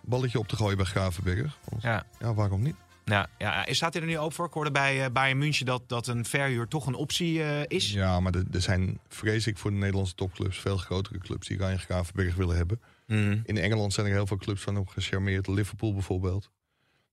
balletje 0.00 0.38
op 0.38 0.48
te 0.48 0.56
gooien 0.56 0.76
bij 0.76 0.86
Gravenberg. 0.86 1.58
ja. 1.80 2.04
ja, 2.18 2.34
waarom 2.34 2.62
niet? 2.62 2.76
Ja, 3.04 3.28
ja, 3.38 3.66
staat 3.68 3.92
hij 3.92 4.02
er 4.02 4.08
nu 4.08 4.18
ook 4.18 4.32
voor? 4.32 4.46
Ik 4.46 4.52
hoorde 4.52 4.70
bij 4.70 5.04
uh, 5.04 5.12
Bayern 5.12 5.38
München 5.38 5.66
dat, 5.66 5.88
dat 5.88 6.06
een 6.06 6.24
verhuur 6.24 6.68
toch 6.68 6.86
een 6.86 6.94
optie 6.94 7.38
uh, 7.38 7.60
is. 7.66 7.92
Ja, 7.92 8.20
maar 8.20 8.34
er 8.34 8.62
zijn, 8.62 9.00
vrees 9.08 9.46
ik, 9.46 9.58
voor 9.58 9.70
de 9.70 9.76
Nederlandse 9.76 10.14
topclubs 10.14 10.58
veel 10.58 10.76
grotere 10.76 11.18
clubs 11.18 11.46
die 11.46 11.56
Ryan 11.56 11.78
Gravenberg 11.78 12.34
willen 12.34 12.56
hebben. 12.56 12.80
Mm. 13.06 13.42
In 13.44 13.56
Engeland 13.56 13.92
zijn 13.92 14.06
er 14.06 14.12
heel 14.12 14.26
veel 14.26 14.36
clubs 14.36 14.62
van 14.62 14.74
hem 14.74 14.88
gecharmeerd. 14.88 15.46
Liverpool 15.46 15.92
bijvoorbeeld. 15.92 16.50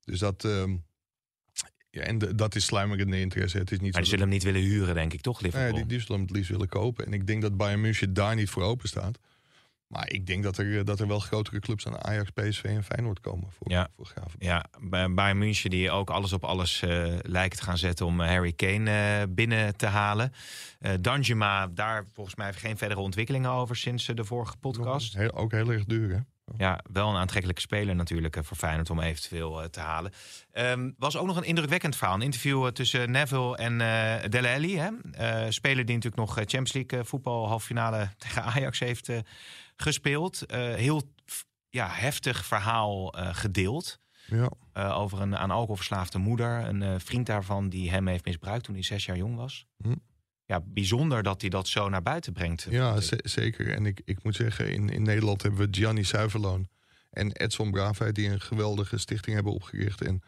Dus 0.04 0.20
dat... 0.20 0.44
Uh, 0.44 0.64
ja, 1.90 2.02
en 2.02 2.18
de, 2.18 2.36
dat 2.36 2.56
is 2.56 2.66
sluimerende 2.66 3.20
interesse. 3.20 3.58
Het 3.58 3.72
is 3.72 3.80
niet 3.80 3.92
maar 3.92 4.02
die 4.02 4.10
zullen 4.10 4.26
hem 4.26 4.34
niet 4.34 4.44
willen 4.44 4.62
huren, 4.62 4.96
denk 4.96 5.14
ik, 5.14 5.22
toch, 5.22 5.42
Liverpool? 5.42 5.72
Nee, 5.72 5.80
die, 5.80 5.86
die 5.86 6.00
zullen 6.00 6.16
hem 6.16 6.26
het 6.26 6.36
liefst 6.36 6.52
willen 6.52 6.68
kopen. 6.68 7.06
En 7.06 7.14
ik 7.14 7.28
denk 7.28 7.42
dat 7.42 7.58
Bayern 7.58 7.82
München 7.82 8.14
daar 8.14 8.36
niet 8.36 8.50
voor 8.50 8.64
open 8.64 8.88
staat. 8.88 9.20
Maar 9.92 10.12
ik 10.12 10.26
denk 10.26 10.44
dat 10.44 10.58
er, 10.58 10.86
dat 10.86 11.00
er 11.00 11.08
wel 11.08 11.20
grotere 11.20 11.60
clubs 11.60 11.88
aan 11.88 12.04
Ajax, 12.04 12.30
PSV 12.30 12.64
en 12.64 12.84
Feyenoord 12.84 13.20
komen 13.20 13.52
voor, 13.52 13.72
ja. 13.72 13.88
voor 13.96 14.06
Gravenberg. 14.06 14.38
Ja, 14.40 14.66
Bayern 15.08 15.38
München 15.38 15.70
die 15.70 15.92
ook 15.92 16.10
alles 16.10 16.34
op 16.34 16.44
alles 16.44 16.82
uh, 16.82 17.18
lijkt 17.22 17.58
te 17.58 17.64
gaan 17.64 17.78
zetten 17.78 18.06
om 18.06 18.20
Harry 18.20 18.54
Kane 18.54 19.20
uh, 19.20 19.34
binnen 19.34 19.76
te 19.76 19.86
halen. 19.86 20.32
Uh, 20.80 20.92
Danjuma, 21.02 21.68
daar 21.68 22.06
volgens 22.14 22.36
mij 22.36 22.54
geen 22.54 22.78
verdere 22.78 23.00
ontwikkelingen 23.00 23.52
over 23.52 23.76
sinds 23.76 24.06
de 24.06 24.26
vorige 24.26 24.58
podcast. 24.58 25.16
Heel, 25.16 25.34
ook 25.34 25.52
heel 25.52 25.72
erg 25.72 25.86
duur, 25.86 26.10
hè? 26.10 26.20
Ja, 26.58 26.80
wel 26.92 27.10
een 27.10 27.16
aantrekkelijke 27.16 27.62
speler 27.62 27.96
natuurlijk 27.96 28.38
voor 28.42 28.58
Feyenoord 28.58 28.90
om 28.90 29.00
eventueel 29.00 29.70
te 29.70 29.80
halen. 29.80 30.12
Um, 30.54 30.96
was 30.98 31.18
ook 31.18 31.28
nog 31.28 31.38
een 31.38 31.44
indrukwekkend 31.44 31.96
verhaal. 31.96 32.16
Een 32.16 32.22
interview 32.22 32.68
tussen 32.68 33.12
Neville 33.12 33.58
en 33.58 33.80
uh, 33.80 34.30
Dele 34.30 34.54
Alli. 34.54 34.78
Hè? 34.78 34.90
speler 35.52 35.86
die 35.86 35.96
natuurlijk 35.96 36.22
nog 36.22 36.34
Champions 36.34 36.74
League 36.74 37.04
voetbal 37.04 37.48
halffinale 37.48 38.10
tegen 38.18 38.44
Ajax 38.44 38.80
heeft 38.80 39.10
gespeeld. 39.76 40.44
Heel 40.54 41.02
ja, 41.70 41.88
heftig 41.90 42.46
verhaal 42.46 43.14
gedeeld. 43.18 44.00
Ja. 44.26 44.50
Over 44.94 45.22
een 45.22 45.38
aan 45.38 45.52
alcohol 45.52 45.76
verslaafde 45.76 46.18
moeder. 46.18 46.68
Een 46.68 47.00
vriend 47.00 47.26
daarvan 47.26 47.70
die 47.70 47.92
hem 47.92 48.08
heeft 48.08 48.26
misbruikt 48.26 48.64
toen 48.64 48.76
hij 48.76 48.84
zes 48.84 49.06
jaar 49.06 49.18
jong 49.18 49.36
was. 49.36 49.66
Hm. 49.78 49.94
Ja, 50.52 50.62
bijzonder 50.66 51.24
dat 51.24 51.42
hij 51.42 51.50
dat 51.50 51.68
zo 51.68 51.90
naar 51.90 52.02
buiten 52.02 52.34
brengt. 52.34 52.68
Ja, 52.70 53.00
zeker. 53.24 53.74
En 53.74 53.86
ik, 53.86 54.02
ik 54.06 54.24
moet 54.24 54.36
zeggen, 54.36 54.74
in, 54.74 54.90
in 54.90 55.04
Nederland 55.04 55.42
hebben 55.42 55.60
we 55.60 55.78
Gianni 55.78 56.04
Zuiverloon 56.04 56.68
en 57.10 57.32
Edson 57.32 57.72
Braafheid... 57.72 58.16
die 58.16 58.30
een 58.30 58.42
geweldige 58.42 58.98
stichting 58.98 59.36
hebben 59.36 59.54
opgericht. 59.54 60.02
En 60.02 60.22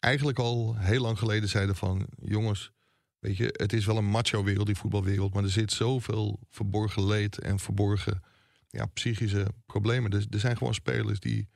eigenlijk 0.00 0.38
al 0.38 0.76
heel 0.78 1.00
lang 1.00 1.18
geleden 1.18 1.48
zeiden 1.48 1.76
van... 1.76 2.06
jongens, 2.22 2.70
weet 3.18 3.36
je, 3.36 3.48
het 3.52 3.72
is 3.72 3.86
wel 3.86 3.96
een 3.96 4.10
macho-wereld, 4.10 4.66
die 4.66 4.76
voetbalwereld... 4.76 5.34
maar 5.34 5.42
er 5.42 5.50
zit 5.50 5.72
zoveel 5.72 6.40
verborgen 6.50 7.06
leed 7.06 7.38
en 7.38 7.58
verborgen 7.58 8.22
ja, 8.68 8.86
psychische 8.86 9.46
problemen. 9.66 10.10
Dus 10.10 10.26
er 10.30 10.40
zijn 10.40 10.56
gewoon 10.56 10.74
spelers 10.74 11.20
die, 11.20 11.48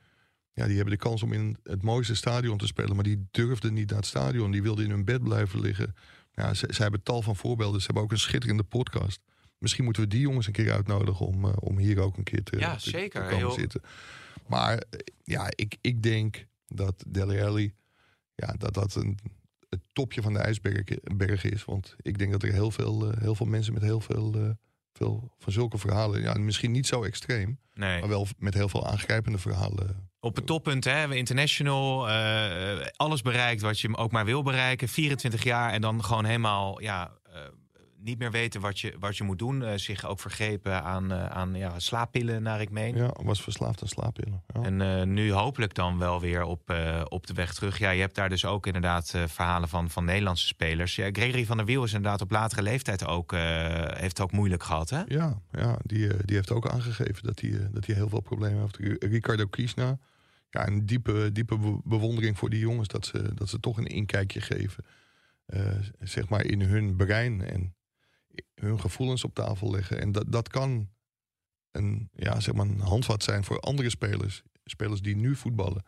ja, 0.53 0.65
die 0.65 0.75
hebben 0.75 0.93
de 0.93 1.03
kans 1.03 1.23
om 1.23 1.33
in 1.33 1.57
het 1.63 1.83
mooiste 1.83 2.15
stadion 2.15 2.57
te 2.57 2.67
spelen, 2.67 2.95
maar 2.95 3.03
die 3.03 3.27
durfden 3.31 3.73
niet 3.73 3.89
naar 3.89 3.99
het 3.99 4.07
stadion. 4.07 4.51
Die 4.51 4.61
wilden 4.61 4.85
in 4.85 4.91
hun 4.91 5.05
bed 5.05 5.23
blijven 5.23 5.59
liggen. 5.59 5.95
Ja, 6.39 6.53
ze, 6.53 6.67
ze 6.73 6.81
hebben 6.81 7.03
tal 7.03 7.21
van 7.21 7.35
voorbeelden. 7.35 7.79
Ze 7.79 7.85
hebben 7.85 8.03
ook 8.03 8.11
een 8.11 8.19
schitterende 8.19 8.63
podcast. 8.63 9.21
Misschien 9.57 9.83
moeten 9.83 10.03
we 10.03 10.09
die 10.09 10.19
jongens 10.19 10.47
een 10.47 10.53
keer 10.53 10.71
uitnodigen 10.71 11.25
om, 11.25 11.45
uh, 11.45 11.51
om 11.59 11.77
hier 11.77 11.99
ook 11.99 12.17
een 12.17 12.23
keer 12.23 12.43
te, 12.43 12.59
ja, 12.59 12.77
zeker. 12.77 13.27
te 13.27 13.35
komen 13.35 13.53
zitten. 13.53 13.81
Maar 14.47 14.77
eh, 14.77 14.99
ja, 15.23 15.47
ik, 15.55 15.77
ik 15.81 16.03
denk 16.03 16.45
dat 16.67 17.03
Dele 17.07 17.45
Alli, 17.45 17.73
ja, 18.35 18.53
dat 18.57 18.73
dat 18.73 18.95
een, 18.95 19.17
het 19.69 19.81
topje 19.93 20.21
van 20.21 20.33
de 20.33 20.39
ijsberg 20.39 21.43
is. 21.43 21.65
Want 21.65 21.95
ik 22.01 22.17
denk 22.17 22.31
dat 22.31 22.43
er 22.43 22.51
heel 22.51 22.71
veel, 22.71 23.11
uh, 23.11 23.17
heel 23.21 23.35
veel 23.35 23.45
mensen 23.45 23.73
met 23.73 23.81
heel 23.81 23.99
veel 23.99 24.55
veel 24.93 25.31
van 25.37 25.53
zulke 25.53 25.77
verhalen. 25.77 26.21
Ja, 26.21 26.33
misschien 26.33 26.71
niet 26.71 26.87
zo 26.87 27.03
extreem, 27.03 27.59
nee. 27.73 27.99
maar 27.99 28.09
wel 28.09 28.27
met 28.37 28.53
heel 28.53 28.69
veel 28.69 28.87
aangrijpende 28.87 29.37
verhalen. 29.37 30.08
Op 30.21 30.35
het 30.35 30.45
toppunt, 30.45 30.83
hè, 30.83 31.15
international, 31.15 32.09
uh, 32.09 32.85
alles 32.95 33.21
bereikt 33.21 33.61
wat 33.61 33.79
je 33.79 33.97
ook 33.97 34.11
maar 34.11 34.25
wil 34.25 34.43
bereiken. 34.43 34.87
24 34.87 35.43
jaar 35.43 35.71
en 35.71 35.81
dan 35.81 36.03
gewoon 36.03 36.25
helemaal 36.25 36.81
ja, 36.81 37.18
niet 38.01 38.19
meer 38.19 38.31
weten 38.31 38.61
wat 38.61 38.79
je, 38.79 38.95
wat 38.99 39.17
je 39.17 39.23
moet 39.23 39.39
doen. 39.39 39.61
Uh, 39.61 39.71
zich 39.75 40.05
ook 40.05 40.19
vergrepen 40.19 40.83
aan, 40.83 41.11
uh, 41.11 41.25
aan 41.25 41.55
ja, 41.55 41.79
slaappillen, 41.79 42.43
naar 42.43 42.61
ik 42.61 42.69
meen. 42.69 42.95
Ja, 42.95 43.13
was 43.23 43.41
verslaafd 43.41 43.81
aan 43.81 43.87
slaappillen. 43.87 44.43
Ja. 44.53 44.61
En 44.61 44.79
uh, 44.79 45.03
nu 45.03 45.31
hopelijk 45.31 45.73
dan 45.73 45.97
wel 45.97 46.21
weer 46.21 46.43
op, 46.43 46.73
op 47.07 47.27
de 47.27 47.33
weg 47.33 47.53
terug. 47.53 47.79
Ja, 47.79 47.89
je 47.89 48.01
hebt 48.01 48.15
daar 48.15 48.29
dus 48.29 48.45
ook 48.45 48.65
inderdaad 48.65 49.13
verhalen 49.25 49.69
van, 49.69 49.89
van 49.89 50.05
Nederlandse 50.05 50.47
spelers. 50.47 50.95
Ja, 50.95 51.09
Gregory 51.11 51.45
van 51.45 51.57
der 51.57 51.65
Wiel 51.65 51.83
is 51.83 51.93
inderdaad 51.93 52.21
op 52.21 52.31
latere 52.31 52.61
leeftijd 52.61 53.05
ook, 53.05 53.31
heeft 53.95 54.21
ook 54.21 54.31
moeilijk 54.31 54.63
gehad, 54.63 54.89
hè? 54.89 55.01
Ja, 55.07 55.41
ja 55.51 55.77
die, 55.83 56.25
die 56.25 56.35
heeft 56.35 56.51
ook 56.51 56.69
aangegeven 56.69 57.23
dat 57.23 57.39
hij, 57.39 57.69
dat 57.71 57.85
hij 57.85 57.95
heel 57.95 58.09
veel 58.09 58.21
problemen 58.21 58.61
heeft. 58.61 59.03
Ricardo 59.03 59.45
Kiesna, 59.45 59.97
ja, 60.49 60.67
een 60.67 60.85
diepe, 60.85 61.29
diepe 61.31 61.79
bewondering 61.83 62.37
voor 62.37 62.49
die 62.49 62.59
jongens... 62.59 62.87
dat 62.87 63.05
ze, 63.05 63.33
dat 63.33 63.49
ze 63.49 63.59
toch 63.59 63.77
een 63.77 63.87
inkijkje 63.87 64.41
geven, 64.41 64.85
zeg 65.99 66.29
maar, 66.29 66.45
in 66.45 66.61
hun 66.61 66.95
brein... 66.95 67.41
En, 67.41 67.73
hun 68.55 68.79
gevoelens 68.79 69.23
op 69.23 69.33
tafel 69.33 69.71
leggen. 69.71 70.01
En 70.01 70.11
dat, 70.11 70.31
dat 70.31 70.49
kan 70.49 70.89
een, 71.71 72.09
ja, 72.15 72.39
zeg 72.39 72.53
maar 72.53 72.65
een 72.65 72.79
handvat 72.79 73.23
zijn 73.23 73.43
voor 73.43 73.59
andere 73.59 73.89
spelers. 73.89 74.41
Spelers 74.63 75.01
die 75.01 75.15
nu 75.15 75.35
voetballen. 75.35 75.83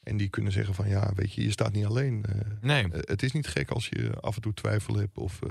En 0.00 0.16
die 0.16 0.28
kunnen 0.28 0.52
zeggen 0.52 0.74
van 0.74 0.88
ja, 0.88 1.12
weet 1.14 1.32
je, 1.32 1.42
je 1.42 1.50
staat 1.50 1.72
niet 1.72 1.84
alleen. 1.84 2.24
Uh, 2.28 2.34
nee. 2.60 2.86
het 2.90 3.22
is 3.22 3.32
niet 3.32 3.46
gek 3.46 3.70
als 3.70 3.88
je 3.88 4.20
af 4.20 4.36
en 4.36 4.42
toe 4.42 4.54
twijfel 4.54 4.94
hebt 4.94 5.18
of 5.18 5.40
uh, 5.42 5.50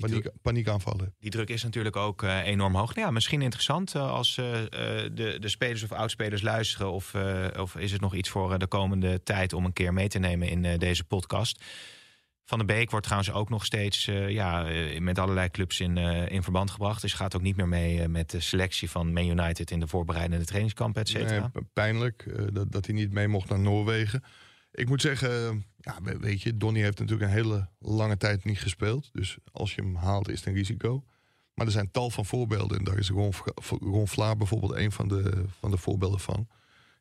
paniek, 0.00 0.28
paniekaanvallen. 0.42 1.14
Die 1.18 1.30
druk 1.30 1.48
is 1.48 1.62
natuurlijk 1.62 1.96
ook 1.96 2.22
enorm 2.22 2.74
hoog. 2.74 2.94
Nou 2.94 3.06
ja, 3.06 3.12
misschien 3.12 3.42
interessant 3.42 3.94
als 3.94 4.34
de, 4.34 5.36
de 5.40 5.48
spelers 5.48 5.82
of 5.82 5.92
oudspelers 5.92 6.42
luisteren. 6.42 6.92
Of, 6.92 7.14
of 7.56 7.76
is 7.76 7.92
het 7.92 8.00
nog 8.00 8.14
iets 8.14 8.28
voor 8.28 8.58
de 8.58 8.66
komende 8.66 9.22
tijd 9.22 9.52
om 9.52 9.64
een 9.64 9.72
keer 9.72 9.92
mee 9.92 10.08
te 10.08 10.18
nemen 10.18 10.48
in 10.48 10.78
deze 10.78 11.04
podcast. 11.04 11.64
Van 12.50 12.58
de 12.58 12.64
Beek 12.64 12.90
wordt 12.90 13.06
trouwens 13.06 13.32
ook 13.32 13.48
nog 13.48 13.64
steeds 13.64 14.06
uh, 14.06 14.28
ja, 14.28 14.68
eh, 14.68 15.00
met 15.00 15.18
allerlei 15.18 15.50
clubs 15.50 15.80
in, 15.80 15.96
uh, 15.96 16.30
in 16.30 16.42
verband 16.42 16.70
gebracht. 16.70 17.00
Dus 17.00 17.12
gaat 17.12 17.36
ook 17.36 17.42
niet 17.42 17.56
meer 17.56 17.68
mee 17.68 18.08
met 18.08 18.30
de 18.30 18.40
selectie 18.40 18.90
van 18.90 19.12
Man 19.12 19.28
United 19.28 19.70
in 19.70 19.80
de 19.80 19.86
voorbereidende 19.86 20.44
trainingskamp, 20.44 20.96
et 20.96 21.08
cetera. 21.08 21.50
Pijnlijk 21.72 22.48
dat, 22.52 22.72
dat 22.72 22.86
hij 22.86 22.94
niet 22.94 23.12
mee 23.12 23.28
mocht 23.28 23.48
naar 23.48 23.58
Noorwegen. 23.58 24.22
Ik 24.72 24.88
moet 24.88 25.00
zeggen, 25.00 25.64
ja, 25.76 25.98
weet 26.02 26.42
je, 26.42 26.56
Donny 26.56 26.80
heeft 26.80 26.98
natuurlijk 26.98 27.30
een 27.30 27.36
hele 27.36 27.68
lange 27.78 28.16
tijd 28.16 28.44
niet 28.44 28.60
gespeeld. 28.60 29.10
Dus 29.12 29.36
als 29.52 29.74
je 29.74 29.82
hem 29.82 29.94
haalt, 29.94 30.28
is 30.28 30.38
het 30.38 30.46
een 30.46 30.54
risico. 30.54 31.04
Maar 31.54 31.66
er 31.66 31.72
zijn 31.72 31.90
tal 31.90 32.10
van 32.10 32.26
voorbeelden. 32.26 32.78
En 32.78 32.84
daar 32.84 32.98
is 32.98 33.08
Ron, 33.08 33.32
Ron 33.80 34.08
Vlaar 34.08 34.36
bijvoorbeeld 34.36 34.74
een 34.74 34.92
van 34.92 35.08
de, 35.08 35.44
van 35.60 35.70
de 35.70 35.76
voorbeelden 35.76 36.20
van. 36.20 36.48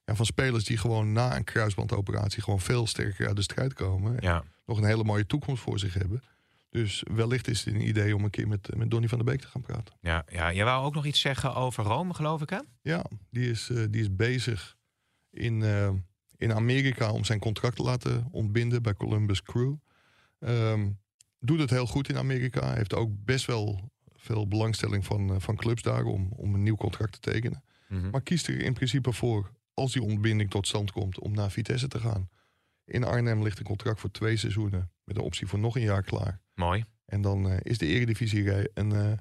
Ja, 0.10 0.16
van 0.16 0.26
spelers 0.26 0.64
die 0.64 0.78
gewoon 0.78 1.12
na 1.12 1.36
een 1.36 1.44
kruisbandoperatie 1.44 2.44
gewoon 2.44 2.60
veel 2.60 2.88
sterker 2.88 3.28
uit 3.28 3.36
de 3.36 3.42
strijd 3.42 3.74
komen. 3.74 4.18
Ja 4.20 4.44
nog 4.70 4.78
een 4.78 4.84
hele 4.84 5.04
mooie 5.04 5.26
toekomst 5.26 5.64
voor 5.64 5.80
zich 5.80 5.94
hebben. 5.94 6.24
Dus 6.70 7.04
wellicht 7.14 7.48
is 7.48 7.64
het 7.64 7.74
een 7.74 7.88
idee 7.88 8.16
om 8.16 8.24
een 8.24 8.30
keer 8.30 8.48
met, 8.48 8.76
met 8.76 8.92
Donny 8.92 9.08
van 9.08 9.18
der 9.18 9.28
Beek 9.28 9.42
te 9.42 9.48
gaan 9.48 9.62
praten. 9.62 9.94
Ja, 10.02 10.26
ja, 10.28 10.54
jij 10.54 10.66
wou 10.66 10.86
ook 10.86 10.94
nog 10.94 11.06
iets 11.06 11.20
zeggen 11.20 11.56
over 11.56 11.84
Rome, 11.84 12.14
geloof 12.14 12.42
ik, 12.42 12.50
hè? 12.50 12.60
Ja, 12.82 13.06
die 13.30 13.50
is, 13.50 13.70
uh, 13.70 13.86
die 13.90 14.02
is 14.02 14.16
bezig 14.16 14.78
in, 15.30 15.62
uh, 15.62 15.90
in 16.38 16.54
Amerika 16.54 17.12
om 17.12 17.24
zijn 17.24 17.40
contract 17.40 17.76
te 17.76 17.82
laten 17.82 18.28
ontbinden 18.32 18.82
bij 18.82 18.94
Columbus 18.94 19.44
Crew. 19.44 19.76
Um, 20.40 21.00
doet 21.40 21.60
het 21.60 21.70
heel 21.70 21.86
goed 21.86 22.10
in 22.10 22.18
Amerika. 22.18 22.74
Heeft 22.74 22.96
ook 22.96 23.10
best 23.26 23.46
wel 23.46 23.92
veel 24.16 24.48
belangstelling 24.48 25.06
van, 25.06 25.32
uh, 25.32 25.36
van 25.40 25.56
clubs 25.56 25.82
daar 25.82 26.04
om, 26.04 26.30
om 26.36 26.54
een 26.54 26.64
nieuw 26.64 26.76
contract 26.76 27.12
te 27.12 27.20
tekenen. 27.20 27.64
Mm 27.88 28.02
-hmm. 28.02 28.10
Maar 28.10 28.22
kiest 28.22 28.48
er 28.48 28.62
in 28.62 28.74
principe 28.74 29.14
voor, 29.14 29.52
als 29.80 29.92
die 29.92 30.02
ontbinding 30.02 30.50
tot 30.50 30.68
stand 30.68 30.92
komt, 30.92 31.20
om 31.20 31.34
naar 31.34 31.52
Vitesse 31.52 31.88
te 31.88 32.00
gaan. 32.00 32.30
In 32.86 33.04
Arnhem 33.04 33.44
ligt 33.44 33.60
een 33.60 33.66
contract 33.66 34.00
voor 34.00 34.12
twee 34.12 34.38
seizoenen. 34.38 34.92
Met 35.04 35.18
een 35.18 35.24
optie 35.24 35.48
voor 35.48 35.60
nog 35.60 35.76
een 35.76 35.82
jaar 35.82 36.04
klaar. 36.04 36.42
Mooi. 36.54 36.86
En 37.06 37.22
dan 37.22 37.52
uh, 37.52 37.58
is 37.62 37.78
de 37.78 37.86
Eredivisie 37.86 38.78
een 38.80 38.92
uh, 38.92 39.12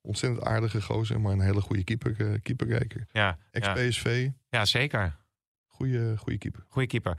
ontzettend 0.00 0.44
aardige 0.44 0.82
gozer. 0.82 1.20
Maar 1.20 1.32
een 1.32 1.40
hele 1.40 1.60
goede 1.60 1.84
keeper, 1.84 2.20
uh, 2.20 2.34
keeperrijker. 2.42 3.06
Ja. 3.12 3.38
Ex-PSV. 3.50 4.24
Ja. 4.24 4.58
ja, 4.58 4.64
zeker. 4.64 5.16
Goeie, 5.66 6.16
goede 6.16 6.38
keeper. 6.38 6.64
Goeie 6.68 6.88
keeper. 6.88 7.18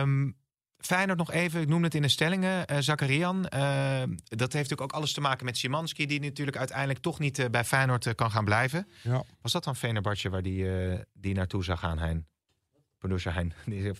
Um, 0.00 0.36
Feyenoord 0.80 1.18
nog 1.18 1.32
even, 1.32 1.60
ik 1.60 1.68
noemde 1.68 1.84
het 1.84 1.94
in 1.94 2.02
de 2.02 2.08
stellingen, 2.08 2.72
uh, 2.72 2.76
Zakarian. 2.80 3.36
Uh, 3.54 4.02
dat 4.24 4.52
heeft 4.52 4.52
natuurlijk 4.52 4.80
ook 4.80 4.92
alles 4.92 5.12
te 5.12 5.20
maken 5.20 5.44
met 5.44 5.56
Simanski, 5.56 6.06
die 6.06 6.20
natuurlijk 6.20 6.56
uiteindelijk 6.56 6.98
toch 6.98 7.18
niet 7.18 7.38
uh, 7.38 7.46
bij 7.50 7.64
Feyenoord 7.64 8.14
kan 8.14 8.30
gaan 8.30 8.44
blijven. 8.44 8.88
Ja. 9.02 9.22
Was 9.40 9.52
dat 9.52 9.64
dan 9.64 9.76
Venerbartje 9.76 10.30
waar 10.30 10.42
die, 10.42 10.66
die 11.12 11.34
naartoe 11.34 11.64
zou 11.64 11.78
gaan, 11.78 11.98
Hein? 11.98 12.24
producer 12.98 13.34
Hein. 13.34 13.52
Ja, 13.64 13.92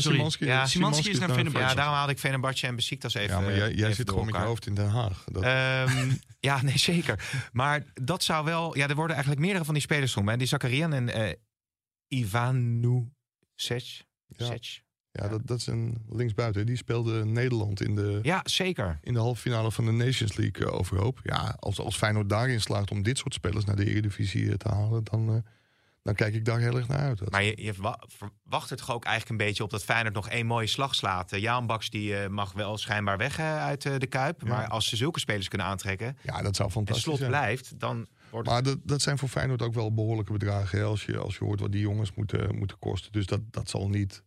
Szymanski- 0.00 0.44
Ja, 0.44 0.66
Szymanski 0.66 1.10
is 1.10 1.18
naar 1.18 1.28
Fenerbahce. 1.30 1.68
Ja, 1.68 1.74
daarom 1.74 1.94
haalde 1.94 2.12
ik 2.12 2.18
Fenerbahce 2.18 2.66
en 2.66 2.76
Besiktas 2.76 3.14
even. 3.14 3.34
Ja, 3.36 3.40
maar 3.40 3.54
jij, 3.74 3.92
zit 3.92 4.08
gewoon 4.08 4.24
met 4.26 4.34
je 4.34 4.40
hoofd 4.40 4.66
in 4.66 4.74
Den 4.74 4.88
Haag. 4.88 5.24
Dat, 5.32 5.42
Ehm, 5.42 6.10
ja, 6.40 6.62
nee, 6.62 6.78
zeker. 6.78 7.28
Maar 7.52 7.82
dat 7.94 8.22
zou 8.22 8.44
wel... 8.44 8.76
Ja, 8.76 8.88
er 8.88 8.94
worden 8.94 9.14
eigenlijk 9.16 9.44
meerdere 9.44 9.64
van 9.64 9.74
die 9.74 9.82
spelers 9.82 10.12
genoemd. 10.12 10.30
hè. 10.30 10.36
Die 10.36 10.46
Zakarian 10.46 10.92
en 10.92 11.08
eh 11.14 11.32
Ivanu 12.08 13.08
Sec. 13.54 13.84
Ja. 14.26 14.56
Ja, 15.22 15.28
dat, 15.28 15.46
dat 15.46 15.58
is 15.58 15.66
een 15.66 16.04
linksbuiten. 16.10 16.66
Die 16.66 16.76
speelde 16.76 17.24
Nederland 17.24 17.80
in 17.82 17.94
de, 17.94 18.18
Ja, 18.22 18.40
zeker. 18.44 18.98
in 19.02 19.12
de 19.12 19.18
halve 19.18 19.40
finale 19.40 19.72
van 19.72 19.84
de 19.84 19.90
Nations 19.92 20.36
League 20.36 20.66
eh, 20.66 20.74
overhoop. 20.74 21.20
Ja, 21.22 21.56
als, 21.58 21.80
als 21.80 21.96
Feyenoord 21.96 22.28
daarin 22.28 22.60
slaagt 22.60 22.90
om 22.90 23.02
dit 23.02 23.18
soort 23.18 23.34
spelers 23.34 23.64
naar 23.64 23.76
de 23.76 23.84
Eredivisie 23.90 24.48
eh, 24.48 24.54
te 24.54 24.68
halen... 24.68 25.04
dan, 25.04 25.28
eh, 25.28 25.50
dan 26.02 26.14
kijk 26.14 26.34
ik 26.34 26.44
daar 26.44 26.58
heel 26.58 26.76
erg 26.76 26.88
naar 26.88 26.98
uit. 26.98 27.30
Maar 27.30 27.42
je, 27.42 27.62
je 27.62 27.72
wa- 27.76 28.02
verwacht 28.06 28.70
er 28.70 28.76
toch 28.76 28.90
ook 28.92 29.04
eigenlijk 29.04 29.40
een 29.40 29.46
beetje 29.46 29.62
op 29.62 29.70
dat 29.70 29.84
Feyenoord 29.84 30.14
nog 30.14 30.28
één 30.28 30.46
mooie 30.46 30.66
slag 30.66 30.94
slaat. 30.94 31.30
Jaan 31.40 31.66
Baks 31.66 31.90
die 31.90 32.28
mag 32.28 32.52
wel 32.52 32.76
schijnbaar 32.78 33.16
weg 33.18 33.38
uit 33.40 33.82
de 33.82 34.06
Kuip. 34.06 34.40
Ja. 34.42 34.48
Maar 34.48 34.68
als 34.68 34.88
ze 34.88 34.96
zulke 34.96 35.20
spelers 35.20 35.48
kunnen 35.48 35.66
aantrekken 35.66 36.16
ja, 36.22 36.42
dat 36.42 36.56
zou 36.56 36.68
en 36.68 36.74
fantastisch 36.74 37.04
slot 37.04 37.18
zijn. 37.18 37.30
blijft, 37.30 37.80
dan 37.80 38.06
wordt 38.30 38.46
het... 38.50 38.54
Maar 38.54 38.62
dat, 38.74 38.78
dat 38.84 39.02
zijn 39.02 39.18
voor 39.18 39.28
Feyenoord 39.28 39.62
ook 39.62 39.74
wel 39.74 39.94
behoorlijke 39.94 40.32
bedragen. 40.32 40.78
Hè, 40.78 40.84
als, 40.84 41.04
je, 41.04 41.18
als 41.18 41.36
je 41.38 41.44
hoort 41.44 41.60
wat 41.60 41.72
die 41.72 41.80
jongens 41.80 42.14
moeten, 42.14 42.56
moeten 42.56 42.78
kosten. 42.78 43.12
Dus 43.12 43.26
dat, 43.26 43.40
dat 43.50 43.68
zal 43.70 43.88
niet 43.88 44.22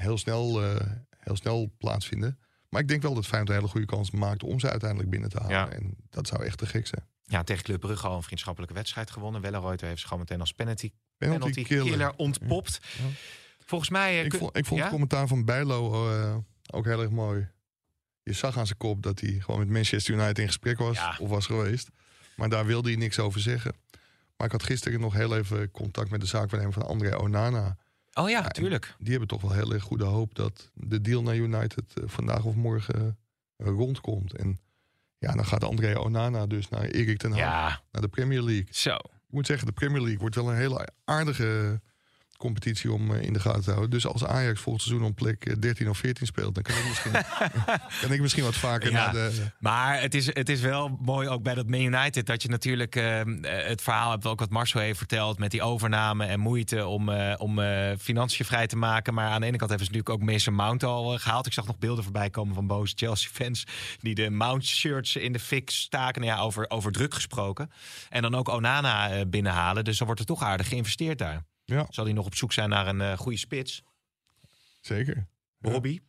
heel 0.00 0.18
snel, 0.18 0.62
eh, 0.62 0.86
heel 1.18 1.36
snel 1.36 1.70
plaatsvinden. 1.78 2.38
Maar 2.68 2.80
ik 2.80 2.88
denk 2.88 3.02
wel 3.02 3.14
dat 3.14 3.26
Feyenoord 3.26 3.50
een 3.50 3.56
hele 3.56 3.68
goede 3.70 3.86
kans 3.86 4.10
maakt 4.10 4.42
om 4.42 4.60
ze 4.60 4.70
uiteindelijk 4.70 5.10
binnen 5.10 5.28
te 5.30 5.36
halen. 5.38 5.56
Ja. 5.56 5.70
En 5.70 5.94
dat 6.10 6.26
zou 6.26 6.44
echt 6.44 6.58
te 6.58 6.66
gek 6.66 6.86
zijn. 6.86 7.04
Ja, 7.24 7.42
tegen 7.44 7.64
Club 7.64 7.80
Brugge 7.80 8.06
al 8.06 8.16
een 8.16 8.22
vriendschappelijke 8.22 8.74
wedstrijd 8.74 9.10
gewonnen. 9.10 9.40
Welleroyter 9.40 9.86
heeft 9.86 9.98
zich 9.98 10.08
gewoon 10.08 10.22
meteen 10.28 10.40
als 10.40 10.52
penalty, 10.52 10.92
Penalty, 11.16 11.38
penalty 11.40 11.62
killer. 11.62 11.90
killer, 11.90 12.12
ontpopt. 12.16 12.80
Ja. 12.98 13.04
Volgens 13.64 13.90
mij... 13.90 14.18
eh, 14.18 14.24
Ik 14.24 14.34
vond, 14.34 14.56
ik 14.56 14.66
vond 14.66 14.80
het 14.80 14.88
commentaar 14.90 15.26
van 15.28 15.44
Bijlo 15.44 16.10
eh, 16.12 16.36
ook 16.70 16.84
heel 16.84 17.00
erg 17.02 17.10
mooi. 17.10 17.48
Je 18.22 18.32
zag 18.32 18.58
aan 18.58 18.66
zijn 18.66 18.78
kop 18.78 19.02
dat 19.02 19.20
hij 19.20 19.30
gewoon 19.40 19.60
met 19.60 19.68
Manchester 19.68 20.14
United 20.14 20.38
in 20.38 20.46
gesprek 20.46 20.78
was. 20.78 20.98
Of 21.18 21.28
was 21.28 21.46
geweest. 21.46 21.88
Maar 22.36 22.48
daar 22.48 22.66
wilde 22.66 22.88
hij 22.88 22.98
niks 22.98 23.18
over 23.18 23.40
zeggen. 23.40 23.74
Maar 24.36 24.46
ik 24.46 24.52
had 24.52 24.62
gisteren 24.62 25.00
nog 25.00 25.12
heel 25.14 25.36
even 25.36 25.70
contact 25.70 26.10
met 26.10 26.20
de 26.20 26.26
zaakwaarnemer 26.26 26.74
van 26.74 26.86
André 26.86 27.16
Onana. 27.18 27.76
Oh 28.18 28.28
ja, 28.28 28.42
tuurlijk. 28.48 28.94
Die 28.98 29.10
hebben 29.10 29.28
toch 29.28 29.40
wel 29.40 29.52
heel 29.52 29.72
erg 29.72 29.82
goede 29.82 30.04
hoop 30.04 30.34
dat 30.34 30.70
de 30.74 31.00
deal 31.00 31.22
naar 31.22 31.36
United 31.36 31.84
eh, 31.94 32.02
vandaag 32.06 32.44
of 32.44 32.54
morgen 32.54 33.18
eh, 33.56 33.66
rondkomt. 33.66 34.34
En 34.34 34.58
ja, 35.18 35.32
dan 35.32 35.44
gaat 35.46 35.64
André 35.64 35.98
Onana 35.98 36.46
dus 36.46 36.68
naar 36.68 36.84
Erik 36.84 37.18
ten 37.18 37.30
Hag, 37.30 37.38
Ja, 37.40 37.80
naar 37.92 38.02
de 38.02 38.08
Premier 38.08 38.42
League. 38.42 38.66
zo. 38.70 38.94
Ik 38.94 39.34
moet 39.34 39.46
zeggen, 39.46 39.66
de 39.66 39.72
Premier 39.72 40.00
League 40.00 40.18
wordt 40.18 40.34
wel 40.34 40.50
een 40.50 40.56
hele 40.56 40.88
aardige 41.04 41.80
competitie 42.38 42.92
om 42.92 43.14
eh, 43.14 43.22
in 43.22 43.32
de 43.32 43.40
gaten 43.40 43.62
te 43.62 43.70
houden. 43.70 43.90
Dus 43.90 44.06
als 44.06 44.24
Ajax 44.24 44.60
volgend 44.60 44.84
seizoen 44.84 45.06
om 45.06 45.14
plek 45.14 45.44
eh, 45.44 45.54
13 45.58 45.88
of 45.88 45.98
14 45.98 46.26
speelt, 46.26 46.54
dan 46.54 46.62
kan 46.62 46.76
ik 46.76 46.84
misschien, 46.88 47.12
kan 48.02 48.12
ik 48.12 48.20
misschien 48.20 48.44
wat 48.44 48.54
vaker 48.56 48.90
Ja. 48.90 49.04
naar 49.04 49.12
de... 49.12 49.50
Maar 49.58 50.00
het 50.00 50.14
is, 50.14 50.34
het 50.34 50.48
is 50.48 50.60
wel 50.60 50.98
mooi 51.00 51.28
ook 51.28 51.42
bij 51.42 51.54
dat 51.54 51.66
Man 51.66 51.80
United 51.80 52.26
dat 52.26 52.42
je 52.42 52.48
natuurlijk 52.48 52.96
eh, 52.96 53.20
het 53.42 53.82
verhaal 53.82 54.10
hebt, 54.10 54.26
ook 54.26 54.40
wat 54.40 54.50
Marcel 54.50 54.80
heeft 54.80 54.98
verteld, 54.98 55.38
met 55.38 55.50
die 55.50 55.62
overname 55.62 56.24
en 56.24 56.40
moeite 56.40 56.86
om, 56.86 57.08
eh, 57.08 57.34
om 57.38 57.58
eh, 57.58 57.92
financiën 57.98 58.44
vrij 58.46 58.66
te 58.66 58.76
maken. 58.76 59.14
Maar 59.14 59.30
aan 59.30 59.40
de 59.40 59.46
ene 59.46 59.56
kant 59.56 59.70
hebben 59.70 59.86
ze 59.86 59.92
natuurlijk 59.92 60.22
ook 60.22 60.30
Mason 60.30 60.54
Mount 60.54 60.82
al 60.84 61.14
eh, 61.14 61.20
gehaald. 61.20 61.46
Ik 61.46 61.52
zag 61.52 61.66
nog 61.66 61.78
beelden 61.78 62.04
voorbij 62.04 62.30
komen 62.30 62.54
van 62.54 62.66
boze 62.66 62.92
Chelsea-fans 62.96 63.64
die 64.00 64.14
de 64.14 64.30
Mount-shirts 64.30 65.16
in 65.16 65.32
de 65.32 65.38
fik 65.38 65.70
staken. 65.70 66.22
Nou 66.22 66.34
ja, 66.34 66.40
over, 66.42 66.70
over 66.70 66.92
druk 66.92 67.14
gesproken. 67.14 67.70
En 68.08 68.22
dan 68.22 68.34
ook 68.34 68.48
Onana 68.48 69.10
eh, 69.10 69.20
binnenhalen. 69.26 69.84
Dus 69.84 69.96
dan 69.96 70.06
wordt 70.06 70.20
er 70.22 70.26
toch 70.26 70.42
aardig 70.42 70.68
geïnvesteerd 70.68 71.18
daar. 71.18 71.42
Ja, 71.76 71.86
Zal 71.90 72.04
hij 72.04 72.12
nog 72.12 72.26
op 72.26 72.34
zoek 72.34 72.52
zijn 72.52 72.68
naar 72.68 72.86
een 72.86 73.00
eh, 73.00 73.16
goede 73.18 73.38
spits? 73.38 73.82
zeker. 74.80 75.26
Robbie, 75.60 76.02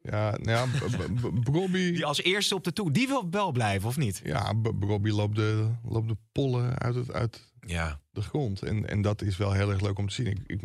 Ja, 0.00 0.30
nou 0.30 0.50
ja, 0.50 0.66
B- 0.66 1.44
Brobby... 1.44 1.90
die 1.92 2.04
als 2.04 2.22
eerste 2.22 2.54
op 2.54 2.64
de 2.64 2.72
toe, 2.72 2.90
die 2.90 3.06
wil 3.08 3.30
wel 3.30 3.52
blijven 3.52 3.88
of 3.88 3.96
niet? 3.96 4.20
Ja, 4.24 4.52
Brobby 4.78 5.10
loopt 5.10 5.36
de, 5.36 5.70
loopt 5.82 6.08
de 6.08 6.16
pollen 6.32 6.78
uit, 6.78 6.94
het, 6.94 7.12
uit 7.12 7.52
Ja. 7.60 8.00
de 8.10 8.22
grond. 8.22 8.62
En, 8.62 8.88
en 8.88 9.02
dat 9.02 9.22
is 9.22 9.36
wel 9.36 9.52
heel 9.52 9.70
erg 9.70 9.80
leuk 9.80 9.98
om 9.98 10.08
te 10.08 10.14
zien. 10.14 10.26
Ik, 10.26 10.40
ik, 10.46 10.60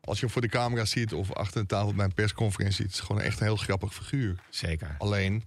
als 0.00 0.18
je 0.18 0.24
hem 0.24 0.32
voor 0.32 0.42
de 0.42 0.48
camera 0.48 0.84
ziet 0.84 1.12
of 1.12 1.32
achter 1.32 1.60
de 1.60 1.66
tafel 1.66 1.94
bij 1.94 2.04
een 2.04 2.14
persconferentie... 2.14 2.84
het 2.84 2.94
is 2.94 3.00
gewoon 3.00 3.22
echt 3.22 3.40
een 3.40 3.46
heel 3.46 3.56
grappig 3.56 3.94
figuur. 3.94 4.40
Zeker. 4.50 4.94
Alleen, 4.98 5.44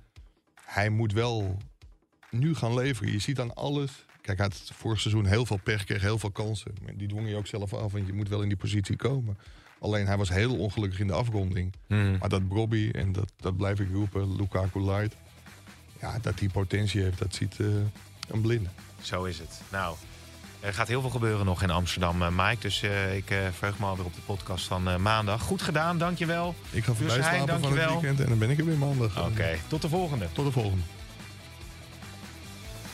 hij 0.66 0.90
moet 0.90 1.14
wel 1.14 1.58
nu 2.30 2.56
gaan 2.56 2.74
leveren. 2.74 3.12
Je 3.12 3.20
ziet 3.20 3.40
aan 3.40 3.54
alles... 3.54 4.06
Kijk, 4.22 4.38
hij 4.38 4.48
had 4.48 4.72
vorig 4.74 5.00
seizoen 5.00 5.26
heel 5.26 5.46
veel 5.46 5.60
pech, 5.64 5.84
kreeg 5.84 6.02
heel 6.02 6.20
veel 6.20 6.32
kansen. 6.32 6.74
Die 6.96 7.08
dwong 7.08 7.30
je 7.30 7.36
ook 7.36 7.48
zelf 7.48 7.74
af, 7.74 7.92
want 7.92 8.08
je 8.08 8.14
moet 8.14 8.30
wel 8.30 8.42
in 8.42 8.48
die 8.48 8.58
positie 8.58 8.96
komen. 8.96 9.38
Alleen, 9.80 10.08
hij 10.08 10.18
was 10.18 10.30
heel 10.30 10.58
ongelukkig 10.58 11.00
in 11.00 11.08
de 11.08 11.14
afronding. 11.14 11.74
Hmm. 11.88 12.18
Maar 12.18 12.30
dat 12.30 12.48
Brobby, 12.48 12.90
en 12.94 13.12
dat, 13.12 13.32
dat 13.38 13.58
blijf 13.58 13.80
ik 13.80 13.88
roepen, 13.92 14.36
Lukaku 14.36 14.82
Light... 14.82 15.16
Ja, 16.02 16.18
dat 16.22 16.38
die 16.38 16.50
potentie 16.50 17.02
heeft, 17.02 17.18
dat 17.18 17.36
ziet 17.36 17.60
eh, 17.60 17.68
een 18.28 18.42
blinde. 18.42 18.70
Zo 19.02 19.24
is 19.24 19.40
het. 19.40 19.62
Nou, 19.72 19.96
er 20.60 20.74
gaat 20.74 20.88
heel 20.88 21.02
veel 21.02 21.10
gebeuren 21.10 21.46
nog 21.46 21.64
in 21.64 21.70
Amsterdam, 21.70 22.22
eh, 22.22 22.28
Mike. 22.30 22.62
Dus 22.62 22.82
eh, 22.82 23.16
ik 23.16 23.26
verheug 23.28 23.80
me 23.80 23.86
alweer 23.86 24.06
op 24.06 24.16
de 24.16 24.22
podcast 24.22 24.66
van 24.66 25.02
maandag. 25.02 25.42
Goed 25.42 25.62
gedaan, 25.62 25.98
dankjewel. 25.98 26.56
Ik 26.72 26.84
ga 26.84 26.94
voorbij 26.94 27.22
slapen 27.22 27.60
van 27.60 27.78
het 27.78 27.90
weekend 27.90 28.20
en 28.20 28.30
dan 28.30 28.38
ben 28.38 28.50
ik 28.50 28.60
er 28.60 28.66
weer 28.66 28.78
maandag. 28.78 29.26
Oké, 29.26 29.58
tot 29.68 29.82
de 29.82 29.90
volgende. 29.90 30.28
Tot 30.34 30.46
de 30.46 30.52
volgende. 30.52 30.84